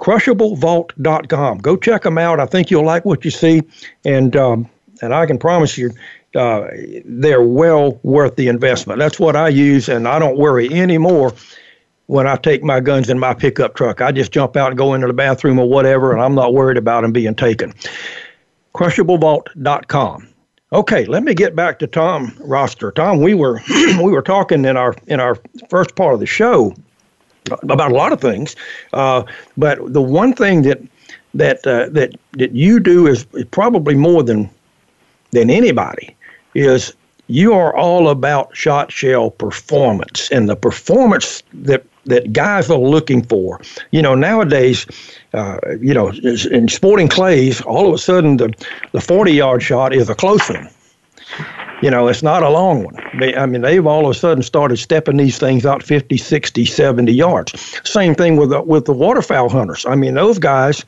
crushablevault.com. 0.03 1.59
Go 1.59 1.77
check 1.77 2.03
them 2.03 2.19
out. 2.19 2.41
I 2.41 2.47
think 2.47 2.71
you'll 2.71 2.85
like 2.85 3.05
what 3.05 3.25
you 3.25 3.31
see, 3.31 3.62
and 4.05 4.35
um, 4.37 4.69
and 5.01 5.15
I 5.15 5.27
can 5.27 5.38
promise 5.38 5.79
you. 5.79 5.93
Uh, 6.35 6.67
they're 7.05 7.43
well 7.43 8.01
worth 8.03 8.37
the 8.37 8.49
investment. 8.49 8.99
That's 8.99 9.21
what 9.21 9.37
I 9.37 9.49
use, 9.49 9.88
and 9.88 10.09
I 10.09 10.19
don't 10.19 10.38
worry 10.38 10.73
anymore 10.73 11.35
when 12.07 12.27
I 12.27 12.37
take 12.37 12.65
my 12.65 12.81
guns 12.81 13.11
in 13.11 13.19
my 13.19 13.35
pickup 13.35 13.75
truck. 13.75 14.01
I 14.01 14.12
just 14.12 14.33
jump 14.33 14.57
out 14.57 14.69
and 14.69 14.79
go 14.79 14.95
into 14.95 15.07
the 15.07 15.12
bathroom 15.12 15.59
or 15.59 15.69
whatever, 15.69 16.11
and 16.11 16.23
I'm 16.23 16.35
not 16.35 16.55
worried 16.55 16.79
about 16.79 17.03
them 17.03 17.12
being 17.12 17.35
taken. 17.35 17.75
Crushablevault.com. 18.75 20.29
Okay, 20.73 21.05
let 21.05 21.23
me 21.23 21.35
get 21.35 21.55
back 21.55 21.79
to 21.81 21.87
Tom 21.87 22.35
Roster. 22.41 22.91
Tom, 22.93 23.21
we 23.21 23.35
were 23.35 23.61
we 23.69 24.11
were 24.11 24.23
talking 24.23 24.65
in 24.65 24.77
our 24.77 24.97
in 25.07 25.21
our 25.21 25.37
first 25.69 25.95
part 25.95 26.15
of 26.15 26.21
the 26.21 26.27
show 26.27 26.75
about 27.62 27.90
a 27.90 27.94
lot 27.94 28.12
of 28.12 28.20
things. 28.20 28.57
Uh, 28.92 29.22
but 29.57 29.92
the 29.92 30.02
one 30.02 30.33
thing 30.33 30.62
that 30.62 30.81
that 31.35 31.66
uh, 31.66 31.88
that 31.90 32.14
that 32.33 32.52
you 32.52 32.81
do 32.81 33.07
is, 33.07 33.26
probably 33.50 33.94
more 33.94 34.22
than 34.22 34.50
than 35.31 35.50
anybody 35.50 36.14
is 36.55 36.94
you 37.28 37.55
are 37.55 37.74
all 37.74 38.09
about 38.09 38.55
shot 38.55 38.92
shell 38.92 39.31
performance 39.31 40.31
and 40.31 40.48
the 40.48 40.57
performance 40.57 41.42
that 41.52 41.85
that 42.05 42.33
guys 42.33 42.68
are 42.68 42.78
looking 42.78 43.22
for. 43.22 43.61
You 43.92 44.02
know, 44.02 44.14
nowadays, 44.14 44.87
uh, 45.35 45.59
you 45.81 45.94
know, 45.94 46.09
in 46.50 46.68
sporting 46.68 47.09
clays, 47.09 47.61
all 47.62 47.88
of 47.88 47.94
a 47.94 47.98
sudden 47.98 48.37
the 48.37 48.52
the 48.92 49.00
40 49.00 49.33
yard 49.33 49.62
shot 49.62 49.94
is 49.94 50.09
a 50.09 50.14
close 50.14 50.48
one. 50.48 50.68
You 51.83 51.90
know, 51.90 52.07
it's 52.07 52.23
not 52.23 52.45
a 52.45 52.49
long 52.49 52.85
one. 52.85 52.96
They, 53.19 53.35
I 53.35 53.44
mean, 53.44 53.63
they've 53.63 53.85
all 53.85 54.04
of 54.06 54.11
a 54.13 54.19
sudden 54.19 54.42
started 54.42 54.77
stepping 54.79 55.17
these 55.17 55.38
things 55.38 55.67
out 55.67 55.83
50, 55.83 56.17
60, 56.17 56.65
70 56.65 57.13
yards. 57.13 57.81
Same 57.85 58.15
thing 58.15 58.37
with 58.37 58.50
the, 58.50 58.63
with 58.63 58.85
the 58.85 58.92
waterfowl 58.92 59.48
hunters. 59.48 59.85
I 59.85 59.96
mean, 59.96 60.15
those 60.15 60.38
guys, 60.38 60.85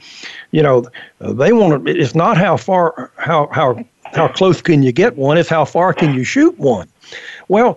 you 0.52 0.62
know, 0.62 0.84
they 1.18 1.52
want 1.52 1.84
to. 1.84 1.90
It's 1.90 2.14
not 2.14 2.36
how 2.36 2.56
far, 2.56 3.10
how 3.16 3.48
how 3.50 3.84
how 4.14 4.28
close 4.28 4.62
can 4.62 4.82
you 4.82 4.92
get 4.92 5.16
one. 5.16 5.36
It's 5.36 5.48
how 5.48 5.64
far 5.64 5.92
can 5.92 6.14
you 6.14 6.22
shoot 6.22 6.56
one. 6.58 6.88
Well, 7.48 7.76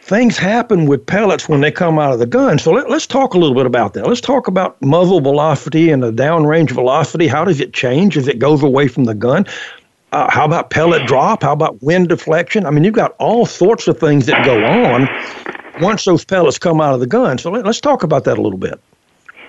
things 0.00 0.38
happen 0.38 0.86
with 0.86 1.04
pellets 1.04 1.48
when 1.48 1.60
they 1.60 1.70
come 1.70 1.98
out 1.98 2.12
of 2.12 2.18
the 2.18 2.26
gun. 2.26 2.58
So 2.58 2.72
let, 2.72 2.90
us 2.90 3.06
talk 3.06 3.34
a 3.34 3.38
little 3.38 3.56
bit 3.56 3.66
about 3.66 3.92
that. 3.94 4.06
Let's 4.06 4.20
talk 4.20 4.46
about 4.46 4.80
muzzle 4.80 5.20
velocity 5.20 5.90
and 5.90 6.02
the 6.02 6.12
downrange 6.12 6.70
velocity. 6.70 7.26
How 7.26 7.44
does 7.44 7.60
it 7.60 7.72
change 7.72 8.16
as 8.16 8.28
it 8.28 8.38
goes 8.38 8.62
away 8.62 8.88
from 8.88 9.04
the 9.04 9.14
gun? 9.14 9.46
Uh, 10.12 10.30
how 10.30 10.44
about 10.44 10.70
pellet 10.70 11.06
drop? 11.06 11.42
How 11.42 11.52
about 11.52 11.82
wind 11.82 12.08
deflection? 12.08 12.64
I 12.64 12.70
mean, 12.70 12.84
you've 12.84 12.94
got 12.94 13.14
all 13.18 13.44
sorts 13.44 13.88
of 13.88 13.98
things 13.98 14.26
that 14.26 14.44
go 14.44 14.64
on 14.64 15.08
once 15.82 16.04
those 16.04 16.24
pellets 16.24 16.58
come 16.58 16.80
out 16.80 16.94
of 16.94 17.00
the 17.00 17.06
gun. 17.06 17.38
So 17.38 17.50
let, 17.50 17.66
us 17.66 17.80
talk 17.80 18.02
about 18.02 18.24
that 18.24 18.38
a 18.38 18.40
little 18.40 18.58
bit. 18.58 18.80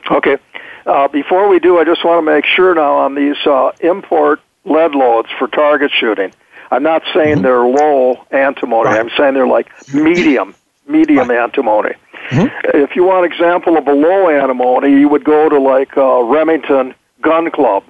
Okay. 0.10 0.38
Uh, 0.86 1.08
before 1.08 1.48
we 1.48 1.60
do, 1.60 1.78
I 1.78 1.84
just 1.84 2.04
want 2.04 2.26
to 2.26 2.32
make 2.32 2.46
sure 2.46 2.74
now 2.74 2.98
on 2.98 3.16
these 3.16 3.38
uh, 3.46 3.72
import 3.82 4.40
lead 4.66 4.96
loads 4.96 5.30
for 5.38 5.48
target 5.48 5.92
shooting. 5.92 6.34
I'm 6.72 6.84
not 6.84 7.04
saying 7.14 7.36
mm-hmm. 7.36 7.44
they're 7.44 7.66
low 7.66 8.26
antimony. 8.32 8.90
Right. 8.90 9.00
I'm 9.00 9.10
saying 9.18 9.34
they're 9.34 9.48
like 9.48 9.70
medium, 9.94 10.56
medium 10.88 11.30
right. 11.30 11.40
antimony. 11.40 11.94
Mm-hmm. 12.30 12.78
If 12.78 12.96
you 12.96 13.04
want 13.04 13.26
an 13.26 13.32
example 13.32 13.78
of 13.78 13.88
a 13.88 13.94
low 13.94 14.30
antimony, 14.30 14.92
you 14.92 15.08
would 15.08 15.24
go 15.24 15.48
to 15.50 15.60
like 15.60 15.96
uh, 15.96 16.24
Remington 16.24 16.94
Gun 17.22 17.52
Club. 17.52 17.84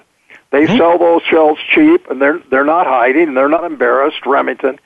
They 0.50 0.64
mm-hmm. 0.64 0.76
sell 0.78 0.98
those 0.98 1.22
shells 1.22 1.58
cheap, 1.74 2.08
and 2.10 2.20
they're 2.20 2.40
they're 2.50 2.64
not 2.64 2.86
hiding, 2.86 3.28
and 3.28 3.36
they're 3.36 3.48
not 3.48 3.64
embarrassed. 3.64 4.24
Remington, 4.24 4.78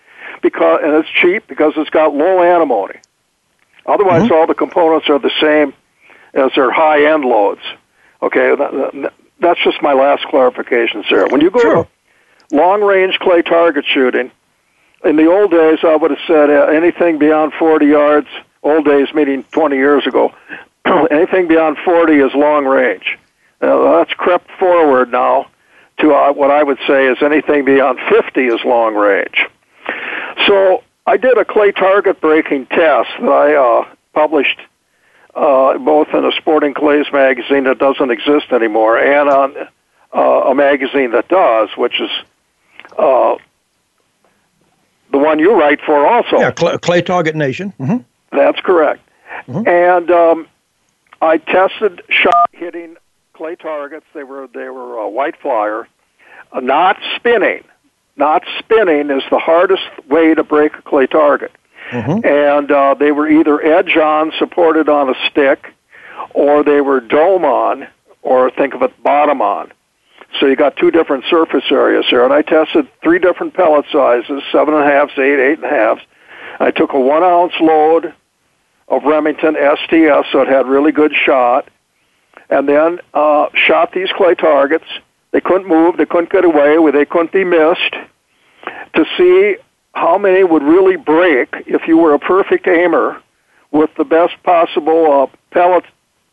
because 0.43 0.81
and 0.83 0.95
it's 0.95 1.09
cheap 1.09 1.47
because 1.47 1.75
it's 1.77 1.91
got 1.91 2.15
low 2.15 2.43
antimony. 2.43 2.97
Otherwise, 3.87 4.25
mm-hmm. 4.25 4.33
all 4.33 4.47
the 4.47 4.55
components 4.55 5.09
are 5.09 5.19
the 5.19 5.33
same 5.41 5.73
as 6.35 6.51
their 6.55 6.71
high 6.71 7.13
end 7.13 7.25
loads. 7.25 7.63
Okay, 8.23 8.55
that, 8.55 9.13
that's 9.41 9.63
just 9.63 9.83
my 9.83 9.93
last 9.93 10.25
clarification, 10.27 11.05
sir. 11.09 11.29
When 11.29 11.41
you 11.41 11.51
go 11.51 11.61
sure. 11.61 11.85
to 11.85 12.57
long 12.57 12.83
range 12.83 13.19
clay 13.21 13.43
target 13.43 13.85
shooting, 13.85 14.31
in 15.05 15.17
the 15.17 15.27
old 15.27 15.51
days, 15.51 15.79
I 15.83 15.97
would 15.97 16.11
have 16.11 16.21
said 16.27 16.51
uh, 16.51 16.67
anything 16.67 17.19
beyond 17.19 17.53
40 17.59 17.87
yards. 17.87 18.29
Old 18.65 18.85
days 18.85 19.09
meaning 19.13 19.43
20 19.51 19.75
years 19.75 20.07
ago. 20.07 20.33
anything 21.11 21.49
beyond 21.49 21.79
40 21.85 22.15
is 22.15 22.33
long 22.35 22.65
range. 22.65 23.19
Uh, 23.61 23.99
that's 23.99 24.13
crept 24.15 24.49
forward 24.59 25.11
now 25.11 25.47
to 26.03 26.13
uh, 26.13 26.33
what 26.33 26.51
I 26.51 26.63
would 26.63 26.79
say 26.87 27.07
is 27.07 27.19
anything 27.23 27.65
beyond 27.65 27.99
50 28.11 28.41
is 28.41 28.61
long 28.65 28.95
range. 28.95 29.47
So 30.47 30.83
I 31.07 31.17
did 31.17 31.39
a 31.39 31.45
clay 31.45 31.73
target 31.73 32.21
breaking 32.21 32.67
test 32.67 33.09
that 33.21 33.29
I 33.29 33.55
uh, 33.55 33.95
published 34.13 34.61
uh, 35.35 35.79
both 35.79 36.09
in 36.13 36.25
a 36.25 36.33
Sporting 36.33 36.75
Clays 36.75 37.07
magazine 37.13 37.65
that 37.65 37.79
doesn't 37.79 38.11
exist 38.11 38.53
anymore 38.53 38.99
and 38.99 39.29
on 39.29 39.55
uh, 40.15 40.51
a 40.51 40.55
magazine 40.55 41.13
that 41.13 41.29
does, 41.29 41.71
which 41.77 42.01
is 42.01 42.11
uh, 42.99 43.37
the 45.11 45.19
one 45.19 45.39
you 45.39 45.59
write 45.59 45.81
for 45.87 46.07
also. 46.07 46.39
Yeah, 46.39 46.51
Clay, 46.51 46.77
clay 46.79 47.03
Target 47.03 47.35
Nation. 47.35 47.73
Mm-hmm. 47.79 48.37
That's 48.37 48.61
correct. 48.61 49.01
Mm-hmm. 49.49 49.67
And 49.67 50.11
um, 50.11 50.49
I 51.23 51.39
tested 51.39 52.03
shot 52.11 52.51
hitting 52.53 52.97
clay 53.33 53.57
targets. 53.57 54.07
They 54.14 54.24
were 54.24 54.49
they 54.53 54.68
were 54.68 54.99
a 54.99 55.09
white 55.09 55.37
flyer, 55.41 55.89
uh, 56.53 56.61
not 56.61 56.99
spinning. 57.16 57.64
Not 58.16 58.43
spinning 58.59 59.11
is 59.11 59.22
the 59.30 59.39
hardest 59.39 59.89
way 60.09 60.35
to 60.35 60.45
break 60.45 60.74
a 60.74 60.83
clay 60.83 61.07
target. 61.07 61.51
Mm-hmm. 61.91 62.26
And 62.26 62.70
uh, 62.70 62.95
they 62.95 63.11
were 63.11 63.28
either 63.28 63.61
edge 63.62 63.97
on, 63.97 64.33
supported 64.39 64.89
on 64.89 65.09
a 65.09 65.14
stick, 65.30 65.66
or 66.35 66.62
they 66.62 66.80
were 66.80 67.01
dome 67.01 67.45
on, 67.45 67.89
or 68.20 68.51
think 68.51 68.74
of 68.74 68.83
it 68.83 69.03
bottom 69.03 69.41
on. 69.41 69.72
So 70.39 70.47
you 70.47 70.57
got 70.57 70.76
two 70.76 70.91
different 70.91 71.24
surface 71.28 71.64
areas 71.70 72.07
here. 72.09 72.24
And 72.24 72.33
I 72.33 72.43
tested 72.43 72.89
three 73.03 73.18
different 73.18 73.55
pellet 73.55 73.87
sizes, 73.93 74.43
seven 74.51 74.74
and 74.74 74.83
a 74.83 74.87
half, 74.87 75.11
eight, 75.18 75.41
eight 75.41 75.59
and 75.59 75.64
a 75.64 75.68
half. 75.68 75.99
I 76.61 76.70
took 76.70 76.93
a 76.93 77.01
one 77.01 77.22
ounce 77.22 77.55
load 77.61 78.14
of 78.89 79.05
Remington 79.05 79.55
STS, 79.55 80.30
so 80.33 80.43
it 80.43 80.49
had 80.49 80.66
really 80.66 80.93
good 80.93 81.12
shot, 81.14 81.68
and 82.53 82.69
then 82.69 83.01
uh, 83.15 83.47
shot 83.55 83.93
these 83.93 84.11
clay 84.13 84.35
targets. 84.35 84.85
They 85.31 85.41
couldn't 85.41 85.67
move, 85.67 85.97
they 85.97 86.05
couldn't 86.05 86.31
get 86.31 86.45
away, 86.45 86.77
they 86.93 87.07
couldn't 87.07 87.33
be 87.33 87.45
missed, 87.45 87.95
to 88.95 89.05
see 89.17 89.57
how 89.95 90.19
many 90.19 90.45
would 90.45 90.63
really 90.63 90.97
break 90.97 91.49
if 91.67 91.89
you 91.89 91.97
were 91.97 92.13
a 92.13 92.19
perfect 92.19 92.67
aimer 92.69 93.21
with 93.71 93.91
the 93.97 94.05
best 94.05 94.35
possible 94.43 95.11
uh, 95.11 95.27
pellet 95.51 95.85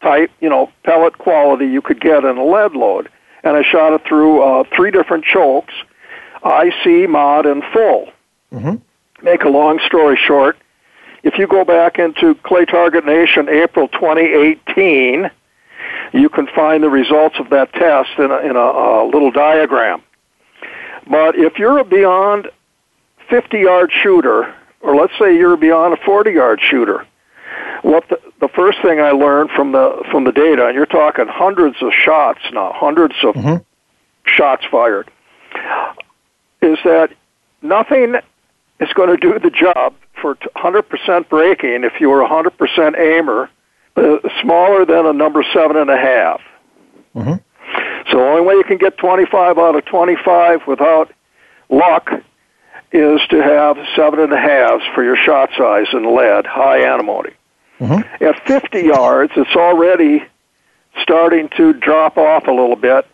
type, 0.02 0.30
you 0.42 0.50
know, 0.50 0.70
pellet 0.84 1.18
quality 1.18 1.66
you 1.66 1.82
could 1.82 2.02
get 2.02 2.26
in 2.26 2.38
a 2.38 2.44
lead 2.44 2.74
load. 2.74 3.10
And 3.44 3.56
I 3.56 3.64
shot 3.64 3.94
it 3.94 4.02
through 4.06 4.42
uh, 4.42 4.64
three 4.76 4.92
different 4.92 5.24
chokes, 5.24 5.74
IC, 6.46 7.10
mod, 7.10 7.46
and 7.46 7.64
full. 7.72 8.12
Mm-hmm. 8.52 8.76
Make 9.26 9.44
a 9.44 9.50
long 9.50 9.80
story 9.86 10.18
short, 10.18 10.58
if 11.24 11.38
you 11.38 11.48
go 11.48 11.64
back 11.64 12.00
into 12.00 12.36
Clay 12.36 12.66
Target 12.66 13.06
Nation 13.06 13.48
April 13.50 13.88
2018, 13.90 15.32
you 16.14 16.30
can 16.30 16.48
find 16.48 16.84
the 16.84 16.90
results 16.90 17.36
of 17.40 17.50
that 17.50 17.72
test 17.74 18.10
in 18.18 18.32
a, 18.32 18.38
in 18.40 18.56
a, 18.56 18.60
a 18.60 19.06
little 19.06 19.32
diagram. 19.32 20.02
But 21.10 21.36
if 21.38 21.58
you're 21.58 21.80
a 21.80 21.84
beyond 21.84 22.50
50 23.30 23.58
yard 23.60 23.92
shooter, 24.04 24.54
or 24.82 24.96
let's 24.96 25.14
say 25.20 25.36
you're 25.36 25.58
beyond 25.58 25.94
a 25.94 25.98
40 25.98 26.32
yard 26.32 26.60
shooter, 26.62 27.06
what 27.82 28.08
the, 28.10 28.20
the 28.40 28.48
first 28.50 28.82
thing 28.82 29.00
I 29.00 29.12
learned 29.12 29.52
from 29.52 29.72
the 29.72 30.04
from 30.12 30.24
the 30.24 30.32
data, 30.32 30.68
and 30.68 30.76
you're 30.76 30.86
talking 30.86 31.28
hundreds 31.28 31.78
of 31.82 31.92
shots 31.94 32.40
now, 32.52 32.74
hundreds 32.74 33.16
of 33.24 33.36
mm-hmm. 33.36 33.64
shots 34.26 34.66
fired, 34.70 35.10
is 36.62 36.78
that 36.84 37.12
nothing 37.62 38.16
is 38.80 38.94
going 38.94 39.10
to 39.10 39.18
do 39.18 39.40
the 39.40 39.50
job 39.50 39.94
for 40.22 40.36
100% 40.36 41.30
breaking 41.30 41.84
if 41.84 42.00
you 42.00 42.12
are 42.12 42.24
a 42.24 42.28
100% 42.28 42.98
aimer, 42.98 43.50
uh, 44.00 44.42
smaller 44.42 44.86
than 44.86 45.06
a 45.06 45.14
number 45.14 45.44
seven 45.54 45.78
and 45.78 45.90
a 45.90 45.98
half. 45.98 46.42
Mm-hmm. 47.16 47.34
So 48.12 48.18
the 48.18 48.24
only 48.24 48.42
way 48.42 48.56
you 48.56 48.64
can 48.64 48.78
get 48.78 48.98
25 48.98 49.58
out 49.58 49.76
of 49.76 49.86
25 49.86 50.62
without 50.68 51.12
luck 51.70 52.10
is 52.92 53.22
to 53.30 53.44
have 53.44 53.78
seven 53.96 54.20
and 54.20 54.34
a 54.34 54.40
halves 54.40 54.84
for 54.96 55.04
your 55.04 55.16
shot 55.16 55.50
size 55.58 55.88
in 55.94 56.16
lead, 56.16 56.46
high 56.46 56.80
antimony. 56.92 57.32
Mm-hmm. 57.80 58.24
At 58.24 58.46
50 58.48 58.82
yards, 58.82 59.32
it's 59.36 59.56
already 59.56 60.24
starting 61.02 61.50
to 61.58 61.74
drop 61.74 62.18
off 62.18 62.48
a 62.48 62.52
little 62.52 62.76
bit. 62.76 63.06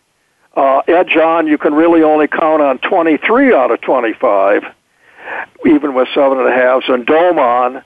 Uh, 0.56 0.82
edge 0.88 1.18
on, 1.18 1.48
you 1.48 1.58
can 1.58 1.74
really 1.74 2.02
only 2.02 2.28
count 2.28 2.62
on 2.62 2.78
23 2.80 3.54
out 3.54 3.72
of 3.72 3.82
25, 3.82 4.64
even 5.66 5.94
with 5.94 6.08
seven 6.14 6.40
and 6.40 6.48
a 6.48 6.52
halves, 6.52 6.86
and 6.88 7.06
dome 7.06 7.38
on, 7.38 7.84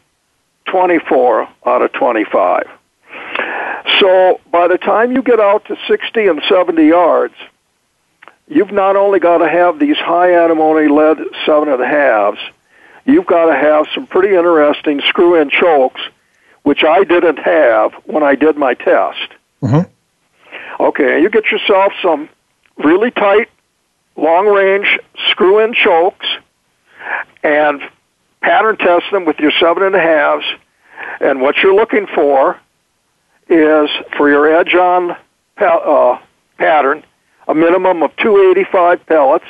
24 0.65 1.49
out 1.65 1.81
of 1.81 1.91
25. 1.93 2.69
So 3.99 4.39
by 4.51 4.67
the 4.67 4.77
time 4.77 5.11
you 5.11 5.21
get 5.21 5.39
out 5.39 5.65
to 5.65 5.77
60 5.87 6.27
and 6.27 6.41
70 6.47 6.85
yards, 6.85 7.33
you've 8.47 8.71
not 8.71 8.95
only 8.95 9.19
got 9.19 9.39
to 9.39 9.49
have 9.49 9.79
these 9.79 9.97
high 9.97 10.33
antimony 10.43 10.87
lead 10.87 11.17
seven 11.45 11.69
and 11.69 11.81
a 11.81 11.87
halves, 11.87 12.39
you've 13.05 13.25
got 13.25 13.45
to 13.45 13.55
have 13.55 13.87
some 13.93 14.07
pretty 14.07 14.35
interesting 14.35 15.01
screw-in 15.07 15.49
chokes, 15.49 16.01
which 16.63 16.83
I 16.83 17.03
didn't 17.03 17.39
have 17.39 17.93
when 18.05 18.23
I 18.23 18.35
did 18.35 18.57
my 18.57 18.73
test. 18.73 19.33
Mm-hmm. 19.61 19.89
Okay, 20.81 21.21
you 21.21 21.29
get 21.29 21.45
yourself 21.51 21.91
some 22.01 22.29
really 22.77 23.11
tight, 23.11 23.49
long-range 24.15 24.99
screw-in 25.27 25.73
chokes, 25.73 26.27
and 27.43 27.81
pattern 28.41 28.77
test 28.77 29.05
them 29.11 29.25
with 29.25 29.39
your 29.39 29.51
seven 29.59 29.83
and 29.83 29.95
a 29.95 29.99
halves. 29.99 30.45
And 31.21 31.41
what 31.41 31.57
you're 31.57 31.75
looking 31.75 32.07
for 32.07 32.59
is 33.49 33.89
for 34.15 34.29
your 34.29 34.47
edge-on 34.59 35.17
uh, 35.57 36.19
pattern 36.57 37.03
a 37.49 37.55
minimum 37.55 38.03
of 38.03 38.15
285 38.17 39.05
pellets 39.07 39.45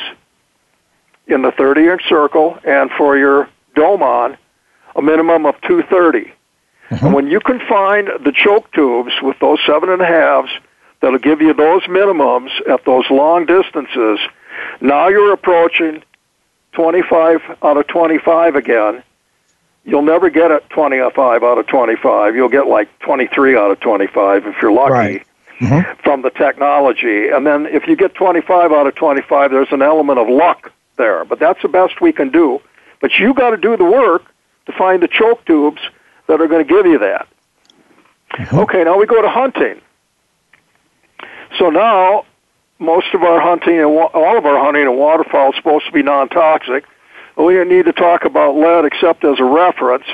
in 1.28 1.42
the 1.42 1.52
30 1.52 1.88
inch 1.88 2.02
circle, 2.08 2.58
and 2.64 2.90
for 2.98 3.18
your 3.18 3.50
dome 3.76 4.02
on, 4.02 4.38
a 4.96 5.02
minimum 5.02 5.46
of 5.46 5.56
230. 5.62 6.32
Mm-hmm. 6.90 7.06
And 7.06 7.14
when 7.14 7.28
you 7.28 7.40
can 7.42 7.60
find 7.68 8.08
the 8.24 8.32
choke 8.32 8.72
tubes 8.72 9.12
with 9.22 9.38
those 9.40 9.60
seven 9.68 9.90
and 9.90 10.02
a 10.02 10.06
halves 10.06 10.50
that'll 11.02 11.20
give 11.20 11.42
you 11.42 11.54
those 11.54 11.84
minimums 11.84 12.50
at 12.68 12.84
those 12.86 13.06
long 13.12 13.46
distances, 13.46 14.20
now 14.82 15.10
you're 15.10 15.34
approaching 15.34 16.02
25 16.72 17.42
out 17.62 17.78
of 17.78 17.86
25 17.88 18.56
again. 18.56 19.04
You'll 19.90 20.04
never 20.04 20.30
get 20.30 20.52
a 20.52 20.62
25 20.70 21.44
out 21.44 21.58
of 21.58 21.68
25. 21.68 22.36
You'll 22.36 22.50
get 22.50 22.68
like 22.68 23.00
23 23.00 23.58
out 23.58 23.72
of 23.72 23.80
25 23.80 24.48
if 24.48 24.56
you're 24.62 24.72
lucky. 24.72 24.92
Right 24.92 25.26
mm-hmm. 25.60 26.02
from 26.02 26.22
the 26.22 26.30
technology. 26.30 27.30
And 27.30 27.46
then 27.46 27.66
if 27.66 27.88
you 27.88 27.96
get 27.96 28.14
25 28.16 28.72
out 28.72 28.88
of 28.88 28.96
25, 28.96 29.52
there's 29.52 29.72
an 29.72 29.82
element 29.82 30.20
of 30.20 30.28
luck 30.28 30.72
there. 30.98 31.26
But 31.26 31.40
that's 31.40 31.62
the 31.62 31.68
best 31.68 32.02
we 32.02 32.12
can 32.12 32.30
do. 32.30 32.62
But 33.02 33.18
you 33.20 33.34
got 33.34 33.52
to 33.52 33.58
do 33.58 33.78
the 33.78 33.86
work 33.86 34.24
to 34.66 34.72
find 34.74 35.02
the 35.02 35.08
choke 35.08 35.46
tubes 35.46 35.82
that 36.28 36.42
are 36.42 36.48
going 36.48 36.66
to 36.66 36.74
give 36.74 36.86
you 36.86 37.00
that. 37.00 37.28
Mm-hmm. 38.34 38.60
Okay, 38.60 38.84
now 38.84 38.98
we 38.98 39.06
go 39.06 39.22
to 39.22 39.30
hunting. 39.30 39.82
So 41.58 41.70
now 41.70 42.26
most 42.78 43.08
of 43.14 43.24
our 43.24 43.42
hunting 43.42 43.78
and 43.78 43.86
all 43.86 44.38
of 44.38 44.46
our 44.46 44.64
hunting 44.64 44.84
and 44.84 44.98
waterfowl 44.98 45.50
is 45.50 45.56
supposed 45.56 45.86
to 45.88 45.92
be 45.92 46.04
non-toxic. 46.04 46.86
We 47.40 47.54
don't 47.54 47.70
need 47.70 47.86
to 47.86 47.94
talk 47.94 48.26
about 48.26 48.56
lead 48.56 48.86
except 48.86 49.24
as 49.24 49.40
a 49.40 49.46
reference. 49.46 50.06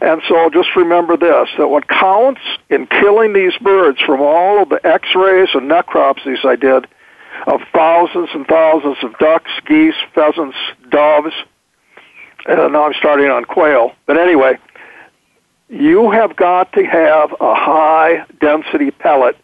And 0.00 0.20
so 0.28 0.50
just 0.50 0.76
remember 0.76 1.16
this, 1.16 1.48
that 1.58 1.68
what 1.68 1.88
counts 1.88 2.40
in 2.68 2.86
killing 2.86 3.32
these 3.32 3.56
birds 3.58 4.00
from 4.00 4.20
all 4.20 4.62
of 4.62 4.68
the 4.68 4.84
x-rays 4.86 5.48
and 5.54 5.70
necropsies 5.70 6.44
I 6.44 6.56
did 6.56 6.86
of 7.46 7.60
thousands 7.72 8.28
and 8.34 8.46
thousands 8.46 8.98
of 9.02 9.16
ducks, 9.18 9.50
geese, 9.66 9.94
pheasants, 10.14 10.56
doves. 10.90 11.32
And 12.46 12.72
now 12.72 12.84
I'm 12.86 12.94
starting 12.94 13.30
on 13.30 13.44
quail. 13.44 13.92
But 14.06 14.18
anyway, 14.18 14.58
you 15.68 16.10
have 16.10 16.36
got 16.36 16.72
to 16.74 16.84
have 16.84 17.32
a 17.40 17.54
high 17.54 18.26
density 18.40 18.90
pellet 18.90 19.38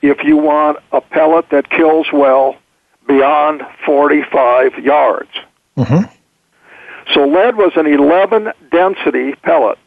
if 0.00 0.24
you 0.24 0.36
want 0.36 0.78
a 0.90 1.00
pellet 1.00 1.50
that 1.50 1.70
kills 1.70 2.06
well 2.12 2.56
beyond 3.06 3.62
45 3.86 4.78
yards. 4.78 5.30
Mm-hmm. 5.76 6.12
So 7.12 7.26
lead 7.26 7.56
was 7.56 7.72
an 7.76 7.86
11 7.86 8.52
density 8.70 9.34
pellet. 9.36 9.78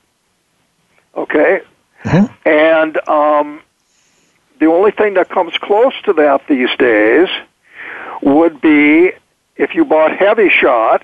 Okay? 1.15 1.61
Mhm. 2.03 2.29
And 2.45 3.09
um, 3.09 3.61
the 4.59 4.67
only 4.67 4.91
thing 4.91 5.15
that 5.15 5.29
comes 5.29 5.57
close 5.57 5.93
to 6.03 6.13
that 6.13 6.41
these 6.47 6.69
days 6.77 7.29
would 8.21 8.61
be 8.61 9.11
if 9.57 9.73
you 9.73 9.85
bought 9.85 10.11
Hevi-Shot, 10.11 11.03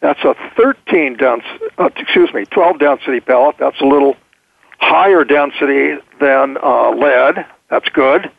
that's 0.00 0.22
a 0.24 0.34
13 0.56 1.16
dense, 1.16 1.44
uh, 1.78 1.90
excuse 1.96 2.32
me, 2.32 2.44
12 2.46 2.78
density 2.78 3.20
pellet. 3.20 3.56
That's 3.58 3.80
a 3.80 3.84
little 3.84 4.16
higher 4.78 5.24
density 5.24 5.96
than 6.20 6.56
uh, 6.62 6.90
lead. 6.90 7.46
That's 7.68 7.88
good. 7.88 8.30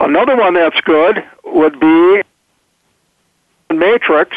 Another 0.00 0.36
one 0.36 0.54
that's 0.54 0.80
good 0.82 1.22
would 1.44 1.78
be 1.80 2.22
matrix, 3.72 4.36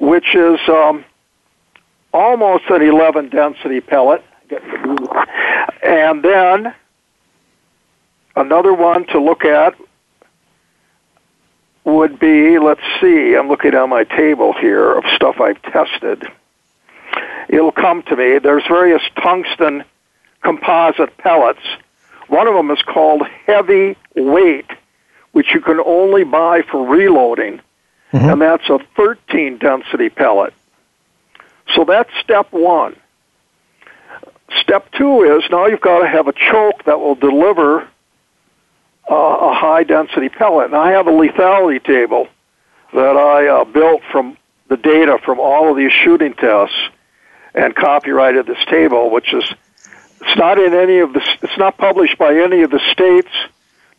which 0.00 0.34
is 0.34 0.58
um, 0.68 1.04
almost 2.12 2.64
an 2.70 2.82
11 2.82 3.28
density 3.28 3.80
pellet. 3.80 4.24
And 5.82 6.22
then 6.22 6.74
another 8.34 8.74
one 8.74 9.06
to 9.08 9.20
look 9.20 9.44
at 9.44 9.76
would 11.84 12.18
be, 12.18 12.58
let's 12.58 12.80
see, 13.00 13.34
I'm 13.36 13.48
looking 13.48 13.74
on 13.74 13.90
my 13.90 14.04
table 14.04 14.52
here 14.52 14.96
of 14.96 15.04
stuff 15.14 15.40
I've 15.40 15.60
tested. 15.62 16.24
It'll 17.48 17.72
come 17.72 18.02
to 18.04 18.16
me. 18.16 18.38
There's 18.38 18.66
various 18.66 19.02
tungsten 19.22 19.84
composite 20.42 21.16
pellets. 21.18 21.62
One 22.28 22.46
of 22.46 22.54
them 22.54 22.70
is 22.70 22.80
called 22.82 23.22
heavy 23.46 23.96
weight, 24.14 24.70
which 25.32 25.52
you 25.52 25.60
can 25.60 25.80
only 25.84 26.24
buy 26.24 26.62
for 26.62 26.86
reloading, 26.86 27.60
Mhm. 28.12 28.32
and 28.32 28.42
that's 28.42 28.68
a 28.68 28.78
13 28.96 29.58
density 29.58 30.08
pellet. 30.08 30.52
So 31.74 31.84
that's 31.84 32.10
step 32.22 32.48
one. 32.50 32.96
Step 34.60 34.90
two 34.92 35.22
is 35.22 35.44
now 35.50 35.66
you've 35.66 35.80
got 35.80 36.00
to 36.00 36.08
have 36.08 36.26
a 36.26 36.32
choke 36.32 36.84
that 36.84 36.98
will 36.98 37.14
deliver 37.14 37.86
uh, 39.08 39.14
a 39.14 39.54
high 39.54 39.84
density 39.84 40.28
pellet. 40.28 40.66
And 40.66 40.76
I 40.76 40.92
have 40.92 41.06
a 41.06 41.12
lethality 41.12 41.82
table 41.82 42.28
that 42.92 43.16
I 43.16 43.46
uh, 43.46 43.64
built 43.64 44.02
from 44.10 44.36
the 44.68 44.76
data 44.76 45.18
from 45.24 45.38
all 45.38 45.70
of 45.70 45.76
these 45.76 45.92
shooting 45.92 46.34
tests 46.34 46.76
and 47.54 47.74
copyrighted 47.74 48.46
this 48.46 48.64
table, 48.66 49.10
which 49.10 49.32
is 49.32 49.44
it's 50.20 50.36
not 50.36 50.58
in 50.58 50.74
any 50.74 50.98
of 50.98 51.12
the 51.12 51.22
it's 51.42 51.56
not 51.58 51.76
published 51.78 52.18
by 52.18 52.34
any 52.36 52.62
of 52.62 52.70
the 52.70 52.80
states 52.92 53.30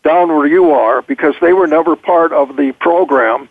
down 0.03 0.29
where 0.29 0.47
you 0.47 0.71
are 0.71 1.01
because 1.01 1.35
they 1.41 1.53
were 1.53 1.67
never 1.67 1.95
part 1.95 2.31
of 2.31 2.55
the 2.55 2.71
program, 2.73 3.49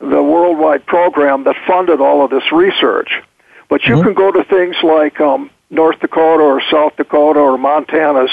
the 0.00 0.22
worldwide 0.22 0.86
program 0.86 1.44
that 1.44 1.56
funded 1.66 2.00
all 2.00 2.24
of 2.24 2.30
this 2.30 2.50
research. 2.52 3.22
But 3.68 3.84
you 3.86 3.96
Mhm. 3.96 4.02
can 4.04 4.14
go 4.14 4.30
to 4.30 4.44
things 4.44 4.76
like 4.82 5.20
um, 5.20 5.50
North 5.70 5.98
Dakota 6.00 6.42
or 6.42 6.60
South 6.70 6.96
Dakota 6.96 7.40
or 7.40 7.58
Montana's 7.58 8.30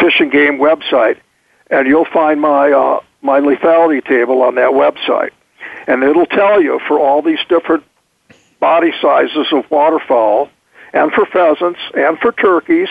Fish 0.00 0.20
and 0.20 0.30
Game 0.30 0.58
website, 0.58 1.16
and 1.70 1.86
you'll 1.86 2.04
find 2.06 2.40
my 2.40 2.72
uh, 2.72 3.00
my 3.22 3.40
lethality 3.40 4.04
table 4.04 4.42
on 4.42 4.56
that 4.56 4.70
website, 4.70 5.30
and 5.86 6.02
it'll 6.02 6.26
tell 6.26 6.60
you 6.60 6.78
for 6.86 6.98
all 6.98 7.22
these 7.22 7.38
different 7.48 7.84
body 8.60 8.92
sizes 9.00 9.52
of 9.52 9.70
waterfowl, 9.70 10.50
and 10.92 11.12
for 11.12 11.24
pheasants, 11.26 11.80
and 11.94 12.18
for 12.18 12.32
turkeys, 12.32 12.88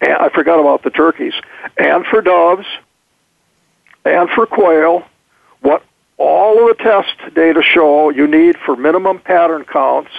and 0.00 0.12
I 0.14 0.28
forgot 0.30 0.58
about 0.58 0.82
the 0.82 0.90
turkeys, 0.90 1.34
and 1.76 2.06
for 2.06 2.20
doves, 2.20 2.66
and 4.04 4.28
for 4.30 4.46
quail, 4.46 5.04
all 6.18 6.68
of 6.68 6.76
the 6.76 6.82
test 6.82 7.34
data 7.34 7.62
show 7.62 8.10
you 8.10 8.26
need 8.26 8.56
for 8.58 8.76
minimum 8.76 9.20
pattern 9.20 9.64
counts 9.64 10.10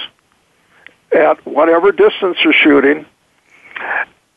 at 1.12 1.46
whatever 1.46 1.92
distance 1.92 2.38
you're 2.44 2.54
shooting, 2.54 3.06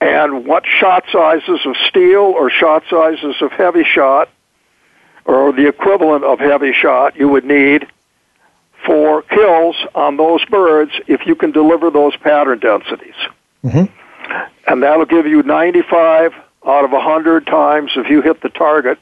and 0.00 0.46
what 0.46 0.64
shot 0.66 1.04
sizes 1.12 1.60
of 1.64 1.76
steel 1.88 2.20
or 2.20 2.50
shot 2.50 2.82
sizes 2.90 3.36
of 3.40 3.50
Hevi-Shot, 3.52 4.28
or 5.24 5.52
the 5.52 5.68
equivalent 5.68 6.24
of 6.24 6.40
Hevi-Shot 6.40 7.16
you 7.16 7.28
would 7.28 7.44
need 7.44 7.86
for 8.84 9.22
kills 9.22 9.76
on 9.94 10.16
those 10.16 10.44
birds 10.46 10.90
if 11.06 11.24
you 11.26 11.36
can 11.36 11.52
deliver 11.52 11.90
those 11.90 12.16
pattern 12.16 12.58
densities. 12.58 13.14
Mhm. 13.64 13.88
And 14.66 14.82
that'll 14.82 15.04
give 15.04 15.26
you 15.26 15.42
95 15.44 16.34
out 16.66 16.84
of 16.84 16.92
100 16.92 17.46
times 17.46 17.92
if 17.96 18.08
you 18.08 18.22
hit 18.22 18.40
the 18.40 18.48
target, 18.48 18.98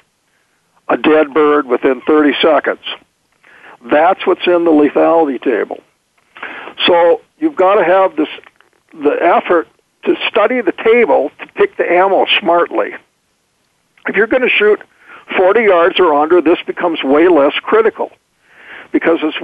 a 0.91 0.97
dead 0.97 1.33
bird 1.33 1.67
within 1.67 2.03
30 2.03 2.33
seconds. 2.43 2.81
That's 3.91 4.27
what's 4.27 4.47
in 4.47 4.65
the 4.65 4.71
lethality 4.71 5.41
table. 5.41 5.79
So 6.87 7.23
you've 7.39 7.57
got 7.57 7.77
to 7.77 7.85
have 7.85 8.17
this 8.17 8.29
the 8.93 9.17
effort 9.23 9.69
to 10.05 10.17
study 10.29 10.61
the 10.61 10.73
table 10.73 11.31
to 11.39 11.47
pick 11.55 11.77
the 11.77 11.91
ammo 11.91 12.27
smartly. 12.41 12.91
If 14.07 14.17
you're 14.17 14.27
going 14.27 14.43
to 14.43 14.49
shoot 14.49 14.81
40 15.37 15.63
yards 15.63 16.01
or 16.01 16.13
under, 16.15 16.41
this 16.43 16.59
becomes 16.67 17.03
way 17.05 17.29
less 17.29 17.53
critical 17.63 18.11
because 18.93 19.19
it's, 19.23 19.37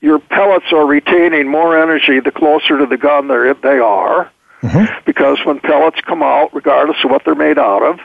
your 0.00 0.20
pellets 0.20 0.66
are 0.72 0.86
retaining 0.86 1.48
more 1.50 1.76
energy 1.80 2.20
the 2.20 2.30
closer 2.30 2.78
to 2.78 2.86
the 2.86 2.96
gun 2.96 3.26
they're, 3.28 3.52
they 3.54 3.78
are. 3.78 4.30
Mhm. 4.62 5.04
Because 5.04 5.38
when 5.44 5.58
pellets 5.58 6.00
come 6.02 6.22
out, 6.22 6.54
regardless 6.54 6.98
of 7.02 7.10
what 7.10 7.24
they're 7.24 7.34
made 7.34 7.58
out 7.58 7.82
of, 7.82 7.98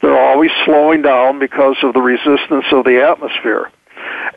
they're 0.00 0.18
always 0.18 0.50
slowing 0.64 1.02
down 1.02 1.38
because 1.38 1.76
of 1.82 1.94
the 1.94 2.00
resistance 2.00 2.66
of 2.72 2.84
the 2.84 3.02
atmosphere. 3.02 3.70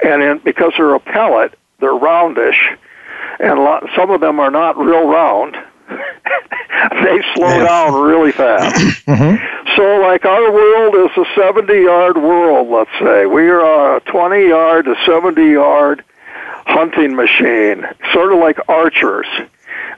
And 0.03 0.21
in, 0.21 0.37
because 0.39 0.73
they're 0.77 0.93
a 0.95 0.99
pellet, 0.99 1.53
they're 1.79 1.93
roundish, 1.93 2.77
and 3.39 3.57
a 3.59 3.61
lot, 3.61 3.83
some 3.95 4.09
of 4.11 4.21
them 4.21 4.39
are 4.39 4.51
not 4.51 4.77
real 4.77 5.07
round. 5.07 5.55
they 5.89 7.21
slow 7.35 7.47
Yeah. 7.47 7.63
down 7.63 8.01
really 8.01 8.31
fast. 8.31 8.75
Mhm. 9.07 9.39
So, 9.75 9.97
like 10.01 10.25
our 10.25 10.51
world 10.51 10.95
is 10.95 11.17
a 11.17 11.25
70 11.35 11.73
yard 11.81 12.17
world, 12.17 12.69
let's 12.69 12.91
say. 12.99 13.25
We 13.25 13.49
are 13.49 13.97
a 13.97 13.99
20 14.01 14.47
yard 14.47 14.85
to 14.85 14.95
70 15.05 15.43
yard 15.51 16.03
hunting 16.65 17.15
machine, 17.15 17.85
sort 18.13 18.31
of 18.33 18.39
like 18.39 18.59
archers. 18.67 19.27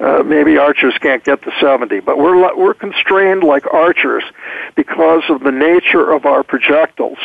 Uh, 0.02 0.24
maybe 0.24 0.58
archers 0.58 0.98
can't 1.00 1.24
get 1.24 1.44
to 1.44 1.52
70, 1.62 2.00
but 2.00 2.18
we're 2.18 2.56
we're 2.56 2.74
constrained 2.74 3.44
like 3.44 3.72
archers 3.72 4.24
because 4.76 5.22
of 5.30 5.42
the 5.42 5.52
nature 5.52 6.12
of 6.12 6.26
our 6.26 6.42
projectiles. 6.42 7.20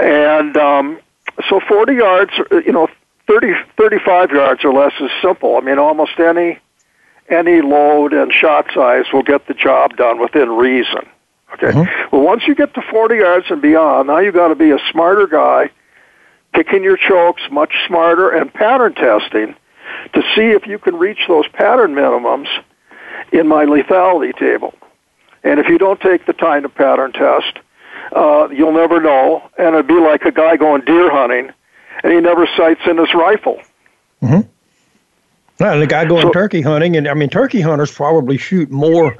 And 0.00 0.56
um, 0.56 1.00
so 1.48 1.58
40 1.58 1.94
yards, 1.94 2.32
you 2.52 2.70
know, 2.70 2.86
30, 3.26 3.54
35 3.76 4.30
yards 4.30 4.64
or 4.64 4.72
less 4.72 4.92
is 5.00 5.10
simple. 5.20 5.56
I 5.56 5.60
mean, 5.60 5.78
almost 5.78 6.20
any 6.20 6.60
any 7.28 7.60
load 7.60 8.12
and 8.12 8.32
shot 8.32 8.66
size 8.72 9.06
will 9.12 9.24
get 9.24 9.48
the 9.48 9.54
job 9.54 9.96
done 9.96 10.20
within 10.20 10.50
reason. 10.50 11.08
Okay. 11.54 11.72
Well, 12.12 12.22
once 12.22 12.46
you 12.46 12.54
get 12.54 12.74
to 12.74 12.82
40 12.82 13.16
yards 13.16 13.46
and 13.50 13.60
beyond, 13.60 14.06
now 14.06 14.18
you've 14.18 14.34
got 14.34 14.48
to 14.48 14.54
be 14.54 14.70
a 14.70 14.78
smarter 14.92 15.26
guy, 15.26 15.70
picking 16.54 16.84
your 16.84 16.96
chokes 16.96 17.42
much 17.50 17.74
smarter, 17.88 18.30
and 18.30 18.52
pattern 18.52 18.94
testing 18.94 19.56
to 20.14 20.22
see 20.34 20.50
if 20.50 20.66
you 20.66 20.78
can 20.78 20.96
reach 20.96 21.20
those 21.28 21.46
pattern 21.48 21.94
minimums 21.94 22.48
in 23.32 23.46
my 23.46 23.64
lethality 23.64 24.36
table. 24.38 24.74
And 25.44 25.60
if 25.60 25.68
you 25.68 25.78
don't 25.78 26.00
take 26.00 26.26
the 26.26 26.32
time 26.32 26.62
to 26.62 26.68
pattern 26.68 27.12
test, 27.12 27.58
uh, 28.12 28.48
you'll 28.50 28.72
never 28.72 29.00
know, 29.00 29.48
and 29.58 29.74
it'd 29.74 29.86
be 29.86 29.94
like 29.94 30.22
a 30.22 30.32
guy 30.32 30.56
going 30.56 30.84
deer 30.84 31.10
hunting, 31.10 31.50
and 32.02 32.12
he 32.12 32.20
never 32.20 32.46
sights 32.56 32.80
in 32.86 32.96
his 32.96 33.12
rifle. 33.14 33.60
Mm-hmm. 34.22 34.48
Now, 35.60 35.76
the 35.76 35.86
guy 35.86 36.04
going 36.04 36.22
So- 36.22 36.32
turkey 36.32 36.62
hunting, 36.62 36.96
and 36.96 37.08
I 37.08 37.14
mean, 37.14 37.28
turkey 37.28 37.60
hunters 37.60 37.92
probably 37.92 38.38
shoot 38.38 38.70
more 38.70 39.16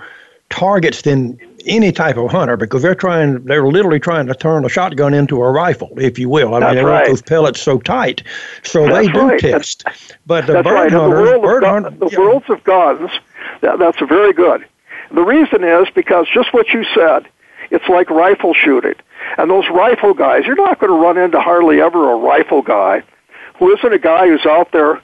targets 0.50 1.02
than 1.02 1.38
any 1.68 1.92
type 1.92 2.16
of 2.16 2.30
hunter 2.30 2.56
because 2.56 2.82
they're 2.82 2.94
trying, 2.94 3.44
they're 3.44 3.66
literally 3.66 4.00
trying 4.00 4.26
to 4.26 4.34
turn 4.34 4.64
a 4.64 4.68
shotgun 4.68 5.14
into 5.14 5.42
a 5.42 5.50
rifle, 5.50 5.92
if 5.96 6.18
you 6.18 6.28
will. 6.28 6.54
I 6.54 6.60
That's 6.60 6.74
mean, 6.74 6.76
they 6.76 6.84
right. 6.84 6.94
want 6.94 7.08
those 7.08 7.22
pellets 7.22 7.60
so 7.60 7.78
tight, 7.78 8.22
so 8.62 8.86
That's 8.86 9.06
they 9.06 9.12
do 9.12 9.28
right. 9.28 9.40
test. 9.40 9.84
But 10.26 10.46
the 10.46 10.54
That's 10.54 10.64
bird 10.64 10.74
right. 10.74 10.92
In 10.92 10.98
the 10.98 11.08
world 11.08 11.42
bird 11.42 11.64
of 11.64 11.70
hunter, 11.70 11.90
the 11.90 12.08
yeah. 12.10 12.18
worlds 12.18 12.46
of 12.48 12.64
guns, 12.64 13.10
that, 13.60 13.78
that's 13.78 13.98
very 14.00 14.32
good. 14.32 14.66
The 15.10 15.22
reason 15.22 15.64
is 15.64 15.88
because 15.94 16.26
just 16.32 16.52
what 16.52 16.68
you 16.68 16.84
said, 16.94 17.26
it's 17.70 17.88
like 17.88 18.10
rifle 18.10 18.54
shooting. 18.54 18.94
And 19.36 19.50
those 19.50 19.68
rifle 19.70 20.14
guys, 20.14 20.44
you're 20.46 20.56
not 20.56 20.78
going 20.78 20.92
to 20.92 20.98
run 20.98 21.18
into 21.18 21.40
hardly 21.40 21.80
ever 21.80 22.12
a 22.12 22.16
rifle 22.16 22.62
guy 22.62 23.02
who 23.58 23.74
isn't 23.74 23.92
a 23.92 23.98
guy 23.98 24.28
who's 24.28 24.46
out 24.46 24.72
there 24.72 25.02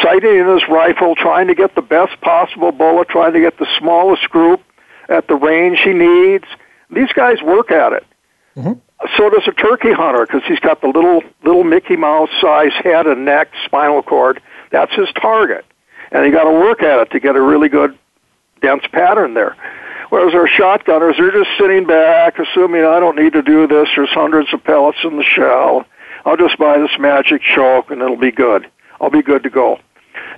sighting 0.00 0.36
in 0.36 0.48
his 0.48 0.66
rifle, 0.68 1.14
trying 1.14 1.48
to 1.48 1.54
get 1.54 1.74
the 1.74 1.82
best 1.82 2.20
possible 2.20 2.72
bullet, 2.72 3.08
trying 3.08 3.32
to 3.34 3.40
get 3.40 3.58
the 3.58 3.66
smallest 3.78 4.28
group 4.30 4.60
at 5.08 5.28
the 5.28 5.34
range 5.34 5.80
he 5.80 5.92
needs. 5.92 6.44
These 6.90 7.12
guys 7.12 7.42
work 7.42 7.70
at 7.70 7.92
it. 7.92 8.04
Mhm. 8.56 8.78
so 9.16 9.30
does 9.30 9.48
a 9.48 9.52
turkey 9.52 9.92
hunter 9.92 10.26
because 10.26 10.42
he's 10.46 10.60
got 10.60 10.80
the 10.80 10.86
little 10.86 11.22
little 11.42 11.64
Mickey 11.64 11.96
Mouse 11.96 12.28
size 12.40 12.72
head 12.84 13.06
and 13.06 13.24
neck, 13.24 13.48
spinal 13.64 14.02
cord. 14.02 14.40
That's 14.70 14.92
his 14.94 15.10
target, 15.20 15.64
and 16.12 16.24
you 16.26 16.32
got 16.32 16.44
to 16.44 16.50
work 16.52 16.82
at 16.82 16.98
it 17.00 17.10
to 17.12 17.18
get 17.20 17.34
a 17.34 17.40
really 17.40 17.68
good 17.68 17.96
dense 18.60 18.86
pattern 18.92 19.34
there. 19.34 19.56
Whereas 20.10 20.34
our 20.34 20.46
shotgunners, 20.46 21.16
they're 21.16 21.30
just 21.32 21.50
sitting 21.58 21.86
back, 21.86 22.38
assuming 22.38 22.84
I 22.84 23.00
don't 23.00 23.16
need 23.16 23.32
to 23.32 23.42
do 23.42 23.66
this. 23.66 23.88
There's 23.96 24.10
hundreds 24.10 24.52
of 24.52 24.62
pellets 24.62 24.98
in 25.04 25.16
the 25.16 25.24
shell. 25.24 25.86
I'll 26.26 26.36
just 26.36 26.58
buy 26.58 26.78
this 26.78 26.96
magic 26.98 27.40
choke 27.42 27.90
and 27.90 28.02
it'll 28.02 28.16
be 28.18 28.30
good. 28.30 28.68
I'll 29.00 29.10
be 29.10 29.22
good 29.22 29.42
to 29.44 29.50
go. 29.50 29.80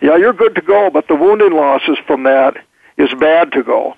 Yeah, 0.00 0.16
you're 0.16 0.32
good 0.32 0.54
to 0.54 0.62
go, 0.62 0.90
but 0.90 1.08
the 1.08 1.16
wounding 1.16 1.52
losses 1.52 1.98
from 2.06 2.22
that 2.22 2.56
is 2.96 3.12
bad 3.14 3.50
to 3.52 3.62
go. 3.64 3.96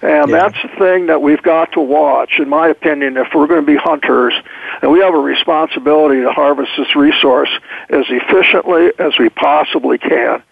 And 0.00 0.30
yeah. 0.30 0.38
that's 0.38 0.62
the 0.62 0.68
thing 0.78 1.06
that 1.06 1.22
we've 1.22 1.42
got 1.42 1.72
to 1.72 1.80
watch, 1.80 2.38
in 2.38 2.48
my 2.48 2.68
opinion, 2.68 3.16
if 3.16 3.28
we're 3.34 3.48
going 3.48 3.64
to 3.64 3.66
be 3.66 3.76
hunters, 3.76 4.34
and 4.80 4.92
we 4.92 5.00
have 5.00 5.14
a 5.14 5.18
responsibility 5.18 6.20
to 6.22 6.30
harvest 6.30 6.70
this 6.78 6.94
resource 6.94 7.50
as 7.90 8.04
efficiently 8.08 8.92
as 8.98 9.18
we 9.18 9.28
possibly 9.28 9.98
can 9.98 10.42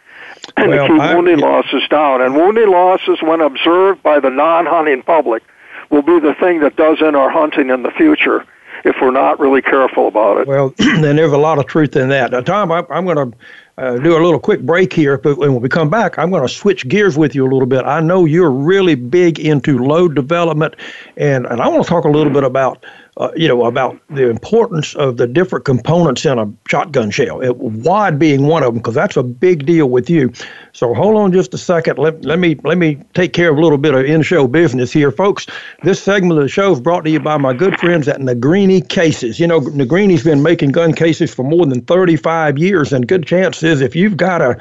and 0.57 0.71
well, 0.71 0.89
to 0.89 0.93
keep 0.93 1.15
wounding 1.15 1.39
yeah. 1.39 1.47
losses 1.47 1.83
down. 1.89 2.23
And 2.23 2.35
wounding 2.35 2.69
losses, 2.69 3.21
when 3.23 3.41
observed 3.41 4.03
by 4.03 4.21
the 4.21 4.31
non-hunting 4.31 5.03
public, 5.03 5.43
will 5.91 6.03
be 6.03 6.19
the 6.19 6.35
thing 6.35 6.61
that 6.61 6.77
does 6.77 7.01
in 7.01 7.15
our 7.15 7.31
hunting 7.31 7.71
in 7.71 7.83
the 7.83 7.91
future 7.93 8.45
if 8.85 8.97
we're 9.01 9.11
not 9.11 9.41
really 9.41 9.63
careful 9.63 10.09
about 10.09 10.39
it. 10.39 10.47
Well, 10.47 10.75
then 10.79 11.17
there's 11.17 11.33
a 11.33 11.39
lot 11.39 11.59
of 11.59 11.67
truth 11.67 11.97
in 11.97 12.09
that. 12.11 12.31
Now, 12.31 12.41
Tom, 12.41 12.71
I, 12.71 12.85
I'm 12.91 13.05
going 13.05 13.31
to 13.31 13.37
uh, 13.79 13.97
do 13.99 14.13
a 14.13 14.23
little 14.23 14.41
quick 14.41 14.63
break 14.63 14.93
here, 14.93 15.19
but 15.19 15.37
when 15.37 15.61
we 15.61 15.69
come 15.69 15.91
back, 15.91 16.19
I'm 16.19 16.31
going 16.31 16.43
to 16.43 16.49
switch 16.49 16.89
gears 16.89 17.19
with 17.19 17.35
you 17.35 17.45
a 17.45 17.51
little 17.51 17.67
bit. 17.67 17.85
I 17.85 18.01
know 18.01 18.25
you're 18.25 18.51
really 18.51 18.95
big 18.95 19.39
into 19.39 19.79
load 19.79 20.15
development, 20.15 20.75
and, 21.17 21.47
and 21.47 21.61
I 21.61 21.69
want 21.69 21.85
to 21.85 21.89
talk 21.89 22.05
a 22.05 22.11
little 22.11 22.33
bit 22.33 22.45
about 22.45 22.85
uh, 23.19 23.31
you 23.35 23.49
know, 23.49 23.65
about 23.65 23.99
the 24.11 24.29
importance 24.29 24.95
of 24.97 25.17
the 25.17 25.27
different 25.27 25.65
components 25.65 26.27
in 26.27 26.39
a 26.39 26.53
shotgun 26.69 27.11
shell, 27.11 27.41
it, 27.41 27.57
wad 27.57 28.19
being 28.19 28.47
one 28.47 28.63
of 28.63 28.75
them, 28.75 28.79
because 28.83 28.95
that's 28.95 29.17
a 29.17 29.23
big 29.23 29.65
deal 29.65 29.89
with 29.89 30.11
you. 30.11 30.31
So 30.75 30.93
hold 30.93 31.17
on 31.17 31.33
just 31.33 31.55
a 31.55 31.59
second. 31.59 31.97
Let, 31.99 32.27
let 32.27 32.39
me 32.39 32.59
let 32.63 32.77
me 32.77 33.03
take 33.15 33.33
care 33.33 33.51
of 33.51 33.57
a 33.57 33.61
little 33.63 33.79
bit 33.79 33.95
of 33.95 34.05
in-show 34.05 34.49
business 34.49 34.93
here, 34.93 35.11
folks. 35.11 35.47
This 35.83 36.03
segment 36.03 36.39
of 36.39 36.45
the 36.45 36.49
show 36.49 36.73
is 36.73 36.81
brought 36.81 37.07
to 37.07 37.11
you 37.11 37.19
by 37.19 37.39
my 37.39 37.55
good 37.55 37.81
friends 37.81 38.07
at 38.07 38.21
Negrini 38.21 38.87
Cases. 38.87 39.41
You 39.41 39.47
know, 39.47 39.63
Negrini's 39.63 40.25
been 40.25 40.43
making 40.43 40.73
gun 40.73 40.93
cases 40.93 41.33
for 41.33 41.43
more 41.43 41.65
than 41.65 41.81
35 41.81 42.59
years, 42.59 42.93
and 42.93 43.09
good 43.09 43.27
chance 43.27 43.63
is 43.63 43.81
if 43.81 43.97
you've 43.97 44.19
got 44.19 44.43
a 44.43 44.61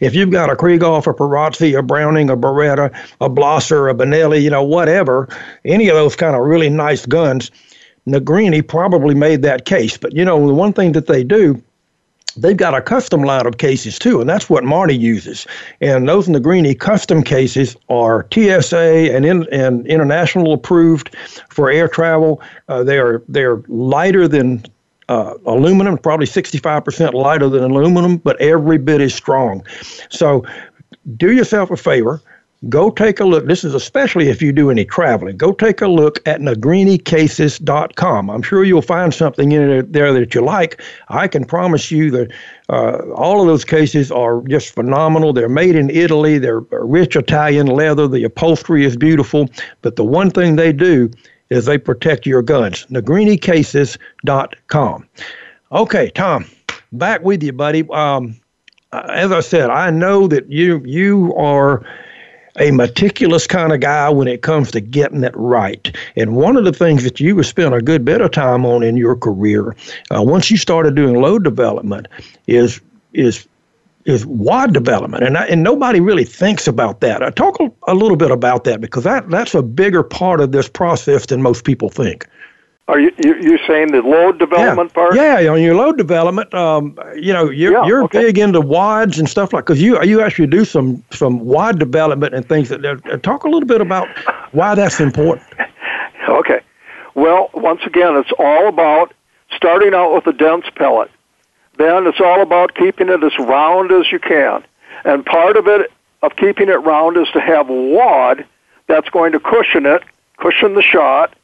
if 0.00 0.14
you've 0.14 0.30
got 0.30 0.48
a 0.48 0.54
Krieghoff, 0.54 1.06
a 1.06 1.12
Perazzi, 1.12 1.78
a 1.78 1.82
Browning, 1.82 2.30
a 2.30 2.36
Beretta, 2.36 2.96
a 3.20 3.28
Blaser, 3.28 3.90
a 3.90 3.94
Benelli, 3.94 4.40
you 4.40 4.48
know, 4.48 4.62
whatever, 4.62 5.28
any 5.66 5.90
of 5.90 5.96
those 5.96 6.16
kind 6.16 6.34
of 6.34 6.42
really 6.42 6.70
nice 6.70 7.04
guns 7.04 7.50
Negrini 8.06 8.66
probably 8.66 9.14
made 9.14 9.42
that 9.42 9.64
case. 9.64 9.96
But 9.96 10.14
you 10.14 10.24
know, 10.24 10.46
the 10.46 10.54
one 10.54 10.72
thing 10.72 10.92
that 10.92 11.06
they 11.06 11.22
do, 11.22 11.62
they've 12.36 12.56
got 12.56 12.74
a 12.74 12.80
custom 12.80 13.22
line 13.22 13.46
of 13.46 13.58
cases 13.58 13.98
too, 13.98 14.20
and 14.20 14.28
that's 14.28 14.48
what 14.48 14.64
Marty 14.64 14.96
uses. 14.96 15.46
And 15.80 16.08
those 16.08 16.28
Negrini 16.28 16.78
custom 16.78 17.22
cases 17.22 17.76
are 17.88 18.26
TSA 18.32 19.14
and 19.14 19.24
in, 19.24 19.46
and 19.52 19.86
international 19.86 20.52
approved 20.52 21.14
for 21.48 21.70
air 21.70 21.88
travel. 21.88 22.40
Uh, 22.68 22.82
they 22.82 22.98
are 22.98 23.22
they're 23.28 23.62
lighter 23.68 24.26
than 24.26 24.64
uh, 25.08 25.34
aluminum, 25.44 25.98
probably 25.98 26.26
65% 26.26 27.14
lighter 27.14 27.48
than 27.48 27.64
aluminum, 27.64 28.18
but 28.18 28.40
every 28.40 28.78
bit 28.78 29.00
as 29.00 29.12
strong. 29.12 29.66
So 30.08 30.44
do 31.16 31.32
yourself 31.32 31.70
a 31.70 31.76
favor 31.76 32.20
go 32.68 32.90
take 32.90 33.20
a 33.20 33.24
look. 33.24 33.46
This 33.46 33.64
is 33.64 33.74
especially 33.74 34.28
if 34.28 34.42
you 34.42 34.52
do 34.52 34.70
any 34.70 34.84
traveling. 34.84 35.36
Go 35.36 35.52
take 35.52 35.80
a 35.80 35.88
look 35.88 36.20
at 36.26 36.40
negrinicases.com. 36.40 38.30
I'm 38.30 38.42
sure 38.42 38.64
you'll 38.64 38.82
find 38.82 39.14
something 39.14 39.52
in 39.52 39.90
there 39.90 40.12
that 40.12 40.34
you 40.34 40.42
like. 40.42 40.82
I 41.08 41.26
can 41.26 41.44
promise 41.44 41.90
you 41.90 42.10
that 42.10 42.30
uh, 42.68 42.98
all 43.14 43.40
of 43.40 43.46
those 43.46 43.64
cases 43.64 44.12
are 44.12 44.42
just 44.42 44.74
phenomenal. 44.74 45.32
They're 45.32 45.48
made 45.48 45.74
in 45.74 45.88
Italy. 45.88 46.36
They're 46.38 46.60
rich 46.60 47.16
Italian 47.16 47.66
leather. 47.66 48.06
The 48.06 48.24
upholstery 48.24 48.84
is 48.84 48.94
beautiful. 48.96 49.48
But 49.80 49.96
the 49.96 50.04
one 50.04 50.30
thing 50.30 50.56
they 50.56 50.74
do 50.74 51.10
is 51.48 51.64
they 51.64 51.78
protect 51.78 52.26
your 52.26 52.42
guns. 52.42 52.84
negrinicases.com. 52.90 55.08
Okay, 55.72 56.10
Tom, 56.10 56.44
back 56.92 57.22
with 57.22 57.42
you, 57.42 57.52
buddy. 57.52 57.88
Um, 57.90 58.38
as 58.92 59.32
I 59.32 59.40
said, 59.40 59.70
I 59.70 59.88
know 59.90 60.26
that 60.26 60.50
you 60.50 60.82
you 60.84 61.34
are 61.36 61.84
a 62.58 62.70
meticulous 62.70 63.46
kind 63.46 63.72
of 63.72 63.80
guy 63.80 64.08
when 64.10 64.28
it 64.28 64.42
comes 64.42 64.70
to 64.72 64.80
getting 64.80 65.24
it 65.24 65.34
right. 65.36 65.96
And 66.16 66.34
one 66.34 66.56
of 66.56 66.64
the 66.64 66.72
things 66.72 67.04
that 67.04 67.20
you 67.20 67.36
have 67.36 67.46
spent 67.46 67.74
a 67.74 67.82
good 67.82 68.04
bit 68.04 68.20
of 68.20 68.30
time 68.30 68.66
on 68.66 68.82
in 68.82 68.96
your 68.96 69.16
career, 69.16 69.76
uh, 70.14 70.22
once 70.22 70.50
you 70.50 70.56
started 70.56 70.94
doing 70.94 71.20
load 71.20 71.44
development, 71.44 72.08
is 72.46 72.80
is 73.12 73.46
is 74.06 74.24
wad 74.24 74.72
development, 74.72 75.22
and 75.22 75.36
I, 75.36 75.46
and 75.46 75.62
nobody 75.62 76.00
really 76.00 76.24
thinks 76.24 76.66
about 76.66 77.00
that. 77.00 77.22
I 77.22 77.30
talk 77.30 77.60
a, 77.60 77.70
a 77.86 77.94
little 77.94 78.16
bit 78.16 78.30
about 78.30 78.64
that 78.64 78.80
because 78.80 79.04
that 79.04 79.28
that's 79.30 79.54
a 79.54 79.62
bigger 79.62 80.02
part 80.02 80.40
of 80.40 80.52
this 80.52 80.68
process 80.68 81.26
than 81.26 81.42
most 81.42 81.64
people 81.64 81.90
think. 81.90 82.26
Are 82.90 82.98
you 82.98 83.12
you 83.22 83.56
saying 83.68 83.92
the 83.92 84.02
load 84.02 84.40
development 84.40 84.90
yeah. 84.90 84.94
part? 84.94 85.14
Yeah, 85.14 85.52
on 85.52 85.62
your 85.62 85.76
load 85.76 85.96
development, 85.96 86.52
um, 86.52 86.98
you 87.14 87.32
know, 87.32 87.48
you're 87.48 87.74
yeah, 87.74 87.86
you're 87.86 88.02
okay. 88.04 88.22
big 88.22 88.38
into 88.38 88.60
wads 88.60 89.20
and 89.20 89.28
stuff 89.28 89.52
like 89.52 89.64
because 89.64 89.80
you 89.80 90.02
you 90.02 90.20
actually 90.20 90.48
do 90.48 90.64
some 90.64 91.04
some 91.12 91.38
wad 91.38 91.78
development 91.78 92.34
and 92.34 92.48
things 92.48 92.68
that 92.70 92.84
uh, 92.84 93.16
talk 93.18 93.44
a 93.44 93.48
little 93.48 93.68
bit 93.68 93.80
about 93.80 94.08
why 94.50 94.74
that's 94.74 94.98
important. 94.98 95.46
okay, 96.28 96.62
well, 97.14 97.48
once 97.54 97.80
again, 97.86 98.16
it's 98.16 98.32
all 98.40 98.66
about 98.66 99.14
starting 99.54 99.94
out 99.94 100.12
with 100.12 100.26
a 100.26 100.36
dense 100.36 100.64
pellet. 100.74 101.12
Then 101.78 102.08
it's 102.08 102.20
all 102.20 102.42
about 102.42 102.74
keeping 102.74 103.08
it 103.08 103.22
as 103.22 103.38
round 103.38 103.92
as 103.92 104.10
you 104.10 104.18
can, 104.18 104.64
and 105.04 105.24
part 105.24 105.56
of 105.56 105.68
it 105.68 105.92
of 106.22 106.34
keeping 106.34 106.68
it 106.68 106.82
round 106.82 107.16
is 107.18 107.28
to 107.34 107.40
have 107.40 107.70
a 107.70 107.72
wad 107.72 108.44
that's 108.88 109.08
going 109.10 109.30
to 109.30 109.38
cushion 109.38 109.86
it, 109.86 110.02
cushion 110.38 110.74
the 110.74 110.82
shot 110.82 111.36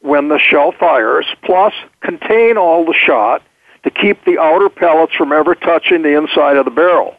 when 0.00 0.28
the 0.28 0.38
shell 0.38 0.72
fires, 0.72 1.26
plus 1.42 1.72
contain 2.00 2.56
all 2.56 2.84
the 2.84 2.94
shot 2.94 3.42
to 3.82 3.90
keep 3.90 4.24
the 4.24 4.38
outer 4.38 4.68
pellets 4.68 5.14
from 5.14 5.32
ever 5.32 5.54
touching 5.54 6.02
the 6.02 6.16
inside 6.16 6.56
of 6.56 6.64
the 6.64 6.70
barrel. 6.70 7.16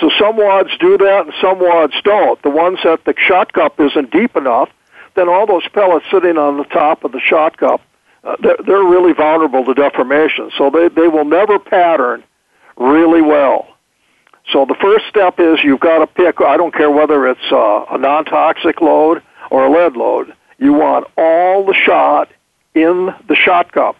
So 0.00 0.10
some 0.18 0.36
wads 0.36 0.70
do 0.78 0.96
that 0.98 1.26
and 1.26 1.34
some 1.40 1.58
wads 1.58 1.94
don't. 2.02 2.40
The 2.42 2.50
ones 2.50 2.78
that 2.84 3.04
the 3.04 3.14
shot 3.18 3.52
cup 3.52 3.78
isn't 3.80 4.10
deep 4.10 4.34
enough, 4.36 4.70
then 5.14 5.28
all 5.28 5.46
those 5.46 5.68
pellets 5.68 6.06
sitting 6.10 6.38
on 6.38 6.56
the 6.56 6.64
top 6.64 7.04
of 7.04 7.12
the 7.12 7.20
shot 7.20 7.58
cup, 7.58 7.82
uh, 8.24 8.36
they're, 8.40 8.56
they're 8.64 8.84
really 8.84 9.12
vulnerable 9.12 9.64
to 9.64 9.74
deformation. 9.74 10.50
So 10.56 10.70
they, 10.70 10.88
they 10.88 11.08
will 11.08 11.24
never 11.24 11.58
pattern 11.58 12.22
really 12.76 13.20
well. 13.20 13.66
So 14.52 14.64
the 14.64 14.76
first 14.80 15.06
step 15.08 15.38
is 15.38 15.62
you've 15.62 15.80
got 15.80 15.98
to 15.98 16.06
pick, 16.06 16.40
I 16.40 16.56
don't 16.56 16.74
care 16.74 16.90
whether 16.90 17.28
it's 17.28 17.52
uh, 17.52 17.84
a 17.90 17.98
non-toxic 17.98 18.80
load 18.80 19.22
or 19.50 19.66
a 19.66 19.70
lead 19.70 19.96
load, 19.96 20.34
you 20.60 20.74
want 20.74 21.06
all 21.16 21.64
the 21.64 21.74
shot 21.74 22.30
in 22.74 23.12
the 23.26 23.34
shot 23.34 23.72
cup 23.72 23.96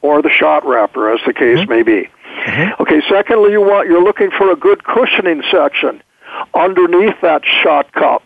or 0.00 0.22
the 0.22 0.30
shot 0.30 0.64
wrapper, 0.66 1.12
as 1.12 1.20
the 1.26 1.32
case 1.34 1.58
mm-hmm. 1.58 1.70
may 1.70 1.82
be. 1.82 2.08
Mm-hmm. 2.46 2.82
Okay. 2.82 3.02
Secondly, 3.08 3.52
you 3.52 3.60
want 3.60 3.88
you're 3.88 4.02
looking 4.02 4.30
for 4.30 4.50
a 4.50 4.56
good 4.56 4.84
cushioning 4.84 5.42
section 5.50 6.02
underneath 6.54 7.20
that 7.20 7.42
shot 7.44 7.92
cup, 7.92 8.22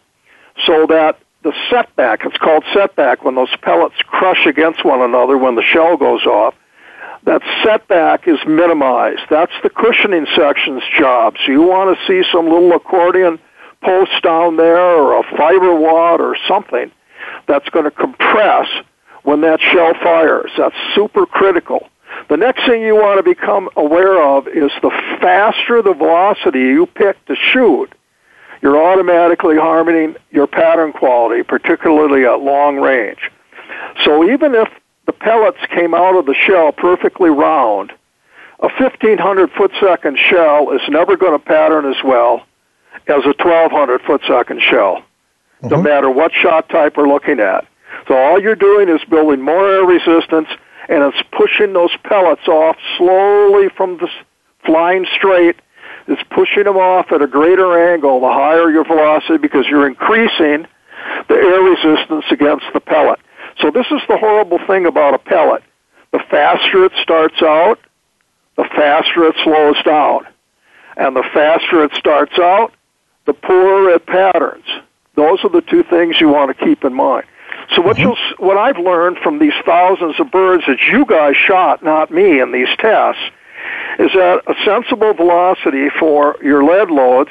so 0.64 0.86
that 0.86 1.18
the 1.43 1.53
setback, 1.70 2.24
it's 2.24 2.36
called 2.36 2.64
setback, 2.74 3.24
when 3.24 3.34
those 3.34 3.55
pellets 3.62 3.97
crush 4.07 4.45
against 4.47 4.84
one 4.84 5.01
another 5.01 5.39
when 5.39 5.55
the 5.55 5.62
shell 5.62 5.97
goes 5.97 6.26
off, 6.26 6.55
that 7.24 7.43
setback 7.62 8.26
is 8.26 8.39
minimized. 8.47 9.22
That's 9.30 9.53
the 9.62 9.70
cushioning 9.70 10.26
section's 10.36 10.82
job. 10.99 11.36
So 11.45 11.53
you 11.53 11.62
want 11.62 11.97
to 11.97 12.07
see 12.07 12.28
some 12.32 12.47
little 12.47 12.72
accordion 12.72 13.39
post 13.82 14.22
down 14.22 14.57
there 14.57 14.78
or 14.78 15.20
a 15.20 15.36
fiber 15.36 15.74
wad 15.74 16.20
or 16.20 16.36
something 16.49 16.91
that's 17.49 17.69
going 17.71 17.87
to 17.87 17.91
compress 17.91 18.69
when 19.25 19.41
that 19.41 19.61
shell 19.61 19.95
fires. 19.95 20.51
That's 20.57 20.77
super 20.95 21.27
critical. 21.27 21.89
The 22.29 22.37
next 22.37 22.67
thing 22.67 22.83
you 22.83 22.95
want 22.95 23.19
to 23.19 23.23
become 23.23 23.69
aware 23.77 24.23
of 24.23 24.47
is 24.47 24.71
the 24.83 24.91
faster 25.21 25.83
the 25.83 25.95
velocity 25.95 26.61
you 26.61 26.87
pick 26.87 27.25
to 27.27 27.35
shoot, 27.35 27.93
you're 28.63 28.81
automatically 28.81 29.57
harming 29.57 30.17
your 30.31 30.47
pattern 30.47 30.93
quality, 30.93 31.43
particularly 31.43 32.25
at 32.25 32.41
long 32.41 32.77
range. 32.79 33.31
So 34.05 34.29
even 34.31 34.55
if 34.55 34.69
the 35.07 35.13
pellets 35.13 35.59
came 35.71 35.95
out 35.95 36.17
of 36.17 36.27
the 36.27 36.35
shell 36.35 36.73
perfectly 36.73 37.31
round, 37.31 37.93
a 38.61 38.69
1500 38.69 39.51
foot 39.53 39.71
second 39.81 40.19
shell 40.19 40.73
is 40.73 40.81
never 40.89 41.17
going 41.17 41.39
to 41.39 41.45
pattern 41.45 41.87
as 41.87 42.03
well 42.05 42.43
as 43.07 43.25
a 43.25 43.35
1200 43.39 44.03
foot 44.03 44.23
second 44.27 44.61
shell 44.61 45.03
mm-hmm. 45.63 45.69
no 45.69 45.83
matter 45.83 46.11
what 46.11 46.33
shot 46.33 46.69
type 46.69 46.97
we're 46.97 47.09
looking 47.09 47.41
at. 47.41 47.67
So 48.07 48.17
all 48.17 48.41
you're 48.41 48.57
doing 48.57 48.89
is 48.89 49.01
building 49.09 49.41
more 49.41 49.71
air 49.71 49.85
resistance, 49.85 50.49
and 50.89 51.03
it's 51.03 51.23
pushing 51.33 51.73
those 51.73 51.95
pellets 52.05 52.47
off 52.49 52.77
slowly 52.97 53.69
from 53.77 53.99
the 53.99 54.09
flying 54.65 55.07
straight. 55.15 55.57
It's 56.07 56.23
pushing 56.31 56.65
them 56.65 56.77
off 56.77 57.13
at 57.13 57.21
a 57.21 57.27
greater 57.27 57.93
angle 57.93 58.21
the 58.21 58.33
higher 58.33 58.71
your 58.71 58.85
velocity 58.85 59.37
because 59.39 59.67
you're 59.69 59.87
increasing 59.87 60.67
the 61.29 61.35
air 61.35 61.61
resistance 61.63 62.25
against 62.31 62.65
the 62.73 62.81
pellet. 62.81 63.21
So 63.61 63.71
this 63.71 63.87
is 63.91 64.01
the 64.09 64.17
horrible 64.17 64.59
thing 64.67 64.87
about 64.87 65.15
a 65.15 65.19
pellet. 65.19 65.63
The 66.13 66.21
faster 66.31 66.85
it 66.85 66.93
starts 67.03 67.43
out, 67.43 67.79
the 68.57 68.65
faster 68.65 69.25
it 69.25 69.37
slows 69.45 69.83
down. 69.85 70.27
And 70.97 71.15
the 71.15 71.25
faster 71.35 71.85
it 71.85 71.93
starts 71.95 72.39
out, 72.39 72.73
the 73.27 73.35
poorer 73.35 73.91
it 73.91 74.07
patterns. 74.07 74.65
Those 75.19 75.41
are 75.43 75.51
the 75.51 75.62
two 75.62 75.83
things 75.83 76.21
you 76.21 76.29
want 76.29 76.57
to 76.57 76.64
keep 76.64 76.85
in 76.85 76.95
mind. 76.95 77.27
So 77.75 77.83
what 77.83 77.97
mm-hmm. 77.97 78.11
you 78.11 78.47
what 78.47 78.57
I've 78.57 78.79
learned 78.79 79.19
from 79.19 79.41
these 79.41 79.53
thousands 79.66 80.21
of 80.21 80.31
birds 80.31 80.62
that 80.69 80.79
you 80.81 81.05
guys 81.05 81.35
shot, 81.37 81.83
not 81.83 82.12
me, 82.12 82.41
in 82.41 82.53
these 82.53 82.69
tests, 82.79 83.21
is 83.99 84.12
that 84.14 84.43
a 84.47 84.55
sensible 84.64 85.12
velocity 85.14 85.89
for 85.99 86.37
your 86.41 86.62
lead 86.62 86.89
loads 86.93 87.31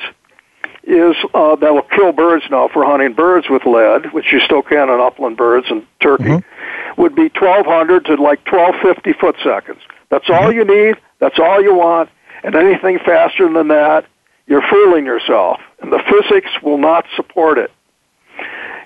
is 0.84 1.16
uh, 1.34 1.56
that 1.56 1.74
will 1.74 1.88
kill 1.96 2.12
birds 2.12 2.44
now 2.52 2.68
for 2.68 2.84
hunting 2.84 3.14
birds 3.14 3.48
with 3.50 3.66
lead, 3.66 4.12
which 4.12 4.34
you 4.34 4.42
still 4.42 4.62
can 4.62 4.90
on 4.90 5.00
upland 5.00 5.38
birds 5.38 5.68
and 5.70 5.88
turkey, 6.02 6.24
mm-hmm. 6.26 7.02
would 7.02 7.16
be 7.16 7.30
1,200 7.40 8.06
to 8.06 8.16
like 8.16 8.46
1,250 8.52 9.14
foot 9.14 9.38
seconds. 9.42 9.80
That's 10.10 10.30
all 10.30 10.52
mm-hmm. 10.52 10.58
you 10.58 10.66
need. 10.66 10.98
That's 11.20 11.40
all 11.40 11.62
you 11.62 11.74
want. 11.74 12.10
And 12.44 12.54
anything 12.54 13.00
faster 13.00 13.52
than 13.52 13.70
that, 13.70 14.06
you're 14.46 14.64
fooling 14.70 15.06
yourself. 15.06 15.62
And 15.82 15.92
the 15.92 16.02
physics 16.10 16.52
will 16.62 16.78
not 16.78 17.06
support 17.16 17.58
it. 17.58 17.72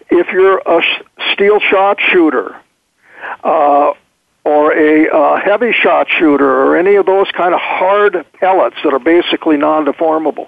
If 0.10 0.28
you're 0.32 0.60
a 0.60 0.82
steel 1.34 1.60
shot 1.60 2.00
shooter, 2.12 2.56
uh, 3.44 3.94
or 4.44 4.74
a 4.74 5.08
uh, 5.08 5.40
Hevi-Shot 5.40 6.08
shooter, 6.10 6.50
or 6.50 6.76
any 6.76 6.96
of 6.96 7.06
those 7.06 7.30
kind 7.32 7.54
of 7.54 7.60
hard 7.62 8.26
pellets 8.34 8.76
that 8.84 8.94
are 8.94 9.00
basically 9.00 9.58
non-deformable, 9.58 10.48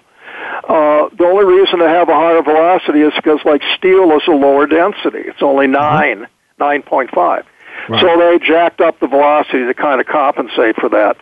uh, 0.67 1.09
the 1.15 1.25
only 1.25 1.45
reason 1.45 1.79
to 1.79 1.87
have 1.87 2.09
a 2.09 2.13
higher 2.13 2.41
velocity 2.41 3.01
is 3.01 3.13
because, 3.15 3.39
like 3.45 3.61
steel, 3.77 4.11
is 4.11 4.23
a 4.27 4.31
lower 4.31 4.65
density. 4.65 5.19
It's 5.19 5.41
only 5.41 5.65
mm-hmm. 5.67 6.21
9 6.21 6.27
nine 6.59 6.81
point 6.83 7.09
five. 7.11 7.45
Right. 7.89 8.01
So 8.01 8.17
they 8.17 8.39
jacked 8.45 8.79
up 8.81 8.99
the 8.99 9.07
velocity 9.07 9.65
to 9.65 9.73
kind 9.73 9.99
of 9.99 10.07
compensate 10.07 10.75
for 10.77 10.89
that. 10.89 11.17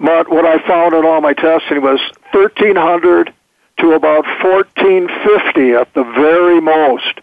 But 0.00 0.28
what 0.28 0.44
I 0.44 0.58
found 0.66 0.94
in 0.94 1.04
all 1.04 1.20
my 1.20 1.32
testing 1.32 1.82
was 1.82 2.00
1300 2.32 3.32
to 3.78 3.92
about 3.92 4.24
1450 4.42 5.72
at 5.72 5.92
the 5.94 6.04
very 6.04 6.60
most 6.60 7.20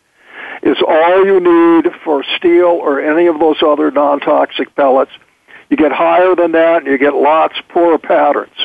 is 0.64 0.78
all 0.88 1.26
you 1.26 1.40
need 1.40 1.92
for 2.04 2.24
steel 2.38 2.66
or 2.66 3.00
any 3.00 3.28
of 3.28 3.40
those 3.40 3.62
other 3.62 3.92
non-toxic 3.92 4.76
pellets. 4.76 5.12
You 5.70 5.78
get 5.78 5.92
higher 5.92 6.36
than 6.36 6.54
that, 6.54 6.86
you 6.86 6.98
get 6.98 7.14
lots 7.14 7.56
poorer 7.70 7.98
patterns. 7.98 8.56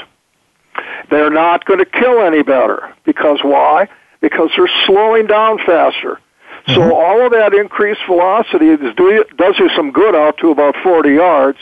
They're 1.10 1.30
not 1.30 1.64
going 1.64 1.80
to 1.80 1.84
kill 1.84 2.22
any 2.22 2.42
better 2.42 2.94
because 3.04 3.40
why? 3.42 3.88
Because 4.20 4.50
they're 4.56 4.70
slowing 4.86 5.26
down 5.26 5.58
faster. 5.58 6.20
So 6.68 6.74
mm-hmm. 6.74 6.92
all 6.92 7.26
of 7.26 7.32
that 7.32 7.54
increased 7.54 8.02
velocity 8.06 8.76
do, 8.76 9.24
does 9.36 9.58
you 9.58 9.68
some 9.70 9.92
good 9.92 10.14
out 10.14 10.38
to 10.38 10.50
about 10.50 10.76
40 10.82 11.10
yards, 11.10 11.58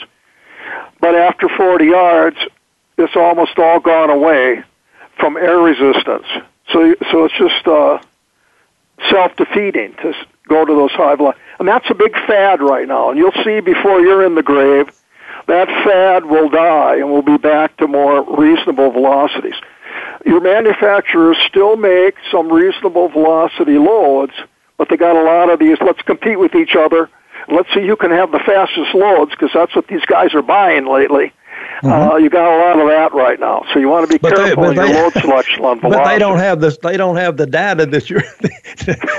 but 0.99 1.15
after 1.15 1.49
40 1.49 1.85
yards, 1.85 2.37
it's 2.97 3.15
almost 3.15 3.57
all 3.57 3.79
gone 3.79 4.09
away 4.09 4.63
from 5.19 5.37
air 5.37 5.59
resistance. 5.59 6.25
So, 6.71 6.95
so 7.11 7.25
it's 7.25 7.37
just 7.37 7.67
uh, 7.67 7.99
self-defeating 9.09 9.95
to 10.01 10.13
go 10.47 10.65
to 10.65 10.73
those 10.73 10.91
high 10.91 11.15
velocities. 11.15 11.43
And 11.59 11.67
that's 11.67 11.89
a 11.89 11.95
big 11.95 12.13
fad 12.27 12.61
right 12.61 12.87
now. 12.87 13.09
And 13.09 13.17
you'll 13.17 13.43
see 13.43 13.59
before 13.59 13.99
you're 14.01 14.25
in 14.25 14.35
the 14.35 14.43
grave, 14.43 14.89
that 15.47 15.67
fad 15.83 16.25
will 16.25 16.49
die 16.49 16.97
and 16.97 17.11
we'll 17.11 17.21
be 17.21 17.37
back 17.37 17.75
to 17.77 17.87
more 17.87 18.23
reasonable 18.37 18.91
velocities. 18.91 19.55
Your 20.25 20.41
manufacturers 20.41 21.37
still 21.47 21.75
make 21.75 22.15
some 22.31 22.51
reasonable 22.51 23.09
velocity 23.09 23.77
loads, 23.77 24.33
but 24.77 24.89
they 24.89 24.97
got 24.97 25.15
a 25.15 25.23
lot 25.23 25.49
of 25.49 25.59
these. 25.59 25.77
Let's 25.81 26.01
compete 26.01 26.39
with 26.39 26.55
each 26.55 26.75
other. 26.75 27.09
Let's 27.47 27.73
see 27.73 27.87
who 27.87 27.95
can 27.95 28.11
have 28.11 28.31
the 28.31 28.39
fastest 28.39 28.93
loads 28.93 29.31
because 29.31 29.49
that's 29.53 29.75
what 29.75 29.87
these 29.87 30.05
guys 30.05 30.33
are 30.33 30.41
buying 30.41 30.85
lately. 30.85 31.33
Mm-hmm. 31.81 32.11
Uh, 32.11 32.17
you 32.17 32.29
got 32.29 32.45
a 32.45 32.57
lot 32.57 32.79
of 32.79 32.87
that 32.89 33.13
right 33.13 33.39
now, 33.39 33.63
so 33.73 33.79
you 33.79 33.87
want 33.87 34.05
to 34.05 34.13
be 34.13 34.19
but 34.19 34.35
careful 34.35 34.63
they, 34.63 34.69
in 34.71 34.75
they, 34.75 34.91
your 34.91 35.03
load 35.03 35.13
selection 35.13 35.63
on 35.63 35.79
velocity. 35.79 36.03
But 36.03 36.11
they 36.11 36.19
don't 36.19 36.37
have 36.37 36.59
this. 36.59 36.77
They 36.77 36.97
don't 36.97 37.15
have 37.15 37.37
the 37.37 37.45
data 37.45 37.85
that 37.85 38.09
you 38.09 38.19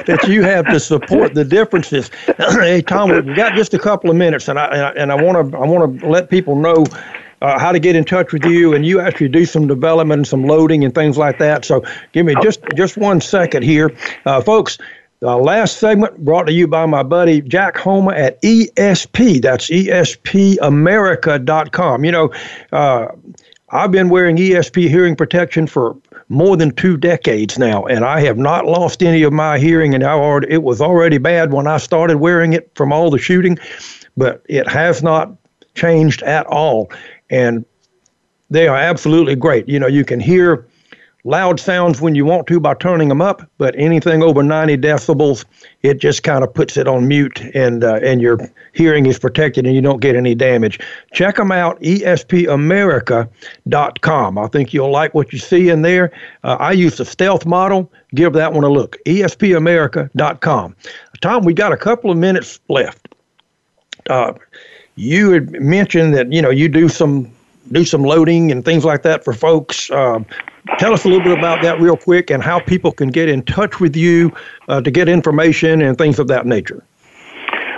that 0.07 0.27
you 0.29 0.43
have 0.43 0.67
to 0.67 0.79
support 0.79 1.33
the 1.33 1.45
differences. 1.45 2.11
hey, 2.37 2.83
Tom, 2.83 3.11
we've 3.11 3.35
got 3.35 3.55
just 3.55 3.73
a 3.73 3.79
couple 3.79 4.11
of 4.11 4.17
minutes, 4.17 4.49
and 4.49 4.59
I 4.59 4.91
and 4.91 5.11
I 5.11 5.15
want 5.15 5.51
to 5.51 5.57
I 5.57 5.67
want 5.67 6.01
to 6.01 6.09
let 6.09 6.29
people 6.29 6.57
know. 6.57 6.85
Uh, 7.43 7.59
how 7.59 7.73
to 7.73 7.79
get 7.79 7.97
in 7.97 8.05
touch 8.05 8.35
with 8.35 8.45
you, 8.45 8.75
and 8.75 8.85
you 8.85 9.01
actually 9.01 9.31
do 9.31 9.47
some 9.47 9.67
development 9.67 10.19
and 10.19 10.29
some 10.29 10.45
loading 10.45 10.85
and 10.85 10.95
things 10.95 11.17
like 11.17 11.39
that. 11.39 11.65
So, 11.65 11.83
give 12.13 12.27
me 12.27 12.35
just 12.43 12.61
just 12.77 12.99
one 12.99 13.23
second 13.23 13.63
here, 13.63 13.97
uh, 14.27 14.43
folks. 14.43 14.77
The 15.21 15.37
last 15.37 15.79
segment 15.79 16.25
brought 16.25 16.45
to 16.45 16.53
you 16.53 16.67
by 16.67 16.87
my 16.87 17.03
buddy 17.03 17.43
Jack 17.43 17.77
Homa 17.77 18.13
at 18.13 18.41
ESP. 18.41 19.43
That's 19.43 19.69
ESPAmerica.com. 19.69 22.05
You 22.07 22.13
know, 22.13 22.33
uh, 22.73 23.09
I've 23.69 23.93
been 23.93 24.09
wearing 24.09 24.39
ESP 24.39 24.89
hearing 24.89 25.15
protection 25.15 25.67
for 25.67 25.95
more 26.31 26.57
than 26.57 26.71
two 26.71 26.97
decades 26.97 27.59
now, 27.59 27.85
and 27.85 28.03
I 28.03 28.21
have 28.21 28.39
not 28.39 28.65
lost 28.65 29.03
any 29.03 29.23
of 29.23 29.35
my 29.35 29.59
hearing. 29.59 29.95
And 29.95 30.03
I 30.03 30.13
already, 30.13 30.51
it 30.51 30.63
was 30.63 30.81
already 30.81 31.19
bad 31.19 31.53
when 31.53 31.67
I 31.67 31.77
started 31.77 32.17
wearing 32.17 32.55
it 32.55 32.71
from 32.75 32.91
all 32.91 33.11
the 33.11 33.19
shooting, 33.19 33.59
but 34.17 34.43
it 34.49 34.67
has 34.69 35.03
not 35.03 35.37
changed 35.75 36.23
at 36.23 36.47
all. 36.47 36.91
And 37.29 37.67
they 38.49 38.69
are 38.69 38.77
absolutely 38.77 39.37
great. 39.37 39.69
You 39.69 39.81
know, 39.81 39.87
you 39.87 40.07
can 40.07 40.19
hear 40.19 40.67
loud 41.25 41.61
sounds 41.61 42.01
when 42.01 42.15
you 42.15 42.25
want 42.25 42.47
to 42.47 42.61
by 42.61 42.75
turning 42.75 43.09
them 43.09 43.21
up, 43.21 43.43
but 43.59 43.75
anything 43.77 44.23
over 44.23 44.43
90 44.43 44.79
decibels, 44.79 45.45
it 45.83 46.01
just 46.01 46.23
kind 46.23 46.43
of 46.45 46.53
puts 46.53 46.77
it 46.77 46.89
on 46.89 47.09
mute 47.09 47.41
and 47.55 47.85
uh, 47.85 48.01
and 48.03 48.21
your 48.21 48.39
hearing 48.73 49.07
is 49.07 49.19
protected 49.19 49.67
and 49.67 49.75
you 49.75 49.81
don't 49.81 50.01
get 50.01 50.17
any 50.17 50.35
damage. 50.35 50.79
Check 51.13 51.37
them 51.37 51.53
out, 51.53 51.81
espamerica.com. 51.81 54.39
I 54.39 54.47
think 54.49 54.73
you'll 54.73 54.91
like 54.91 55.15
what 55.15 55.33
you 55.33 55.39
see 55.39 55.69
in 55.69 55.83
there. 55.83 56.11
Uh, 56.45 56.57
I 56.59 56.73
use 56.73 56.97
the 56.97 57.05
stealth 57.05 57.47
model. 57.47 57.93
Give 58.15 58.33
that 58.33 58.53
one 58.53 58.65
a 58.65 58.71
look, 58.71 58.97
espamerica.com. 59.07 60.77
Tom, 61.21 61.45
we 61.45 61.55
got 61.55 61.73
a 61.73 61.77
couple 61.77 62.11
of 62.11 62.17
minutes 62.17 62.59
left. 62.69 63.15
Uh, 64.09 64.33
you 64.97 65.31
had 65.31 65.53
mentioned 65.53 66.15
that 66.15 66.33
you 66.33 66.43
know 66.43 66.51
you 66.51 66.69
do 66.69 66.89
some 66.89 67.31
do 67.73 67.85
some 67.85 68.03
loading 68.03 68.51
and 68.51 68.65
things 68.65 68.85
like 68.85 69.03
that 69.03 69.25
for 69.25 69.33
folks. 69.33 69.91
Uh, 69.91 70.21
tell 70.79 70.93
us 70.93 71.05
a 71.05 71.09
little 71.09 71.23
bit 71.23 71.39
about 71.39 71.63
that 71.63 71.81
real 71.81 71.97
quick 71.97 72.31
and 72.31 72.43
how 72.43 72.61
people 72.61 72.93
can 72.93 73.09
get 73.09 73.29
in 73.29 73.43
touch 73.43 73.81
with 73.81 73.97
you 73.97 74.33
uh, 74.69 74.81
to 74.81 74.91
get 74.91 75.09
information 75.09 75.83
and 75.83 75.97
things 75.97 76.19
of 76.19 76.29
that 76.29 76.47
nature. 76.47 76.85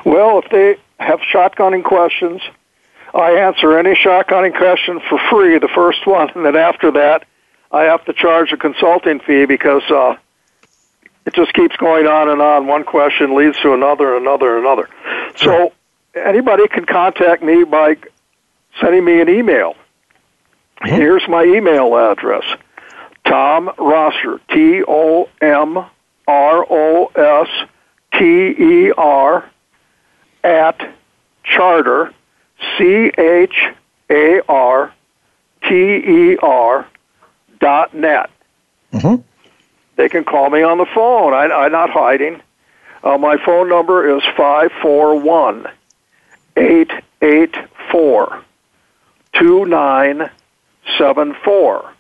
Well, 0.05 0.39
if 0.39 0.51
they 0.51 0.77
have 0.99 1.21
shotgunning 1.21 1.85
questions, 1.85 2.41
I 3.15 3.33
answer 3.33 3.79
any 3.79 3.95
shotgunning 3.95 4.57
question 4.57 5.01
for 5.09 5.21
free, 5.31 5.59
the 5.59 5.69
first 5.69 6.07
one, 6.07 6.31
and 6.35 6.45
then 6.45 6.57
after 6.57 6.91
that, 6.93 7.25
I 7.71 7.83
have 7.85 8.05
to 8.07 8.13
charge 8.13 8.53
a 8.53 8.57
consulting 8.57 9.21
fee 9.21 9.47
because 9.47 9.83
uh, 9.91 10.17
it 11.25 11.35
just 11.35 11.55
keeps 11.55 11.77
going 11.77 12.07
on 12.07 12.29
and 12.29 12.43
on. 12.43 12.67
One 12.67 12.85
question 12.85 13.35
leads 13.35 13.59
to 13.61 13.73
another, 13.73 14.17
another, 14.17 14.59
another. 14.59 14.89
So 15.37 15.73
anybody 16.15 16.69
can 16.69 16.85
contact 16.85 17.43
me 17.43 17.65
by 17.65 17.97
sending 18.81 19.05
me 19.05 19.21
an 19.21 19.29
email. 19.29 19.75
Mm-hmm. 20.83 20.97
Here's 20.97 21.27
my 21.29 21.45
email 21.45 21.97
address 21.97 22.45
Tom 23.33 23.73
Roster, 23.79 24.41
T 24.51 24.85
O 24.87 25.27
M 25.41 25.79
R 25.79 26.67
O 26.69 27.07
S 27.17 27.49
T 28.13 28.23
E 28.23 28.93
R, 28.93 29.51
at 30.45 30.95
charter, 31.43 32.13
C 32.77 33.11
H 33.17 33.71
A 34.11 34.43
R 34.47 34.93
T 35.63 35.75
E 35.75 36.37
R 36.43 36.87
dot 37.59 37.95
net. 37.95 38.29
Mm-hmm. 38.93 39.23
They 39.97 40.11
can 40.11 40.25
call 40.25 40.51
me 40.51 40.63
on 40.63 40.77
the 40.77 40.85
phone. 40.95 41.33
I, 41.33 41.47
I'm 41.47 41.73
not 41.73 41.89
hiding. 41.89 42.43
Uh, 43.03 43.17
my 43.17 43.39
phone 43.39 43.71
number 43.71 44.15
is 44.15 44.23
541 44.37 45.69
884 46.59 48.45
2974. 49.33 51.93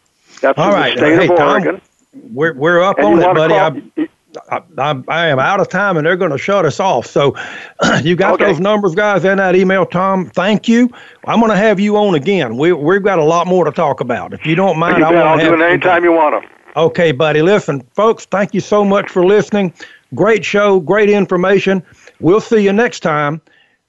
That's 0.42 0.58
All 0.58 0.72
right. 0.72 0.96
state 0.98 1.18
hey, 1.18 1.24
of 1.24 1.38
Oregon. 1.38 1.74
Tom, 1.76 2.34
we're, 2.34 2.52
we're 2.54 2.82
up 2.82 2.98
and 2.98 3.06
on 3.06 3.22
it, 3.22 3.34
buddy. 3.34 4.08
I, 4.50 4.62
I, 4.78 5.02
I, 5.08 5.26
am 5.28 5.38
out 5.38 5.60
of 5.60 5.68
time 5.68 5.96
and 5.96 6.06
they're 6.06 6.16
going 6.16 6.30
to 6.30 6.38
shut 6.38 6.64
us 6.64 6.80
off. 6.80 7.06
So 7.06 7.36
you 8.02 8.16
got 8.16 8.34
okay. 8.34 8.46
those 8.46 8.60
numbers, 8.60 8.94
guys, 8.94 9.24
in 9.24 9.38
that 9.38 9.54
email, 9.54 9.86
Tom. 9.86 10.30
Thank 10.30 10.68
you. 10.68 10.90
I'm 11.26 11.38
going 11.38 11.50
to 11.50 11.56
have 11.56 11.78
you 11.78 11.96
on 11.96 12.14
again. 12.14 12.56
We, 12.56 12.72
we've 12.72 13.02
got 13.02 13.18
a 13.18 13.24
lot 13.24 13.46
more 13.46 13.64
to 13.64 13.72
talk 13.72 14.00
about. 14.00 14.32
If 14.32 14.44
you 14.44 14.54
don't 14.54 14.78
mind, 14.78 14.98
you 14.98 15.04
I 15.04 15.36
will 15.36 15.38
do 15.38 15.54
it 15.54 15.64
anytime 15.64 16.04
you 16.04 16.12
want 16.12 16.42
to. 16.42 16.50
Okay, 16.76 17.12
buddy. 17.12 17.42
Listen, 17.42 17.82
folks, 17.94 18.24
thank 18.24 18.54
you 18.54 18.60
so 18.60 18.84
much 18.84 19.10
for 19.10 19.24
listening. 19.24 19.72
Great 20.14 20.44
show, 20.44 20.80
great 20.80 21.10
information. 21.10 21.82
We'll 22.20 22.40
see 22.40 22.60
you 22.60 22.72
next 22.72 23.00
time 23.00 23.40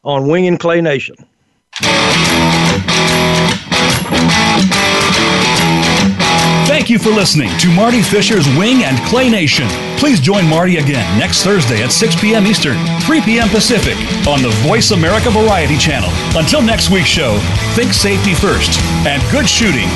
on 0.04 0.28
Wing 0.28 0.48
and 0.48 0.60
Clay 0.60 0.82
Nation. 0.82 1.16
Thank 6.84 6.92
you 6.92 7.00
for 7.00 7.12
listening 7.12 7.50
to 7.60 7.72
Marty 7.72 8.02
Fisher's 8.02 8.46
Wing 8.58 8.84
and 8.84 8.98
Clay 9.08 9.30
Nation. 9.30 9.70
Please 9.98 10.20
join 10.20 10.46
Marty 10.46 10.80
again 10.80 11.18
next 11.18 11.42
Thursday 11.42 11.82
at 11.82 11.94
6 11.94 12.20
p.m. 12.20 12.46
Eastern, 12.46 12.78
3 13.04 13.22
p.m. 13.22 13.48
Pacific 13.48 13.96
on 14.28 14.42
the 14.42 14.50
Voice 14.68 14.92
America 14.92 15.30
Variety 15.30 15.78
Channel. 15.78 16.10
Until 16.38 16.62
next 16.62 16.90
week's 16.90 17.08
show, 17.08 17.40
think 17.76 17.94
safety 17.94 18.34
first 18.34 18.82
and 19.08 19.24
good 19.32 19.48
shooting. 19.48 19.88